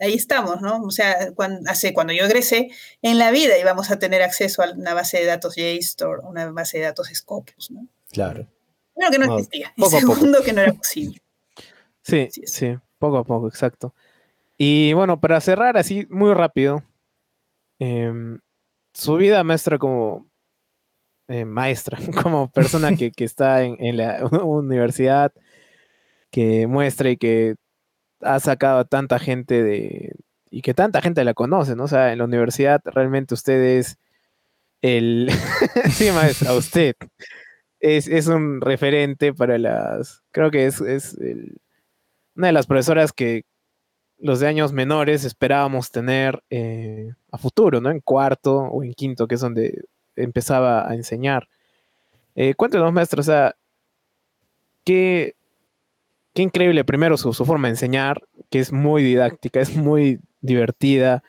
ahí 0.00 0.14
estamos, 0.14 0.60
¿no? 0.60 0.82
O 0.82 0.90
sea, 0.90 1.32
cuando, 1.32 1.70
hace, 1.70 1.94
cuando 1.94 2.12
yo 2.12 2.24
egresé, 2.24 2.70
en 3.02 3.18
la 3.18 3.30
vida 3.30 3.58
íbamos 3.58 3.90
a 3.90 3.98
tener 3.98 4.22
acceso 4.22 4.62
a 4.62 4.72
una 4.72 4.94
base 4.94 5.18
de 5.18 5.26
datos 5.26 5.54
JSTOR, 5.56 6.20
una 6.24 6.50
base 6.50 6.78
de 6.78 6.84
datos 6.84 7.08
Scopus, 7.12 7.70
¿no? 7.70 7.86
Claro. 8.10 8.48
Primero 8.94 9.12
que 9.12 9.18
no, 9.18 9.38
existía. 9.38 9.72
y 9.76 9.84
segundo 9.86 10.42
que 10.42 10.52
no 10.52 10.60
era 10.60 10.72
posible. 10.72 11.22
Sí, 12.08 12.28
sí, 12.46 12.76
poco 12.98 13.18
a 13.18 13.24
poco, 13.24 13.48
exacto. 13.48 13.94
Y 14.58 14.94
bueno, 14.94 15.20
para 15.20 15.40
cerrar 15.40 15.76
así 15.78 16.06
muy 16.10 16.34
rápido, 16.34 16.82
em, 17.78 18.40
su 18.94 19.16
vida 19.16 19.44
maestra 19.44 19.78
como 19.78 20.28
eh, 21.28 21.44
maestra, 21.44 21.98
como 22.22 22.50
persona 22.50 22.96
que, 22.96 23.12
está 23.18 23.62
en, 23.64 23.96
la 23.96 24.24
universidad, 24.44 25.32
que 26.30 26.66
muestra 26.66 27.10
y 27.10 27.16
que 27.18 27.56
ha 28.22 28.40
sacado 28.40 28.80
a 28.80 28.84
tanta 28.86 29.18
gente 29.18 29.62
de... 29.62 30.16
y 30.50 30.62
que 30.62 30.74
tanta 30.74 31.02
gente 31.02 31.24
la 31.24 31.34
conoce, 31.34 31.76
¿no? 31.76 31.84
O 31.84 31.88
sea, 31.88 32.12
en 32.12 32.18
la 32.18 32.24
universidad 32.24 32.80
realmente 32.84 33.34
usted 33.34 33.78
es 33.78 33.98
el... 34.82 35.30
sí, 35.92 36.10
maestra, 36.12 36.54
usted 36.54 36.96
es, 37.80 38.28
un 38.28 38.60
referente 38.62 39.34
para 39.34 39.58
las... 39.58 40.22
Creo 40.32 40.50
que 40.50 40.66
es, 40.66 40.80
es 40.80 41.14
el 41.18 41.60
una 42.38 42.46
de 42.46 42.52
las 42.52 42.66
profesoras 42.66 43.12
que 43.12 43.44
los 44.16 44.40
de 44.40 44.46
años 44.46 44.72
menores 44.72 45.24
esperábamos 45.24 45.90
tener 45.90 46.42
eh, 46.50 47.12
a 47.32 47.38
futuro, 47.38 47.80
¿no? 47.80 47.90
En 47.90 48.00
cuarto 48.00 48.58
o 48.58 48.84
en 48.84 48.94
quinto, 48.94 49.26
que 49.26 49.34
es 49.34 49.40
donde 49.40 49.84
empezaba 50.14 50.88
a 50.88 50.94
enseñar. 50.94 51.48
Eh, 52.36 52.54
cuéntanos, 52.54 52.92
maestro, 52.92 53.20
o 53.20 53.24
sea, 53.24 53.56
qué, 54.84 55.34
qué 56.32 56.42
increíble 56.42 56.84
primero 56.84 57.16
su, 57.16 57.32
forma 57.32 57.66
de 57.68 57.72
enseñar, 57.72 58.22
que 58.50 58.60
es 58.60 58.72
muy 58.72 59.02
didáctica, 59.02 59.60
es 59.60 59.76
muy 59.76 60.20
divertida. 60.40 61.24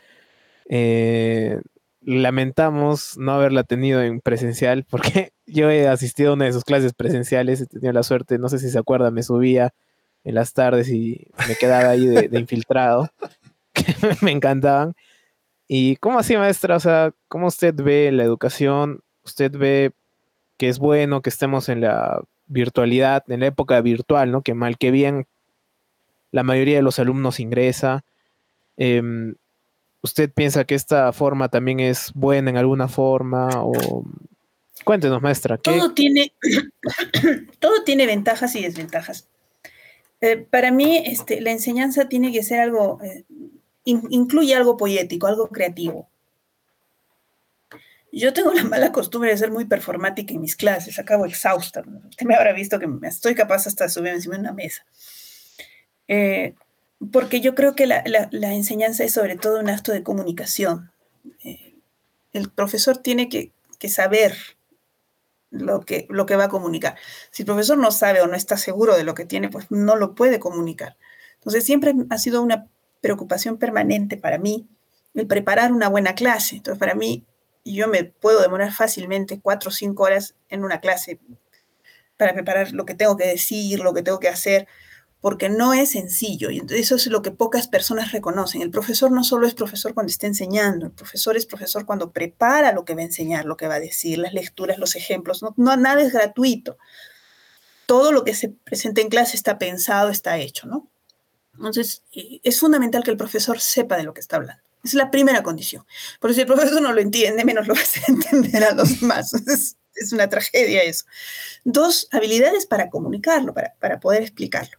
Eh, 0.70 1.60
lamentamos 2.02 3.18
no 3.18 3.32
haberla 3.32 3.64
tenido 3.64 4.04
en 4.04 4.22
presencial, 4.22 4.86
porque 4.88 5.34
yo 5.48 5.72
he 5.72 5.88
asistido 5.88 6.32
a 6.32 6.34
una 6.36 6.46
de 6.46 6.54
sus 6.54 6.64
clases 6.64 6.94
presenciales, 6.94 7.62
he 7.62 7.66
tenido 7.66 7.94
la 7.94 8.04
suerte, 8.04 8.38
no 8.38 8.48
sé 8.48 8.60
si 8.60 8.70
se 8.70 8.78
acuerda, 8.78 9.10
me 9.10 9.24
subía 9.24 9.74
en 10.24 10.36
las 10.36 10.54
tardes 10.54 10.90
y 10.90 11.28
me 11.48 11.56
quedaba 11.56 11.90
ahí 11.90 12.06
de, 12.06 12.30
infiltrado, 12.40 13.10
que 13.74 13.84
me 14.22 14.32
encantaban. 14.32 14.96
¿Y 15.68 15.98
cómo 15.98 16.20
así, 16.20 16.36
maestra? 16.36 16.76
O 16.76 16.80
sea, 16.80 17.14
¿cómo 17.28 17.48
usted 17.48 17.76
ve 17.76 18.12
la 18.12 18.24
educación? 18.24 19.02
¿Usted 19.24 19.52
ve 19.52 19.92
que 20.58 20.68
es 20.68 20.80
bueno 20.80 21.22
que 21.22 21.30
estemos 21.30 21.70
en 21.70 21.82
la 21.82 22.22
virtualidad, 22.48 23.24
en 23.32 23.42
la 23.42 23.48
época 23.48 23.80
virtual, 23.82 24.32
¿no? 24.32 24.42
Que 24.42 24.54
mal 24.54 24.78
que 24.78 24.92
bien 24.92 25.28
la 26.32 26.44
mayoría 26.44 26.78
de 26.78 26.82
los 26.82 27.00
alumnos 27.00 27.40
ingresa. 27.40 28.04
Em, 28.78 29.36
¿Usted 30.02 30.32
piensa 30.32 30.64
que 30.64 30.76
esta 30.76 31.12
forma 31.12 31.50
también 31.50 31.80
es 31.80 32.12
buena 32.14 32.50
en 32.50 32.58
alguna 32.58 32.88
forma? 32.88 33.50
O... 33.56 34.06
Cuéntenos, 34.84 35.22
maestra. 35.22 35.58
Todo, 35.58 35.94
tiene, 35.94 36.34
todo 37.60 37.84
tiene 37.84 38.06
ventajas 38.06 38.56
y 38.56 38.64
desventajas. 38.64 39.28
Eh, 40.22 40.38
para 40.38 40.72
mí, 40.72 41.02
este, 41.06 41.42
la 41.42 41.52
enseñanza 41.52 42.10
tiene 42.10 42.32
que 42.32 42.44
ser 42.44 42.60
algo, 42.60 43.00
eh, 43.02 43.26
incluye 43.86 44.54
algo 44.56 44.78
poético, 44.78 45.28
algo 45.28 45.50
creativo. 45.50 46.10
Yo 48.12 48.34
tengo 48.34 48.52
la 48.54 48.64
mala 48.64 48.92
costumbre 48.92 49.30
de 49.30 49.38
ser 49.38 49.52
muy 49.52 49.66
performática 49.66 50.34
en 50.34 50.42
mis 50.42 50.56
clases, 50.56 51.00
acabo 51.00 51.26
exhausta. 51.26 51.84
Usted 52.10 52.26
me 52.26 52.36
habrá 52.36 52.54
visto 52.54 52.80
que 52.80 52.88
estoy 53.04 53.36
capaz 53.36 53.68
hasta 53.68 53.86
de 53.86 53.90
subir 53.92 54.14
encima 54.14 54.36
de 54.36 54.42
una 54.42 54.54
mesa. 54.54 54.84
Eh, 56.08 56.56
porque 57.12 57.40
yo 57.40 57.56
creo 57.56 57.76
que 57.76 57.88
la, 57.88 58.04
enseñanza 58.32 59.04
es 59.04 59.14
sobre 59.14 59.38
todo 59.38 59.60
un 59.60 59.70
acto 59.70 59.92
de 59.94 60.04
comunicación. 60.04 60.92
el 62.34 62.50
profesor 62.50 62.98
tiene 62.98 63.30
que 63.30 63.90
saber 63.90 64.36
lo 65.52 65.82
que, 65.82 66.06
lo 66.10 66.26
que 66.26 66.36
va 66.36 66.46
a 66.46 66.50
comunicar. 66.50 66.96
Si 67.32 67.44
el 67.44 67.48
profesor 67.48 67.78
no 67.78 67.92
sabe 67.92 68.22
o 68.22 68.28
no 68.28 68.36
está 68.36 68.58
seguro 68.58 68.96
de 68.96 69.04
lo 69.04 69.14
que 69.14 69.26
tiene, 69.26 69.50
pues 69.50 69.68
no 69.70 69.96
lo 69.96 70.16
puede 70.16 70.40
comunicar. 70.40 70.98
Entonces 71.36 71.66
siempre 71.66 71.94
ha 72.10 72.18
sido 72.18 72.42
una 72.42 72.68
preocupación 73.02 73.58
permanente 73.58 74.18
para 74.18 74.38
mí 74.38 74.68
el 75.14 75.28
preparar 75.28 75.72
una 75.72 75.90
buena 75.90 76.16
clase. 76.16 76.58
Entonces 76.58 76.80
para 76.80 76.96
mí 76.96 77.26
yo 77.66 77.88
me 77.88 78.04
puedo 78.04 78.42
demorar 78.42 78.72
fácilmente 78.72 79.40
cuatro 79.42 79.70
o 79.70 79.74
cinco 79.74 80.04
horas 80.04 80.36
en 80.50 80.64
una 80.64 80.80
clase 80.80 81.20
para 82.18 82.34
preparar 82.34 82.72
lo 82.74 82.86
que 82.86 82.96
tengo 82.96 83.16
que 83.16 83.28
decir, 83.28 83.80
lo 83.80 83.94
que 83.94 84.02
tengo 84.02 84.20
que 84.20 84.28
hacer, 84.28 84.68
porque 85.22 85.50
no 85.50 85.74
es 85.74 85.92
sencillo. 85.92 86.50
Y 86.50 86.62
eso 86.70 86.96
es 86.96 87.08
lo 87.08 87.22
que 87.22 87.32
pocas 87.32 87.68
personas 87.68 88.12
reconocen. 88.12 88.62
El 88.62 88.72
profesor 88.72 89.12
no 89.12 89.24
solo 89.24 89.48
es 89.48 89.54
profesor 89.54 89.94
cuando 89.94 90.12
está 90.12 90.28
enseñando, 90.28 90.86
el 90.86 90.92
profesor 90.92 91.36
es 91.36 91.46
profesor 91.46 91.86
cuando 91.86 92.12
prepara 92.12 92.72
lo 92.72 92.86
que 92.86 92.96
va 92.96 93.02
a 93.02 93.06
enseñar, 93.06 93.46
lo 93.46 93.58
que 93.58 93.68
va 93.68 93.76
a 93.76 93.80
decir, 93.80 94.18
las 94.18 94.34
lecturas, 94.34 94.78
los 94.78 94.96
ejemplos. 94.96 95.44
No, 95.58 95.78
nada 95.78 96.02
es 96.02 96.14
gratuito. 96.14 96.78
Todo 97.86 98.12
lo 98.12 98.24
que 98.24 98.36
se 98.36 98.50
presenta 98.50 99.02
en 99.02 99.10
clase 99.10 99.36
está 99.36 99.58
pensado, 99.58 100.10
está 100.10 100.38
hecho, 100.38 100.68
¿no? 100.68 100.88
Entonces, 101.56 102.04
eh, 102.14 102.40
es 102.44 102.60
fundamental 102.60 103.04
que 103.04 103.12
el 103.12 103.18
profesor 103.18 103.60
sepa 103.60 103.98
de 103.98 104.04
lo 104.04 104.14
que 104.14 104.22
está 104.22 104.38
hablando. 104.38 104.64
Es 104.84 104.94
la 104.94 105.12
primera 105.12 105.44
condición. 105.44 105.86
Por 106.22 106.34
si 106.34 106.42
el 106.42 106.48
profesor 106.48 106.82
no 106.82 106.94
lo 106.94 107.02
entiende, 107.02 107.44
menos 107.44 107.68
lo 107.68 107.74
va 107.76 107.82
a 107.82 108.12
entender 108.12 108.64
a 108.64 108.74
los 108.74 109.00
demás. 109.02 109.34
Es, 109.48 109.76
es 109.96 110.14
una 110.14 110.30
tragedia 110.30 110.84
eso. 110.84 111.04
Dos, 111.66 112.08
habilidades 112.12 112.66
para 112.66 112.90
comunicarlo, 112.90 113.54
para, 113.54 113.74
para 113.80 114.00
poder 114.00 114.22
explicarlo. 114.22 114.79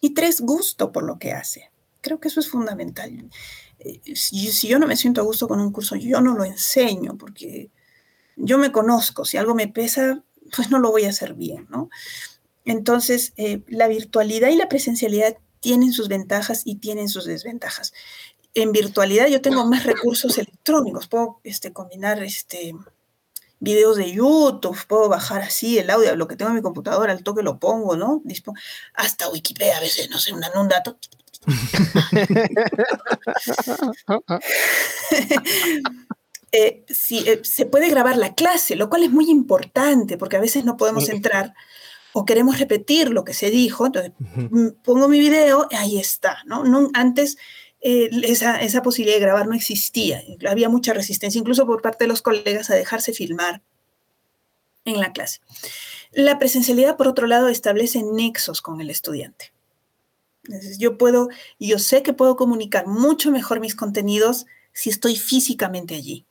Y 0.00 0.14
tres, 0.14 0.40
gusto 0.40 0.92
por 0.92 1.04
lo 1.04 1.18
que 1.18 1.32
hace. 1.32 1.70
Creo 2.00 2.20
que 2.20 2.28
eso 2.28 2.40
es 2.40 2.48
fundamental. 2.48 3.30
Eh, 3.78 4.00
si, 4.14 4.68
yo 4.68 4.78
no 4.78 4.86
me 4.86 4.96
siento 4.96 5.20
a 5.20 5.24
gusto 5.24 5.48
con 5.48 5.60
un 5.60 5.72
curso, 5.72 5.96
yo 5.96 6.20
no 6.20 6.34
lo 6.34 6.44
enseño 6.44 7.16
porque 7.16 7.70
yo 8.36 8.58
me 8.58 8.72
conozco. 8.72 9.24
Si 9.24 9.36
algo 9.36 9.54
me 9.54 9.68
pesa, 9.68 10.22
pues 10.54 10.70
no 10.70 10.78
lo 10.78 10.90
voy 10.90 11.04
a 11.04 11.10
hacer 11.10 11.34
bien, 11.34 11.66
¿no? 11.70 11.90
Entonces, 12.64 13.32
eh, 13.36 13.62
la 13.68 13.88
virtualidad 13.88 14.50
y 14.50 14.56
la 14.56 14.68
presencialidad 14.68 15.36
tienen 15.60 15.92
sus 15.92 16.08
ventajas 16.08 16.62
y 16.64 16.76
tienen 16.76 17.08
sus 17.08 17.24
desventajas. 17.24 17.92
En 18.54 18.72
virtualidad 18.72 19.28
yo 19.28 19.40
tengo 19.40 19.64
más 19.66 19.84
recursos 19.84 20.38
electrónicos, 20.38 21.08
puedo 21.08 21.40
este, 21.44 21.72
combinar 21.72 22.22
este, 22.22 22.74
videos 23.66 23.96
de 23.96 24.12
YouTube, 24.12 24.78
puedo 24.86 25.08
bajar 25.08 25.42
así 25.42 25.78
el 25.78 25.90
audio, 25.90 26.14
lo 26.14 26.28
que 26.28 26.36
tengo 26.36 26.50
en 26.50 26.56
mi 26.56 26.62
computadora, 26.62 27.12
al 27.12 27.24
toque 27.24 27.42
lo 27.42 27.58
pongo, 27.58 27.96
¿no? 27.96 28.22
hasta 28.94 29.28
Wikipedia 29.28 29.78
a 29.78 29.80
veces, 29.80 30.08
no 30.08 30.18
sé, 30.18 30.32
un, 30.32 30.44
un 30.54 30.68
dato. 30.68 30.96
eh, 36.52 36.84
eh, 36.88 37.40
se 37.42 37.66
puede 37.66 37.90
grabar 37.90 38.16
la 38.16 38.36
clase, 38.36 38.76
lo 38.76 38.88
cual 38.88 39.02
es 39.02 39.10
muy 39.10 39.28
importante 39.30 40.16
porque 40.16 40.36
a 40.36 40.40
veces 40.40 40.64
no 40.64 40.76
podemos 40.76 41.08
entrar 41.08 41.52
o 42.12 42.24
queremos 42.24 42.60
repetir 42.60 43.10
lo 43.10 43.24
que 43.24 43.34
se 43.34 43.50
dijo, 43.50 43.86
entonces 43.86 44.12
mm, 44.18 44.68
pongo 44.84 45.08
mi 45.08 45.18
video, 45.18 45.66
ahí 45.72 45.98
está, 45.98 46.38
¿no? 46.46 46.62
no 46.62 46.88
antes 46.94 47.36
eh, 47.80 48.10
esa, 48.24 48.60
esa, 48.60 48.82
posibilidad 48.82 49.16
de 49.16 49.24
grabar 49.24 49.46
no 49.46 49.54
existía, 49.54 50.22
había 50.48 50.68
mucha 50.68 50.92
resistencia, 50.92 51.38
incluso 51.38 51.66
por 51.66 51.82
parte 51.82 52.04
de 52.04 52.08
los 52.08 52.22
colegas, 52.22 52.70
a 52.70 52.74
dejarse 52.74 53.12
filmar 53.12 53.62
en 54.84 55.00
la 55.00 55.12
clase. 55.12 55.40
La 56.12 56.38
presencialidad, 56.38 56.96
por 56.96 57.08
otro 57.08 57.26
lado, 57.26 57.48
establece 57.48 58.02
nexos 58.02 58.62
con 58.62 58.80
el 58.80 58.90
estudiante. 58.90 59.52
Yo 60.78 60.96
puedo, 60.96 61.28
yo 61.58 61.78
sé 61.78 62.02
que 62.02 62.12
puedo 62.12 62.36
comunicar 62.36 62.86
mucho 62.86 63.30
mejor 63.30 63.60
mis 63.60 63.74
contenidos 63.74 64.46
si 64.72 64.90
estoy 64.90 65.16
físicamente 65.16 65.94
allí 65.94 66.24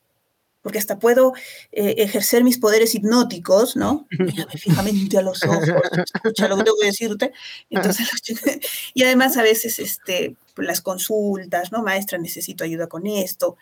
porque 0.66 0.80
hasta 0.80 0.98
puedo 0.98 1.34
eh, 1.72 1.94
ejercer 2.00 2.44
mis 2.44 2.58
poderes 2.58 2.96
hipnóticos, 2.96 3.76
¿no? 3.76 4.08
Mírame 4.10 4.58
fijamente 4.58 5.16
a 5.16 5.22
los 5.22 5.44
ojos, 5.44 5.70
escucha 6.12 6.48
lo 6.48 6.58
que 6.58 6.64
tengo 6.64 6.78
que 6.82 6.88
decirte. 6.88 7.34
Entonces, 7.70 8.10
y 8.96 9.04
además 9.04 9.38
a 9.38 9.44
veces 9.44 9.78
este, 9.78 10.36
las 10.58 10.82
consultas, 10.82 11.72
¿no? 11.72 11.84
Maestra, 11.84 12.18
necesito 12.18 12.64
ayuda 12.64 12.88
con 12.88 13.06
esto. 13.06 13.58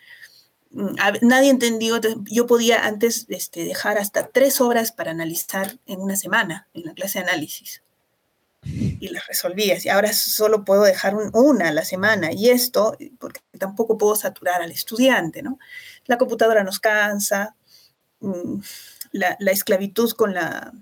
Mm, 0.70 0.94
nadie 1.20 1.50
entendió, 1.50 2.00
yo 2.30 2.46
podía 2.46 2.86
antes 2.86 3.26
este, 3.28 3.66
dejar 3.66 3.98
hasta 3.98 4.28
tres 4.28 4.62
horas 4.62 4.90
para 4.90 5.10
analizar 5.10 5.76
en 5.84 6.00
una 6.00 6.16
semana, 6.16 6.68
en 6.72 6.84
la 6.84 6.94
clase 6.94 7.18
de 7.18 7.26
análisis 7.26 7.82
y 8.64 9.08
las 9.08 9.26
resolvía. 9.26 9.76
Y 9.82 9.88
ahora 9.88 10.12
solo 10.12 10.64
puedo 10.64 10.82
dejar 10.82 11.14
una 11.32 11.68
a 11.68 11.72
la 11.72 11.84
semana 11.84 12.32
y 12.32 12.50
esto, 12.50 12.96
porque 13.18 13.40
tampoco 13.58 13.98
puedo 13.98 14.16
saturar 14.16 14.62
al 14.62 14.70
estudiante, 14.70 15.42
¿no? 15.42 15.58
La 16.06 16.18
computadora 16.18 16.64
nos 16.64 16.80
cansa, 16.80 17.56
mm, 18.20 18.60
la, 19.12 19.36
la 19.38 19.50
esclavitud 19.50 20.12
con 20.12 20.34
la, 20.34 20.72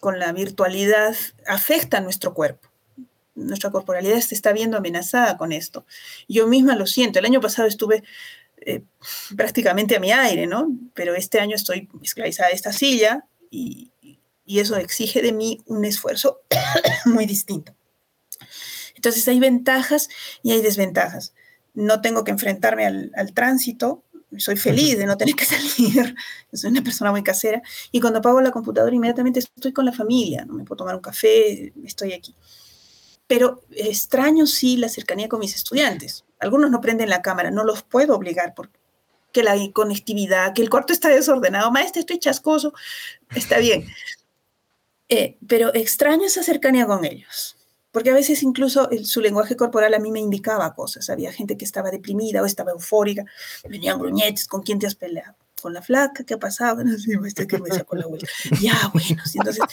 con 0.00 0.18
la 0.18 0.32
virtualidad 0.32 1.14
afecta 1.46 1.98
a 1.98 2.00
nuestro 2.00 2.34
cuerpo. 2.34 2.68
Nuestra 3.34 3.70
corporalidad 3.70 4.20
se 4.20 4.34
está 4.34 4.52
viendo 4.52 4.76
amenazada 4.76 5.36
con 5.36 5.52
esto. 5.52 5.86
Yo 6.28 6.48
misma 6.48 6.74
lo 6.74 6.86
siento. 6.86 7.18
El 7.18 7.24
año 7.24 7.40
pasado 7.40 7.68
estuve 7.68 8.02
eh, 8.60 8.82
prácticamente 9.36 9.96
a 9.96 10.00
mi 10.00 10.10
aire, 10.10 10.46
¿no? 10.46 10.68
Pero 10.94 11.14
este 11.14 11.38
año 11.38 11.54
estoy 11.54 11.88
esclavizada 12.02 12.48
de 12.48 12.56
esta 12.56 12.72
silla 12.72 13.26
y, 13.50 13.92
y 14.48 14.60
eso 14.60 14.76
exige 14.76 15.20
de 15.20 15.32
mí 15.32 15.60
un 15.66 15.84
esfuerzo 15.84 16.40
muy 17.04 17.26
distinto. 17.26 17.76
Entonces 18.96 19.28
hay 19.28 19.38
ventajas 19.38 20.08
y 20.42 20.52
hay 20.52 20.62
desventajas. 20.62 21.34
No 21.74 22.00
tengo 22.00 22.24
que 22.24 22.30
enfrentarme 22.30 22.86
al, 22.86 23.32
tránsito, 23.34 24.02
soy 24.36 24.56
feliz 24.56 24.98
de 24.98 25.06
no 25.06 25.16
tener 25.16 25.34
que 25.34 25.44
salir, 25.46 26.14
soy 26.52 26.70
una 26.70 26.82
persona 26.82 27.10
muy 27.10 27.22
casera, 27.22 27.62
y 27.90 28.00
cuando 28.00 28.18
apago 28.18 28.40
la 28.40 28.50
computadora 28.50 28.94
inmediatamente 28.94 29.40
estoy 29.40 29.72
con 29.72 29.84
la 29.84 29.92
familia, 29.92 30.44
no 30.44 30.54
me 30.54 30.64
puedo 30.64 30.78
tomar 30.78 30.94
un 30.94 31.00
café, 31.00 31.72
estoy 31.84 32.12
aquí. 32.12 32.34
Pero 33.26 33.62
extraño 33.70 34.46
sí 34.46 34.76
la 34.76 34.88
cercanía 34.88 35.28
con 35.28 35.40
mis 35.40 35.54
estudiantes. 35.54 36.24
Algunos 36.40 36.70
no 36.70 36.80
prenden 36.80 37.10
la 37.10 37.20
cámara, 37.20 37.50
no 37.50 37.62
los 37.62 37.82
puedo 37.82 38.16
obligar 38.16 38.54
porque 38.54 38.78
que 39.32 39.42
la 39.42 39.56
conectividad, 39.72 40.54
que 40.54 40.62
el 40.62 40.70
cuarto 40.70 40.92
está 40.92 41.08
desordenado, 41.08 41.70
maestra, 41.70 42.00
estoy 42.00 42.18
chascoso, 42.18 42.72
está 43.34 43.58
bien. 43.58 43.86
Eh, 45.08 45.38
pero 45.46 45.74
extraño 45.74 46.26
esa 46.26 46.42
cercanía 46.42 46.86
con 46.86 47.04
ellos, 47.04 47.57
porque 47.98 48.10
a 48.10 48.14
veces 48.14 48.44
incluso 48.44 48.88
su 49.02 49.20
lenguaje 49.20 49.56
corporal 49.56 49.92
a 49.92 49.98
mí 49.98 50.12
me 50.12 50.20
indicaba 50.20 50.72
cosas. 50.72 51.10
Había 51.10 51.32
gente 51.32 51.56
que 51.56 51.64
estaba 51.64 51.90
deprimida 51.90 52.40
o 52.40 52.46
estaba 52.46 52.70
eufórica, 52.70 53.24
venían 53.68 53.98
gruñetes, 53.98 54.46
¿con 54.46 54.62
quién 54.62 54.78
te 54.78 54.86
has 54.86 54.94
peleado? 54.94 55.34
Con 55.60 55.74
la 55.74 55.82
flaca, 55.82 56.22
¿qué 56.22 56.34
ha 56.34 56.38
pasado? 56.38 56.84
No 56.84 56.96
sé, 56.96 57.18
este 57.26 57.48
que 57.48 57.58
me 57.58 57.70
sacó 57.70 57.96
la 57.96 58.04
abuela. 58.04 58.28
Ya, 58.60 58.76
bueno, 58.92 59.20
entonces, 59.34 59.64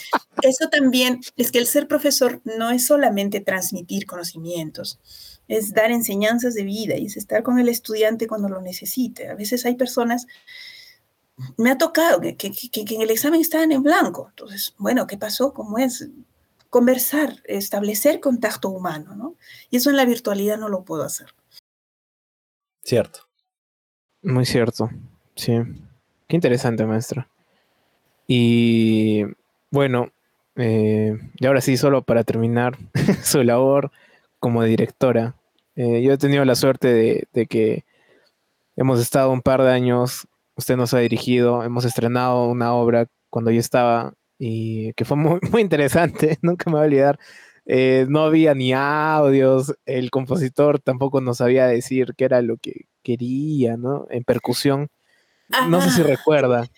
eso 0.42 0.68
también 0.68 1.20
es 1.36 1.52
que 1.52 1.60
el 1.60 1.68
ser 1.68 1.86
profesor 1.86 2.40
no 2.44 2.72
es 2.72 2.84
solamente 2.84 3.38
transmitir 3.38 4.06
conocimientos, 4.06 4.98
es 5.46 5.72
dar 5.72 5.92
enseñanzas 5.92 6.54
de 6.54 6.64
vida 6.64 6.96
y 6.96 7.06
es 7.06 7.16
estar 7.16 7.44
con 7.44 7.60
el 7.60 7.68
estudiante 7.68 8.26
cuando 8.26 8.48
lo 8.48 8.60
necesite. 8.60 9.28
A 9.28 9.36
veces 9.36 9.64
hay 9.66 9.76
personas 9.76 10.26
me 11.56 11.70
ha 11.70 11.78
tocado 11.78 12.20
que, 12.20 12.36
que, 12.36 12.50
en 12.74 13.02
el 13.02 13.10
examen 13.10 13.40
estaban 13.40 13.70
en 13.70 13.84
blanco. 13.84 14.26
Entonces, 14.30 14.74
bueno, 14.78 15.06
¿qué 15.06 15.16
pasó? 15.16 15.52
¿Cómo 15.52 15.78
es? 15.78 16.08
Conversar, 16.76 17.42
establecer 17.44 18.20
contacto 18.20 18.68
humano, 18.68 19.16
¿no? 19.16 19.36
Y 19.70 19.78
eso 19.78 19.88
en 19.88 19.96
la 19.96 20.04
virtualidad 20.04 20.58
no 20.58 20.68
lo 20.68 20.84
puedo 20.84 21.04
hacer. 21.04 21.28
Cierto. 22.84 23.20
Muy 24.20 24.44
cierto, 24.44 24.90
sí. 25.34 25.54
Qué 26.28 26.36
interesante, 26.36 26.84
maestra. 26.84 27.30
Y 28.26 29.22
bueno, 29.70 30.12
eh, 30.56 31.18
y 31.36 31.46
ahora 31.46 31.62
sí, 31.62 31.78
solo 31.78 32.02
para 32.02 32.24
terminar 32.24 32.76
su 33.24 33.42
labor 33.42 33.90
como 34.38 34.62
directora. 34.62 35.34
Eh, 35.76 36.02
yo 36.02 36.12
he 36.12 36.18
tenido 36.18 36.44
la 36.44 36.56
suerte 36.56 36.88
de, 36.92 37.28
de 37.32 37.46
que 37.46 37.86
hemos 38.76 39.00
estado 39.00 39.30
un 39.30 39.40
par 39.40 39.62
de 39.62 39.70
años 39.70 40.28
usted 40.56 40.76
nos 40.76 40.92
ha 40.92 40.98
dirigido, 40.98 41.62
hemos 41.62 41.86
estrenado 41.86 42.48
una 42.48 42.74
obra 42.74 43.06
cuando 43.30 43.50
yo 43.50 43.60
estaba 43.60 44.12
y 44.38 44.92
que 44.94 45.04
fue 45.04 45.16
muy, 45.16 45.40
muy 45.50 45.62
interesante, 45.62 46.38
nunca 46.42 46.70
me 46.70 46.76
voy 46.76 46.82
a 46.82 46.86
olvidar. 46.86 47.18
Eh, 47.68 48.06
no 48.08 48.20
había 48.20 48.54
ni 48.54 48.72
audios, 48.72 49.74
el 49.86 50.10
compositor 50.10 50.78
tampoco 50.78 51.20
nos 51.20 51.38
sabía 51.38 51.66
decir 51.66 52.14
qué 52.16 52.24
era 52.24 52.40
lo 52.40 52.58
que 52.58 52.86
quería, 53.02 53.76
¿no? 53.76 54.06
En 54.10 54.22
percusión. 54.22 54.88
No 55.68 55.80
sé 55.80 55.90
si 55.90 56.02
recuerda. 56.02 56.68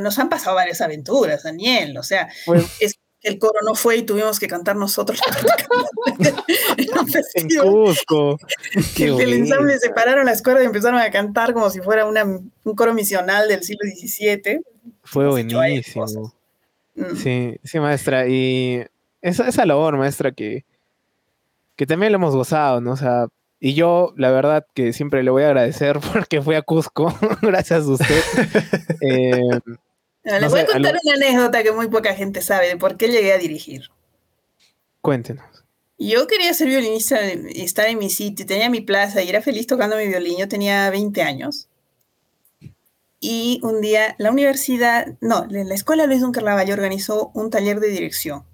nos 0.00 0.18
han 0.18 0.28
pasado 0.28 0.56
varias 0.56 0.80
aventuras, 0.80 1.44
Daniel. 1.44 1.96
O 1.98 2.02
sea, 2.02 2.28
es 2.80 2.98
el 3.22 3.38
coro 3.38 3.60
no 3.64 3.74
fue 3.74 3.98
y 3.98 4.02
tuvimos 4.02 4.40
que 4.40 4.48
cantar 4.48 4.76
nosotros. 4.76 5.20
en 7.34 7.48
Cusco. 7.60 8.38
el 8.98 9.32
ensamble 9.32 9.78
separaron 9.78 10.26
las 10.26 10.42
cuerdas 10.42 10.64
y 10.64 10.66
empezaron 10.66 11.00
a 11.00 11.10
cantar 11.10 11.52
como 11.52 11.70
si 11.70 11.80
fuera 11.80 12.06
un 12.06 12.52
coro 12.76 12.94
misional 12.94 13.48
del 13.48 13.62
siglo 13.62 13.82
XVII. 13.84 14.60
Fue 15.04 15.28
buenísimo. 15.28 16.32
Mm. 16.94 17.16
Sí, 17.16 17.56
sí, 17.64 17.80
maestra. 17.80 18.28
Y 18.28 18.84
esa, 19.20 19.48
esa 19.48 19.66
labor, 19.66 19.96
maestra, 19.96 20.32
que, 20.32 20.64
que 21.76 21.86
también 21.86 22.12
lo 22.12 22.16
hemos 22.16 22.34
gozado, 22.34 22.80
¿no? 22.80 22.92
O 22.92 22.96
sea, 22.96 23.28
y 23.64 23.74
yo, 23.74 24.12
la 24.16 24.32
verdad, 24.32 24.66
que 24.74 24.92
siempre 24.92 25.22
le 25.22 25.30
voy 25.30 25.44
a 25.44 25.46
agradecer 25.46 26.00
porque 26.12 26.42
fui 26.42 26.56
a 26.56 26.62
Cusco, 26.62 27.16
gracias 27.42 27.84
a 27.84 27.90
usted. 27.90 28.22
eh, 29.02 29.40
les 30.24 30.50
voy 30.50 30.60
a 30.60 30.66
contar 30.66 30.96
una 31.04 31.14
anécdota 31.14 31.62
que 31.62 31.70
muy 31.70 31.88
poca 31.88 32.14
gente 32.14 32.42
sabe 32.42 32.68
de 32.68 32.76
por 32.76 32.96
qué 32.96 33.08
llegué 33.08 33.32
a 33.32 33.38
dirigir. 33.38 33.82
Cuéntenos. 35.00 35.44
Yo 35.96 36.26
quería 36.26 36.52
ser 36.54 36.66
violinista 36.66 37.20
y 37.32 37.62
estar 37.62 37.86
en 37.86 37.98
mi 37.98 38.10
sitio, 38.10 38.44
tenía 38.44 38.68
mi 38.68 38.80
plaza 38.80 39.22
y 39.22 39.28
era 39.28 39.40
feliz 39.40 39.68
tocando 39.68 39.96
mi 39.96 40.08
violín. 40.08 40.38
Yo 40.38 40.48
tenía 40.48 40.90
20 40.90 41.22
años. 41.22 41.68
Y 43.24 43.60
un 43.62 43.80
día 43.80 44.16
la 44.18 44.32
universidad, 44.32 45.16
no, 45.20 45.46
la 45.48 45.74
escuela 45.74 46.06
Luis 46.06 46.20
Don 46.20 46.32
Carlavalle 46.32 46.72
organizó 46.72 47.30
un 47.34 47.50
taller 47.50 47.78
de 47.78 47.88
dirección 47.88 48.44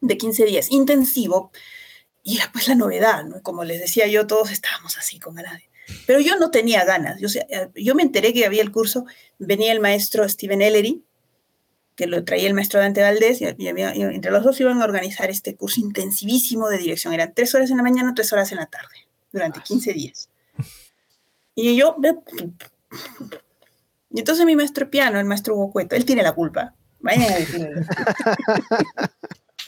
de 0.00 0.16
15 0.16 0.44
días, 0.44 0.70
intensivo. 0.70 1.50
Y 2.22 2.36
era 2.36 2.48
pues 2.52 2.68
la 2.68 2.76
novedad, 2.76 3.24
¿no? 3.24 3.42
Como 3.42 3.64
les 3.64 3.80
decía 3.80 4.06
yo, 4.06 4.26
todos 4.26 4.52
estábamos 4.52 4.96
así 4.98 5.18
con 5.18 5.34
ganas 5.34 5.62
pero 6.06 6.20
yo 6.20 6.36
no 6.36 6.50
tenía 6.50 6.84
ganas. 6.84 7.20
Yo, 7.20 7.28
yo 7.74 7.94
me 7.94 8.02
enteré 8.02 8.32
que 8.32 8.44
había 8.44 8.62
el 8.62 8.72
curso, 8.72 9.06
venía 9.38 9.72
el 9.72 9.80
maestro 9.80 10.28
Steven 10.28 10.62
Ellery, 10.62 11.04
que 11.94 12.06
lo 12.06 12.24
traía 12.24 12.48
el 12.48 12.54
maestro 12.54 12.80
Dante 12.80 13.02
Valdés, 13.02 13.40
y, 13.40 13.46
entre 13.48 14.30
los 14.30 14.44
dos 14.44 14.60
iban 14.60 14.82
a 14.82 14.84
organizar 14.84 15.30
este 15.30 15.56
curso 15.56 15.80
intensivísimo 15.80 16.68
de 16.68 16.78
dirección. 16.78 17.14
Eran 17.14 17.32
tres 17.34 17.54
horas 17.54 17.70
en 17.70 17.78
la 17.78 17.82
mañana, 17.82 18.14
tres 18.14 18.32
horas 18.32 18.50
en 18.52 18.58
la 18.58 18.66
tarde, 18.66 19.08
durante 19.32 19.60
15 19.60 19.92
días. 19.92 20.28
Y 21.54 21.76
yo, 21.76 21.96
y 24.16 24.20
entonces 24.20 24.46
mi 24.46 24.56
maestro 24.56 24.88
piano, 24.88 25.20
el 25.20 25.26
maestro 25.26 25.54
Hugo 25.54 25.72
Cueto, 25.72 25.94
él 25.94 26.06
tiene 26.06 26.22
la 26.22 26.32
culpa. 26.32 26.74
Vayan 27.00 27.30
a 27.30 27.36
decirle. 27.36 27.82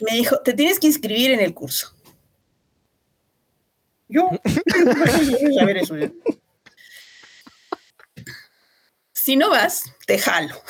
Me 0.01 0.15
dijo, 0.15 0.39
te 0.39 0.53
tienes 0.53 0.79
que 0.79 0.87
inscribir 0.87 1.29
en 1.29 1.39
el 1.39 1.53
curso. 1.53 1.93
Yo, 4.07 4.27
a 5.61 5.65
ver 5.65 5.77
eso. 5.77 5.93
Si 9.13 9.35
no 9.35 9.51
vas, 9.51 9.83
te 10.07 10.17
jalo. 10.17 10.55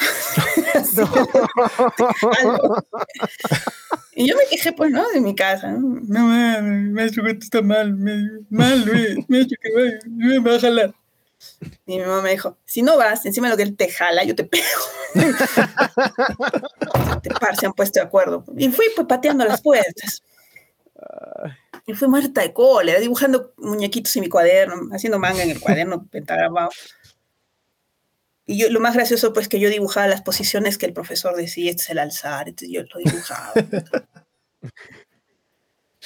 Y 4.14 4.28
yo 4.28 4.36
me 4.36 4.44
quejé, 4.50 4.74
pues, 4.74 4.92
¿no? 4.92 5.08
De 5.12 5.22
mi 5.22 5.34
casa. 5.34 5.72
No, 5.72 6.02
no 6.02 6.92
maestro, 6.92 7.26
esto 7.26 7.40
está 7.46 7.62
mal, 7.62 7.96
mal, 7.96 8.44
maestro, 8.50 9.58
que 9.62 10.00
me 10.06 10.40
va 10.40 10.56
a 10.56 10.60
jalar. 10.60 10.94
Y 11.86 11.98
mi 11.98 12.06
mamá 12.06 12.22
me 12.22 12.32
dijo, 12.32 12.58
si 12.66 12.82
no 12.82 12.98
vas, 12.98 13.26
encima 13.26 13.48
de 13.48 13.52
lo 13.52 13.58
que 13.58 13.64
él 13.64 13.76
te 13.76 13.90
jala, 13.90 14.24
yo 14.24 14.36
te 14.36 14.44
pego. 14.44 14.66
te 17.24 17.30
par, 17.32 17.56
se 17.56 17.66
han 17.66 17.74
puesto 17.74 18.00
de 18.00 18.06
acuerdo. 18.06 18.44
Y 18.58 18.70
fui 18.70 18.88
pues 18.96 19.08
pateando 19.08 19.46
las 19.46 19.62
puertas. 19.62 20.24
Y 21.86 21.94
fui 21.94 22.08
muerta 22.08 22.42
de 22.42 22.54
cólera, 22.54 23.00
dibujando 23.00 23.54
muñequitos 23.58 24.16
en 24.16 24.22
mi 24.22 24.30
cuaderno, 24.30 24.94
haciendo 24.94 25.18
manga 25.18 25.44
en 25.44 25.50
el 25.50 25.60
cuaderno 25.60 26.06
pentagramado. 26.12 26.70
Y 28.46 28.58
yo, 28.58 28.70
lo 28.70 28.80
más 28.80 28.96
gracioso, 28.96 29.32
pues, 29.32 29.48
que 29.48 29.60
yo 29.60 29.70
dibujaba 29.70 30.08
las 30.08 30.22
posiciones 30.22 30.78
que 30.78 30.88
el 30.88 30.94
profesor 30.94 31.36
decía, 31.36 31.70
este 31.70 31.84
es 31.84 31.90
el 31.92 32.00
alzar, 32.00 32.50
entonces 32.50 32.74
yo 32.74 32.82
lo 32.82 33.00
dibujaba. 33.00 33.54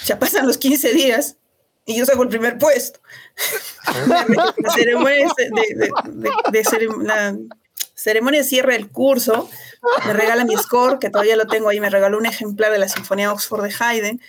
ya 0.06 0.20
pasan 0.20 0.48
los 0.48 0.58
15 0.58 0.94
días 0.94 1.38
y 1.86 1.98
yo 1.98 2.06
saco 2.06 2.24
el 2.24 2.30
primer 2.30 2.58
puesto. 2.58 3.00
la 4.08 4.72
ceremonia 4.74 5.28
de, 6.52 6.64
ceremonia 7.96 8.44
cierre 8.44 8.74
del 8.74 8.90
curso, 8.90 9.50
me 10.06 10.14
regala 10.14 10.46
mi 10.46 10.56
score, 10.56 11.00
que 11.00 11.10
todavía 11.10 11.36
lo 11.36 11.48
tengo 11.48 11.70
ahí, 11.70 11.80
me 11.80 11.90
regaló 11.90 12.18
un 12.18 12.26
ejemplar 12.26 12.72
de 12.72 12.80
la 12.80 12.88
Sinfonía 12.88 13.32
Oxford 13.32 13.64
de 13.64 13.74
Haydn. 13.78 14.22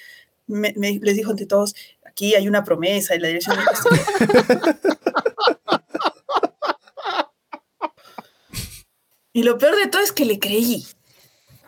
les 0.47 1.17
dijo 1.17 1.31
ante 1.31 1.47
todos, 1.47 1.75
aquí 2.05 2.35
hay 2.35 2.49
una 2.49 2.65
promesa 2.65 3.15
y 3.15 3.21
la 3.21 3.29
dirección 3.29 3.57
de 3.57 3.65
Y 9.37 9.43
lo 9.43 9.59
peor 9.59 9.75
de 9.75 9.89
todo 9.89 10.01
es 10.01 10.13
que 10.13 10.25
le 10.25 10.39
creí. 10.39 10.87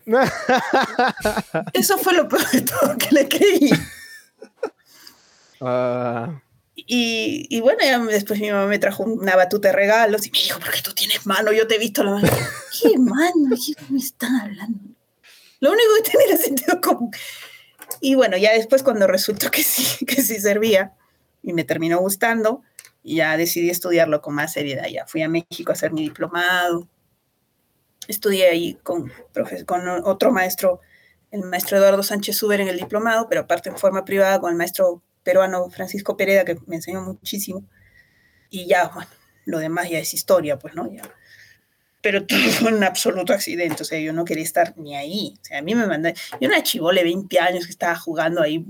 Eso 1.72 1.98
fue 1.98 2.12
lo 2.12 2.28
peor 2.28 2.48
de 2.52 2.60
todo, 2.60 2.96
que 2.96 3.08
le 3.10 3.28
creí. 3.28 3.70
Ah. 5.60 6.42
Y, 6.74 7.60
bueno, 7.62 7.78
ya 7.82 7.98
después 7.98 8.38
mi 8.38 8.50
mamá 8.50 8.66
me 8.66 8.78
trajo 8.78 9.02
una 9.04 9.34
batuta 9.34 9.68
de 9.68 9.74
regalos 9.74 10.26
y 10.26 10.30
me 10.30 10.38
dijo, 10.38 10.60
¿por 10.60 10.70
qué 10.70 10.82
tú 10.82 10.92
tienes 10.92 11.24
mano? 11.26 11.52
Yo 11.52 11.66
te 11.66 11.76
he 11.76 11.78
visto 11.78 12.04
la 12.04 12.12
mano. 12.12 12.28
¿Qué 12.82 12.98
mano? 12.98 13.56
¿Qué 13.56 13.74
me 13.88 13.98
están 13.98 14.36
hablando? 14.36 14.80
Lo 15.60 15.70
único 15.70 15.88
que 15.96 16.10
tenía 16.10 16.26
era 16.26 16.36
sentido 16.36 16.80
común. 16.80 17.10
Y 18.00 18.14
bueno, 18.14 18.36
ya 18.36 18.52
después 18.52 18.82
cuando 18.82 19.06
resultó 19.06 19.50
que 19.50 19.62
sí, 19.62 20.04
que 20.06 20.20
sí 20.20 20.38
servía 20.38 20.92
y 21.42 21.54
me 21.54 21.64
terminó 21.64 21.98
gustando, 21.98 22.62
ya 23.02 23.36
decidí 23.36 23.70
estudiarlo 23.70 24.20
con 24.20 24.34
más 24.34 24.52
seriedad. 24.52 24.86
Ya 24.86 25.06
fui 25.06 25.22
a 25.22 25.28
México 25.28 25.70
a 25.70 25.74
hacer 25.74 25.92
mi 25.92 26.02
diplomado 26.02 26.86
estudié 28.08 28.48
ahí 28.48 28.74
con, 28.82 29.12
con 29.66 29.88
otro 30.04 30.32
maestro, 30.32 30.80
el 31.30 31.42
maestro 31.42 31.78
Eduardo 31.78 32.02
Sánchez 32.02 32.36
Suber 32.36 32.60
en 32.60 32.68
el 32.68 32.78
diplomado, 32.78 33.28
pero 33.28 33.42
aparte 33.42 33.68
en 33.68 33.76
forma 33.76 34.04
privada 34.04 34.40
con 34.40 34.50
el 34.50 34.56
maestro 34.56 35.02
peruano 35.26 35.68
Francisco 35.70 36.16
Pereda, 36.16 36.44
que 36.44 36.56
me 36.66 36.76
enseñó 36.76 37.02
muchísimo. 37.02 37.64
Y 38.48 38.66
ya, 38.66 38.86
bueno, 38.94 39.10
lo 39.44 39.58
demás 39.58 39.90
ya 39.90 39.98
es 39.98 40.14
historia, 40.14 40.56
pues, 40.56 40.74
¿no? 40.74 40.88
Ya. 40.90 41.02
Pero 42.00 42.24
todo 42.26 42.38
fue 42.38 42.72
un 42.72 42.84
absoluto 42.84 43.32
accidente, 43.32 43.82
o 43.82 43.84
sea, 43.84 43.98
yo 43.98 44.12
no 44.12 44.24
quería 44.24 44.44
estar 44.44 44.78
ni 44.78 44.94
ahí. 44.94 45.34
O 45.42 45.44
sea, 45.44 45.58
a 45.58 45.62
mí 45.62 45.74
me 45.74 45.84
mandé, 45.86 46.14
yo 46.40 46.48
una 46.48 46.62
chivole 46.62 47.00
de 47.00 47.06
20 47.06 47.40
años 47.40 47.64
que 47.66 47.72
estaba 47.72 47.96
jugando 47.96 48.40
ahí 48.40 48.64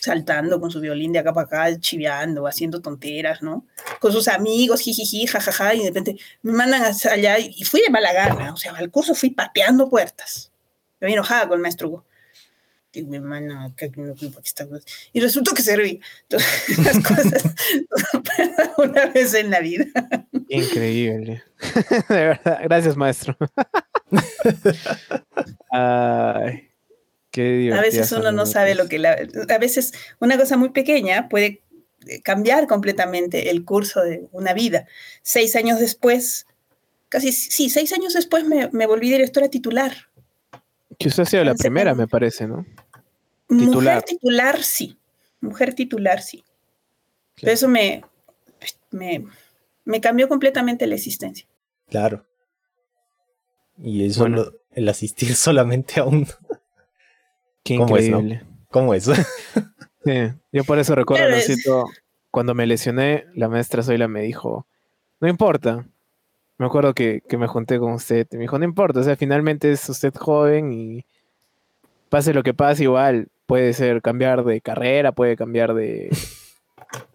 saltando 0.00 0.58
con 0.58 0.70
su 0.70 0.80
violín 0.80 1.12
de 1.12 1.18
acá 1.18 1.34
para 1.34 1.46
acá, 1.46 1.80
chiveando, 1.80 2.46
haciendo 2.46 2.80
tonteras, 2.80 3.42
¿no? 3.42 3.66
Con 4.00 4.10
sus 4.10 4.28
amigos, 4.28 4.80
jijiji, 4.80 5.26
jajaja, 5.26 5.74
y 5.74 5.80
de 5.80 5.88
repente 5.88 6.16
me 6.40 6.52
mandan 6.52 6.82
allá 7.10 7.38
y 7.38 7.62
fui 7.64 7.82
de 7.82 7.90
mala 7.90 8.12
gana, 8.14 8.54
o 8.54 8.56
sea, 8.56 8.72
al 8.72 8.90
curso 8.90 9.14
fui 9.14 9.30
pateando 9.30 9.90
puertas. 9.90 10.50
Me 11.00 11.08
vi 11.08 11.12
enojada 11.12 11.46
con 11.46 11.56
el 11.56 11.62
maestro 11.62 11.88
Hugo. 11.88 12.04
Y 12.94 13.02
me 13.02 13.20
mandan 13.20 13.74
Y 15.12 15.20
resultó 15.20 15.52
que 15.52 15.62
serví. 15.62 16.00
las 16.28 16.98
cosas 17.00 17.54
una 18.78 19.06
vez 19.06 19.34
en 19.34 19.50
la 19.50 19.60
vida. 19.60 19.86
Increíble. 20.48 21.42
De 22.08 22.14
verdad, 22.14 22.60
gracias, 22.62 22.96
maestro. 22.96 23.36
Ay 25.70 26.70
a 27.42 27.80
veces 27.80 28.12
uno 28.12 28.32
no 28.32 28.46
sabe 28.46 28.74
lo 28.74 28.88
que 28.88 28.98
la, 28.98 29.16
a 29.48 29.58
veces 29.58 29.92
una 30.20 30.36
cosa 30.36 30.56
muy 30.56 30.70
pequeña 30.70 31.28
puede 31.28 31.62
eh, 32.06 32.20
cambiar 32.22 32.66
completamente 32.66 33.50
el 33.50 33.64
curso 33.64 34.02
de 34.02 34.26
una 34.32 34.52
vida. 34.52 34.86
Seis 35.22 35.56
años 35.56 35.80
después, 35.80 36.46
casi 37.08 37.32
sí, 37.32 37.70
seis 37.70 37.92
años 37.92 38.14
después 38.14 38.44
me, 38.44 38.86
volví 38.86 39.10
directora 39.10 39.48
titular. 39.48 39.92
Que 40.98 41.08
usted 41.08 41.24
ha 41.24 41.26
sido 41.26 41.44
la 41.44 41.54
primera, 41.54 41.94
me 41.94 42.06
parece, 42.06 42.46
¿no? 42.46 42.64
Titular. 43.58 43.94
Mujer 43.96 44.02
titular, 44.02 44.62
sí. 44.62 44.96
Mujer 45.40 45.74
titular, 45.74 46.22
sí. 46.22 46.44
eso 47.42 47.68
me, 47.68 48.02
me, 48.90 49.26
me, 49.84 50.00
cambió 50.00 50.28
completamente 50.28 50.86
la 50.86 50.94
existencia. 50.94 51.46
Claro. 51.90 52.24
Y 53.76 54.06
eso, 54.06 54.26
el 54.72 54.88
asistir 54.88 55.34
solamente 55.36 56.00
a 56.00 56.04
un, 56.04 56.26
Qué 57.64 57.74
increíble. 57.74 58.42
¿Cómo 58.70 58.94
es? 58.94 59.04
sí, 60.04 60.12
yo 60.52 60.64
por 60.64 60.78
eso 60.78 60.94
recuerdo, 60.94 61.36
cuando 62.30 62.54
me 62.54 62.66
lesioné, 62.66 63.26
la 63.34 63.48
maestra 63.48 63.82
Zoila 63.82 64.06
me 64.06 64.22
dijo, 64.22 64.66
no 65.20 65.28
importa. 65.28 65.86
Me 66.58 66.66
acuerdo 66.66 66.94
que, 66.94 67.22
me 67.38 67.46
junté 67.46 67.78
con 67.78 67.92
usted 67.92 68.26
y 68.30 68.36
me 68.36 68.42
dijo, 68.42 68.58
no 68.58 68.64
importa, 68.64 69.00
o 69.00 69.02
sea, 69.02 69.16
finalmente 69.16 69.72
es 69.72 69.88
usted 69.88 70.14
joven 70.14 70.72
y 70.72 71.04
pase 72.08 72.34
lo 72.34 72.42
que 72.42 72.54
pase, 72.54 72.84
igual 72.84 73.28
puede 73.46 73.72
ser 73.72 74.02
cambiar 74.02 74.44
de 74.44 74.60
carrera, 74.60 75.12
puede 75.12 75.36
cambiar 75.36 75.74
de, 75.74 76.10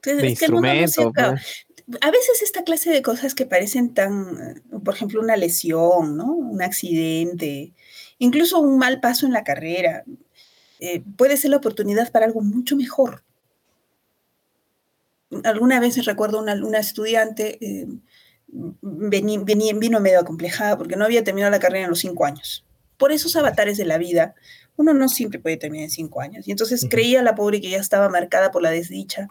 instrumento. 0.23 1.11
Pues. 1.13 1.65
A 2.01 2.11
veces 2.11 2.41
esta 2.43 2.63
clase 2.63 2.91
de 2.91 3.01
cosas 3.01 3.33
que 3.33 3.45
parecen 3.45 3.93
tan, 3.93 4.61
por 4.83 4.93
ejemplo, 4.93 5.21
una 5.21 5.37
lesión, 5.37 6.17
¿no? 6.17 6.33
Un 6.33 6.61
accidente, 6.61 7.73
incluso 8.19 8.59
un 8.59 8.77
mal 8.77 8.99
paso 8.99 9.25
en 9.25 9.33
la 9.33 9.43
carrera, 9.43 10.03
eh, 10.79 11.01
puede 11.17 11.35
ser 11.37 11.51
la 11.51 11.57
oportunidad 11.57 12.11
para 12.11 12.25
algo 12.25 12.41
mucho 12.41 12.75
mejor. 12.75 13.23
Alguna 15.43 15.79
vez 15.79 16.03
recuerdo 16.05 16.39
una, 16.39 16.53
una 16.53 16.79
estudiante, 16.79 17.57
eh, 17.61 17.87
vino 18.51 19.99
medio 19.99 20.19
acomplejada 20.19 20.77
porque 20.77 20.95
no 20.95 21.05
había 21.05 21.23
terminado 21.23 21.51
la 21.51 21.59
carrera 21.59 21.85
en 21.85 21.89
los 21.89 21.99
cinco 21.99 22.25
años. 22.25 22.65
Por 22.97 23.11
esos 23.11 23.35
avatares 23.35 23.77
de 23.77 23.85
la 23.85 23.97
vida, 23.97 24.35
uno 24.79 24.93
no 24.93 25.09
siempre 25.09 25.39
puede 25.41 25.57
terminar 25.57 25.83
en 25.83 25.89
cinco 25.89 26.21
años. 26.21 26.47
Y 26.47 26.51
entonces 26.51 26.87
creía 26.89 27.21
la 27.21 27.35
pobre 27.35 27.59
que 27.59 27.69
ya 27.69 27.79
estaba 27.79 28.07
marcada 28.07 28.49
por 28.49 28.61
la 28.61 28.71
desdicha. 28.71 29.27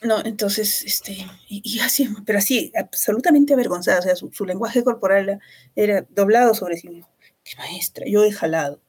No, 0.00 0.24
entonces, 0.24 0.84
este, 0.84 1.26
y, 1.48 1.80
así, 1.80 2.08
pero 2.24 2.38
así, 2.38 2.72
absolutamente 2.78 3.52
avergonzada, 3.52 3.98
o 3.98 4.02
sea, 4.02 4.14
su, 4.14 4.46
lenguaje 4.46 4.84
corporal 4.84 5.40
era, 5.74 6.06
doblado 6.08 6.54
sobre 6.54 6.76
sí 6.76 6.88
mismo. 6.88 7.10
¡Qué 7.42 7.56
maestra! 7.56 8.06
Yo 8.08 8.22
he 8.22 8.30
jalado. 8.30 8.80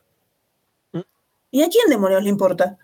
¿Y 1.50 1.64
a 1.64 1.70
quién 1.70 1.90
demonios 1.90 2.22
le 2.22 2.30
importa? 2.30 2.78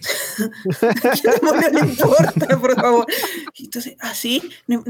¿A 1.04 1.10
quién 1.10 1.34
demonios 1.34 1.72
le 1.72 1.80
importa, 1.80 2.58
por 2.58 2.74
favor? 2.74 3.06
Entonces, 3.58 3.96
¿ah, 4.00 4.14
sí? 4.14 4.42
No, 4.66 4.82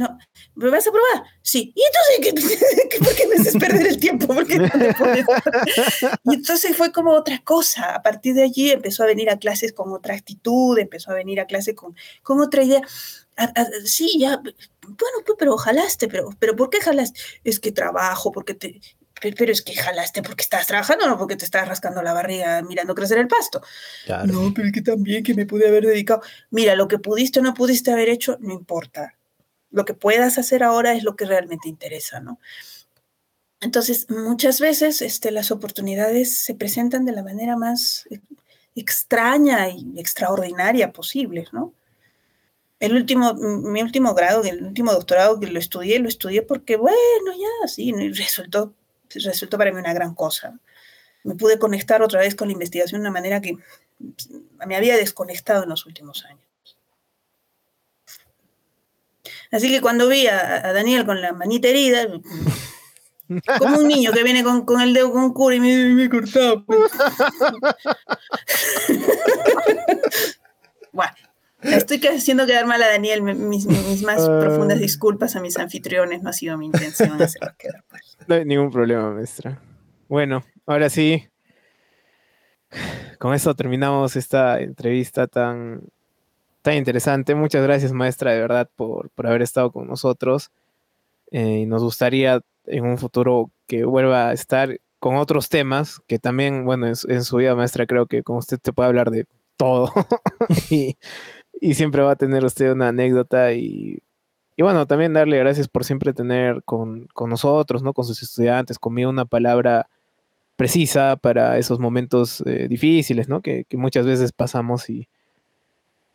¿Me 0.55 0.71
vas 0.71 0.87
a 0.87 0.91
probar? 0.91 1.25
Sí. 1.43 1.73
¿Y 1.75 1.83
entonces 1.83 2.77
¿qué, 2.91 2.99
por 2.99 3.15
qué 3.15 3.27
me 3.27 3.35
haces 3.37 3.57
perder 3.57 3.87
el 3.87 3.99
tiempo? 3.99 4.27
¿Por 4.27 4.47
qué 4.47 4.59
no 4.59 4.69
te 4.71 4.95
pones? 4.95 5.27
Y 6.25 6.35
entonces 6.35 6.77
fue 6.77 6.93
como 6.93 7.13
otra 7.13 7.41
cosa. 7.43 7.95
A 7.95 8.03
partir 8.03 8.35
de 8.35 8.45
allí 8.45 8.71
empezó 8.71 9.03
a 9.03 9.07
venir 9.07 9.31
a 9.31 9.39
clases 9.39 9.73
con 9.73 9.93
otra 9.93 10.15
actitud, 10.15 10.79
empezó 10.79 11.11
a 11.11 11.15
venir 11.15 11.41
a 11.41 11.47
clases 11.47 11.75
con, 11.75 11.97
con 12.23 12.41
otra 12.41 12.63
idea. 12.63 12.83
sí, 13.85 14.19
ya, 14.19 14.37
bueno, 14.37 15.19
pues, 15.25 15.37
pero 15.39 15.57
jalaste, 15.57 16.09
pero, 16.09 16.31
pero 16.39 16.57
¿por 16.57 16.71
qué 16.71 16.81
jalaste? 16.81 17.21
Es 17.45 17.59
que 17.61 17.73
trabajo, 17.73 18.33
porque 18.33 18.55
te, 18.55 18.81
pero 19.21 19.53
es 19.53 19.63
que 19.63 19.75
jalaste 19.75 20.23
porque 20.23 20.43
estás 20.43 20.67
trabajando, 20.67 21.07
no 21.07 21.19
porque 21.19 21.37
te 21.37 21.45
estás 21.45 21.69
rascando 21.69 22.03
la 22.03 22.13
barriga 22.13 22.63
mirando 22.63 22.95
crecer 22.95 23.19
el 23.19 23.29
pasto. 23.29 23.63
No, 24.27 24.53
pero 24.55 24.69
es 24.69 24.73
que 24.73 24.83
también 24.83 25.23
que 25.23 25.35
me 25.35 25.47
pude 25.47 25.69
haber 25.69 25.87
dedicado. 25.87 26.23
Mira, 26.51 26.75
lo 26.75 26.89
que 26.89 26.99
pudiste 26.99 27.41
o 27.41 27.43
no 27.43 27.55
pudiste 27.55 27.93
haber 27.93 28.09
hecho, 28.09 28.37
no 28.41 28.53
importa. 28.53 29.15
Lo 29.71 29.85
que 29.85 29.95
puedas 29.95 30.39
hacer 30.39 30.63
ahora 30.63 30.95
es 30.95 31.05
lo 31.05 31.17
que 31.17 31.27
realmente 31.27 31.69
interesa, 31.69 32.21
¿no? 32.21 32.41
Entonces, 33.61 34.09
muchas 34.09 34.59
veces 34.59 35.03
este, 35.03 35.31
las 35.31 35.51
oportunidades 35.51 36.37
se 36.37 36.55
presentan 36.55 37.05
de 37.05 37.13
la 37.13 37.23
manera 37.23 37.57
más 37.57 38.09
extraña 38.75 39.69
y 39.69 39.99
extraordinaria 39.99 40.93
posible, 40.93 41.47
¿no? 41.53 41.75
el 42.81 42.95
último, 42.95 43.35
mi 43.35 43.83
último 43.83 44.15
grado, 44.15 44.43
el 44.43 44.65
último 44.65 44.93
doctorado 44.93 45.39
que 45.39 45.47
lo 45.47 45.59
estudié, 45.59 45.99
lo 45.99 46.09
estudié 46.09 46.43
porque, 46.43 46.77
bueno, 46.77 46.97
ya, 47.39 47.69
sí, 47.69 47.93
resultó, 47.93 48.75
resultó 49.15 49.59
para 49.59 49.73
mí 49.73 49.79
una 49.79 49.93
gran 49.93 50.15
cosa. 50.15 50.59
Me 51.25 51.35
pude 51.35 51.59
conectar 51.59 52.03
otra 52.03 52.21
vez 52.21 52.35
con 52.35 52.49
la 52.49 52.53
investigación 52.53 53.01
de 53.01 53.09
una 53.09 53.13
manera 53.13 53.41
que 53.41 53.57
me 54.67 54.77
había 54.77 54.97
desconectado 54.97 55.65
en 55.65 55.69
los 55.69 55.87
últimos 55.87 56.25
años. 56.25 56.45
Así 59.51 59.69
que 59.69 59.81
cuando 59.81 60.09
vi 60.09 60.29
a, 60.29 60.73
Daniel 60.73 61.05
con 61.05 61.21
la 61.21 61.33
manita 61.33 61.69
herida, 61.69 62.07
como 63.59 63.79
un 63.79 63.89
niño 63.89 64.13
que 64.13 64.23
viene 64.23 64.45
con, 64.45 64.65
el 64.81 64.95
dedo 64.95 65.13
con 65.13 65.33
cura 65.33 65.57
y 65.57 65.61
me, 65.61 65.87
me 65.87 66.09
cortado. 66.09 66.65
Pues. 66.65 66.81
bueno, 70.93 71.13
estoy 71.63 72.01
haciendo 72.07 72.47
quedar 72.47 72.67
mal 72.67 72.83
a 72.83 72.89
Daniel. 72.89 73.23
Mis, 73.23 73.67
más 74.03 74.29
profundas 74.29 74.79
disculpas 74.79 75.37
a 75.37 75.41
mis 75.41 75.59
anfitriones. 75.59 76.23
No 76.23 76.31
ha 76.31 76.33
sido 76.33 76.57
mi 76.57 76.67
intención 76.67 77.21
hacerlos 77.21 77.57
quedar 77.59 77.85
mal. 77.91 78.01
No 78.27 78.35
hay 78.35 78.45
ningún 78.45 78.71
problema, 78.71 79.11
maestra. 79.13 79.61
Bueno, 80.09 80.45
ahora 80.67 80.89
sí. 80.89 81.27
Con 83.19 83.35
esto 83.35 83.55
terminamos 83.55 84.17
esta 84.17 84.61
entrevista 84.61 85.27
tan 85.27 85.83
tan 86.63 86.75
interesante. 86.75 87.35
Muchas 87.35 87.63
gracias, 87.63 87.93
maestra, 87.93 88.33
de 88.33 88.41
verdad, 88.41 88.69
por, 88.77 89.11
haber 89.25 89.43
estado 89.43 89.71
con 89.73 89.87
nosotros. 89.87 90.51
Eh, 91.31 91.65
nos 91.67 91.83
gustaría 91.83 92.41
en 92.67 92.85
un 92.85 92.99
futuro 92.99 93.51
que 93.67 93.85
vuelva 93.85 94.29
a 94.29 94.33
estar 94.33 94.79
con 94.99 95.17
otros 95.17 95.49
temas, 95.49 96.01
que 96.07 96.19
también, 96.19 96.65
bueno, 96.65 96.87
en, 96.87 97.25
su 97.25 97.37
vida, 97.37 97.55
maestra, 97.55 97.87
creo 97.87 98.07
que 98.07 98.23
con 98.23 98.37
usted 98.37 98.59
se 98.63 98.73
puede 98.73 98.89
hablar 98.89 99.11
de 99.11 99.27
todo. 99.57 99.93
y, 100.71 100.97
siempre 101.75 102.03
va 102.03 102.13
a 102.13 102.17
tener 102.17 102.45
usted 102.45 102.73
una 102.73 102.89
anécdota 102.89 103.53
y, 103.53 104.03
bueno, 104.63 104.87
también 104.87 105.13
darle 105.13 105.39
gracias 105.39 105.69
por 105.69 105.85
siempre 105.85 106.13
tener 106.13 106.63
con, 106.65 107.09
nosotros, 107.27 107.83
¿no? 107.83 107.93
Con 107.93 108.05
sus 108.05 108.23
estudiantes, 108.23 108.79
conmigo 108.79 109.11
una 109.11 109.25
palabra 109.25 109.89
precisa 110.57 111.17
para 111.17 111.57
esos 111.59 111.79
momentos 111.79 112.43
eh, 112.47 112.67
difíciles, 112.69 113.29
¿no? 113.29 113.41
Que, 113.41 113.65
que, 113.65 113.77
muchas 113.77 114.05
veces 114.05 114.33
pasamos 114.33 114.91
y, 114.91 115.09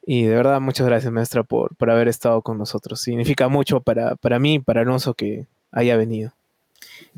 y 0.05 0.23
de 0.23 0.35
verdad, 0.35 0.61
muchas 0.61 0.85
gracias, 0.85 1.11
maestra, 1.11 1.43
por, 1.43 1.75
por 1.75 1.89
haber 1.89 2.07
estado 2.07 2.41
con 2.43 2.57
nosotros. 2.57 3.01
Significa 3.01 3.47
mucho 3.47 3.81
para, 3.81 4.15
para 4.15 4.37
mí, 4.37 4.59
para 4.59 4.81
Alonso, 4.81 5.15
que 5.15 5.47
haya 5.71 5.97
venido. 5.97 6.33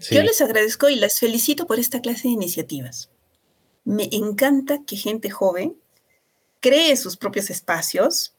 Yo 0.09 0.23
les 0.23 0.41
agradezco 0.41 0.89
y 0.89 0.95
las 0.95 1.19
felicito 1.19 1.67
por 1.67 1.79
esta 1.79 1.99
clase 1.99 2.29
de 2.29 2.33
iniciativas. 2.33 3.09
Me 3.83 4.07
encanta 4.11 4.79
que 4.85 4.95
gente 4.95 5.29
joven 5.29 5.75
cree 6.59 6.95
sus 6.95 7.17
propios 7.17 7.49
espacios, 7.49 8.33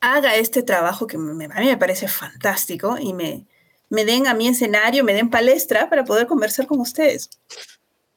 haga 0.00 0.36
este 0.36 0.62
trabajo 0.62 1.06
que 1.06 1.16
a 1.16 1.20
mí 1.20 1.66
me 1.66 1.76
parece 1.76 2.08
fantástico 2.08 2.96
y 2.98 3.12
me, 3.12 3.46
me 3.88 4.04
den 4.04 4.26
a 4.26 4.34
mi 4.34 4.48
escenario, 4.48 5.04
me 5.04 5.14
den 5.14 5.30
palestra 5.30 5.88
para 5.88 6.04
poder 6.04 6.26
conversar 6.26 6.66
con 6.66 6.80
ustedes. 6.80 7.30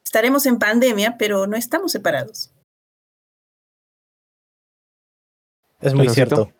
Estaremos 0.04 0.46
en 0.46 0.58
pandemia, 0.58 1.16
pero 1.18 1.46
no 1.46 1.56
estamos 1.56 1.92
separados. 1.92 2.52
Es 5.80 5.94
muy 5.94 6.08
cierto. 6.08 6.52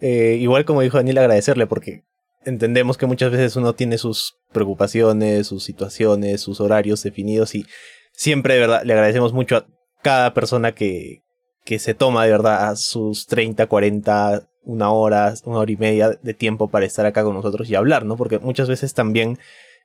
Eh, 0.00 0.38
igual 0.40 0.64
como 0.64 0.82
dijo 0.82 0.96
Daniel, 0.96 1.18
agradecerle 1.18 1.66
porque 1.66 2.04
entendemos 2.44 2.96
que 2.96 3.06
muchas 3.06 3.30
veces 3.30 3.56
uno 3.56 3.74
tiene 3.74 3.98
sus 3.98 4.38
preocupaciones, 4.52 5.46
sus 5.46 5.64
situaciones, 5.64 6.40
sus 6.40 6.60
horarios 6.60 7.02
definidos 7.02 7.54
y 7.54 7.66
siempre 8.12 8.54
de 8.54 8.60
verdad 8.60 8.82
le 8.84 8.92
agradecemos 8.92 9.32
mucho 9.32 9.56
a 9.56 9.66
cada 10.02 10.32
persona 10.32 10.74
que, 10.74 11.22
que 11.64 11.78
se 11.78 11.94
toma 11.94 12.24
de 12.24 12.30
verdad 12.30 12.68
a 12.68 12.76
sus 12.76 13.26
30, 13.26 13.66
40, 13.66 14.48
una 14.62 14.90
hora, 14.90 15.34
una 15.44 15.58
hora 15.58 15.72
y 15.72 15.76
media 15.76 16.18
de 16.22 16.34
tiempo 16.34 16.68
para 16.68 16.86
estar 16.86 17.06
acá 17.06 17.24
con 17.24 17.34
nosotros 17.34 17.68
y 17.70 17.74
hablar, 17.74 18.04
¿no? 18.04 18.16
Porque 18.16 18.38
muchas 18.38 18.68
veces 18.68 18.94
también 18.94 19.38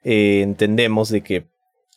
eh, 0.03 0.41
entendemos 0.41 1.09
de 1.09 1.21
que 1.21 1.47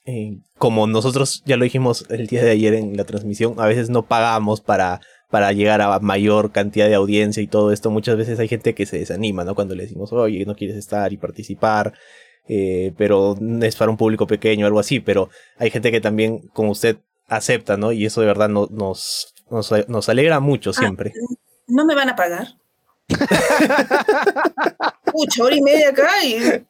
eh, 0.04 0.38
como 0.56 0.86
nosotros 0.86 1.42
ya 1.44 1.56
lo 1.56 1.64
dijimos 1.64 2.06
el 2.08 2.26
día 2.26 2.42
de 2.42 2.50
ayer 2.50 2.74
en 2.74 2.96
la 2.96 3.04
transmisión, 3.04 3.54
a 3.58 3.66
veces 3.66 3.90
no 3.90 4.04
pagamos 4.04 4.60
para 4.60 5.00
para 5.30 5.52
llegar 5.52 5.80
a 5.82 5.98
mayor 6.00 6.52
cantidad 6.52 6.88
de 6.88 6.94
audiencia 6.94 7.42
y 7.42 7.46
todo 7.46 7.72
esto, 7.72 7.90
muchas 7.90 8.16
veces 8.16 8.38
hay 8.38 8.48
gente 8.48 8.74
que 8.74 8.86
se 8.86 8.98
desanima, 8.98 9.44
¿no? 9.44 9.54
Cuando 9.54 9.74
le 9.74 9.82
decimos, 9.82 10.12
oye, 10.12 10.44
no 10.46 10.54
quieres 10.54 10.76
estar 10.76 11.12
y 11.12 11.18
participar, 11.18 11.92
eh, 12.48 12.94
pero 12.96 13.36
es 13.60 13.76
para 13.76 13.90
un 13.90 13.98
público 13.98 14.26
pequeño 14.26 14.64
o 14.64 14.68
algo 14.68 14.80
así, 14.80 15.00
pero 15.00 15.28
hay 15.58 15.70
gente 15.70 15.90
que 15.90 16.00
también, 16.00 16.48
como 16.54 16.70
usted, 16.70 16.96
acepta, 17.26 17.76
¿no? 17.76 17.92
Y 17.92 18.06
eso 18.06 18.22
de 18.22 18.26
verdad 18.26 18.48
nos, 18.48 18.70
nos, 18.70 19.34
nos, 19.86 20.08
alegra 20.08 20.40
mucho 20.40 20.70
ah, 20.70 20.72
siempre. 20.72 21.12
¿No 21.66 21.84
me 21.84 21.94
van 21.94 22.08
a 22.08 22.16
pagar? 22.16 22.57
Pucha, 25.12 25.42
hora 25.42 25.56
y 25.56 25.62
media 25.62 25.88
acá 25.90 26.10
y 26.24 26.64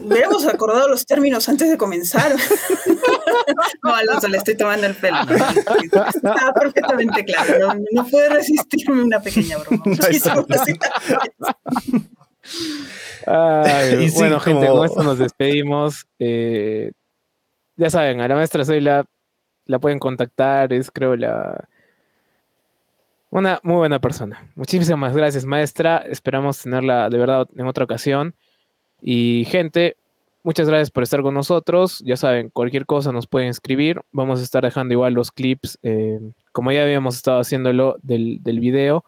hubiéramos 0.00 0.46
acordado 0.46 0.88
los 0.88 1.06
términos 1.06 1.48
antes 1.48 1.70
de 1.70 1.78
comenzar. 1.78 2.32
no, 3.82 3.94
Alonso, 3.94 4.28
le 4.28 4.38
estoy 4.38 4.56
tomando 4.56 4.86
el 4.86 4.94
pelo. 4.94 5.18
Estaba 6.14 6.52
perfectamente 6.52 7.24
claro. 7.24 7.74
No, 7.92 8.06
puede 8.06 8.28
resistirme 8.30 9.02
una 9.02 9.20
pequeña 9.20 9.58
broma. 9.58 9.84
bueno, 14.14 14.40
gente, 14.40 14.66
con 14.66 14.84
esto 14.84 15.02
nos 15.02 15.18
despedimos. 15.18 16.06
Eh, 16.18 16.92
ya 17.76 17.90
saben, 17.90 18.20
a 18.20 18.28
la 18.28 18.34
maestra 18.34 18.64
Zoila 18.64 19.04
la 19.66 19.78
pueden 19.78 19.98
contactar, 19.98 20.72
es 20.72 20.90
creo 20.90 21.16
la 21.16 21.68
una 23.34 23.58
muy 23.64 23.74
buena 23.74 23.98
persona. 23.98 24.48
Muchísimas 24.54 25.16
gracias, 25.16 25.44
maestra. 25.44 25.98
Esperamos 26.08 26.62
tenerla 26.62 27.10
de 27.10 27.18
verdad 27.18 27.48
en 27.56 27.66
otra 27.66 27.82
ocasión. 27.82 28.36
Y 29.02 29.44
gente, 29.50 29.96
muchas 30.44 30.68
gracias 30.68 30.92
por 30.92 31.02
estar 31.02 31.20
con 31.20 31.34
nosotros. 31.34 32.00
Ya 32.06 32.16
saben, 32.16 32.48
cualquier 32.50 32.86
cosa 32.86 33.10
nos 33.10 33.26
pueden 33.26 33.48
escribir. 33.48 34.00
Vamos 34.12 34.38
a 34.38 34.44
estar 34.44 34.62
dejando 34.62 34.94
igual 34.94 35.14
los 35.14 35.32
clips, 35.32 35.80
eh, 35.82 36.20
como 36.52 36.70
ya 36.70 36.84
habíamos 36.84 37.16
estado 37.16 37.40
haciéndolo 37.40 37.96
del, 38.02 38.40
del 38.40 38.60
video. 38.60 39.04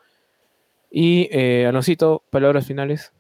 Y, 0.91 1.29
eh, 1.31 1.71
palabras 2.31 2.67
finales. 2.67 3.13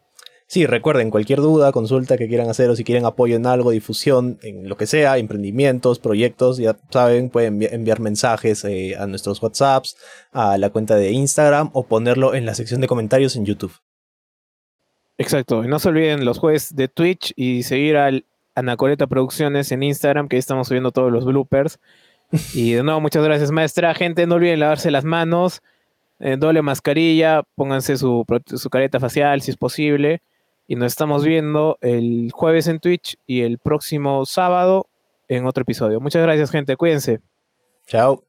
Sí, 0.48 0.64
recuerden, 0.64 1.10
cualquier 1.10 1.40
duda, 1.40 1.72
consulta 1.72 2.16
que 2.16 2.28
quieran 2.28 2.48
hacer 2.48 2.70
o 2.70 2.76
si 2.76 2.84
quieren 2.84 3.04
apoyo 3.04 3.34
en 3.34 3.46
algo, 3.46 3.72
difusión, 3.72 4.38
en 4.42 4.68
lo 4.68 4.76
que 4.76 4.86
sea, 4.86 5.18
emprendimientos, 5.18 5.98
proyectos, 5.98 6.58
ya 6.58 6.76
saben, 6.90 7.30
pueden 7.30 7.60
enviar 7.64 7.98
mensajes 7.98 8.64
eh, 8.64 8.94
a 8.96 9.08
nuestros 9.08 9.42
WhatsApps, 9.42 9.96
a 10.30 10.56
la 10.56 10.70
cuenta 10.70 10.94
de 10.94 11.10
Instagram 11.10 11.70
o 11.72 11.88
ponerlo 11.88 12.34
en 12.34 12.46
la 12.46 12.54
sección 12.54 12.80
de 12.80 12.86
comentarios 12.86 13.34
en 13.34 13.44
YouTube. 13.44 13.72
Exacto, 15.18 15.64
y 15.64 15.68
no 15.68 15.80
se 15.80 15.88
olviden 15.88 16.24
los 16.24 16.38
jueves 16.38 16.76
de 16.76 16.86
Twitch 16.86 17.32
y 17.34 17.64
seguir 17.64 17.96
al 17.96 18.24
Anacoreta 18.54 19.08
Producciones 19.08 19.72
en 19.72 19.82
Instagram, 19.82 20.28
que 20.28 20.36
ahí 20.36 20.40
estamos 20.40 20.68
subiendo 20.68 20.92
todos 20.92 21.10
los 21.10 21.24
bloopers. 21.24 21.80
y 22.54 22.74
de 22.74 22.84
nuevo, 22.84 23.00
muchas 23.00 23.24
gracias, 23.24 23.50
maestra. 23.50 23.94
Gente, 23.94 24.28
no 24.28 24.36
olviden 24.36 24.60
lavarse 24.60 24.92
las 24.92 25.04
manos, 25.04 25.60
eh, 26.20 26.36
doble 26.38 26.62
mascarilla, 26.62 27.42
pónganse 27.56 27.96
su, 27.96 28.24
su 28.46 28.70
careta 28.70 29.00
facial 29.00 29.42
si 29.42 29.50
es 29.50 29.56
posible 29.56 30.22
y 30.66 30.76
nos 30.76 30.92
estamos 30.92 31.24
viendo 31.24 31.78
el 31.80 32.30
jueves 32.32 32.66
en 32.66 32.80
Twitch 32.80 33.16
y 33.26 33.42
el 33.42 33.58
próximo 33.58 34.26
sábado 34.26 34.88
en 35.28 35.46
otro 35.46 35.62
episodio. 35.62 36.00
Muchas 36.00 36.22
gracias, 36.22 36.50
gente. 36.50 36.76
Cuídense. 36.76 37.20
Chao. 37.86 38.25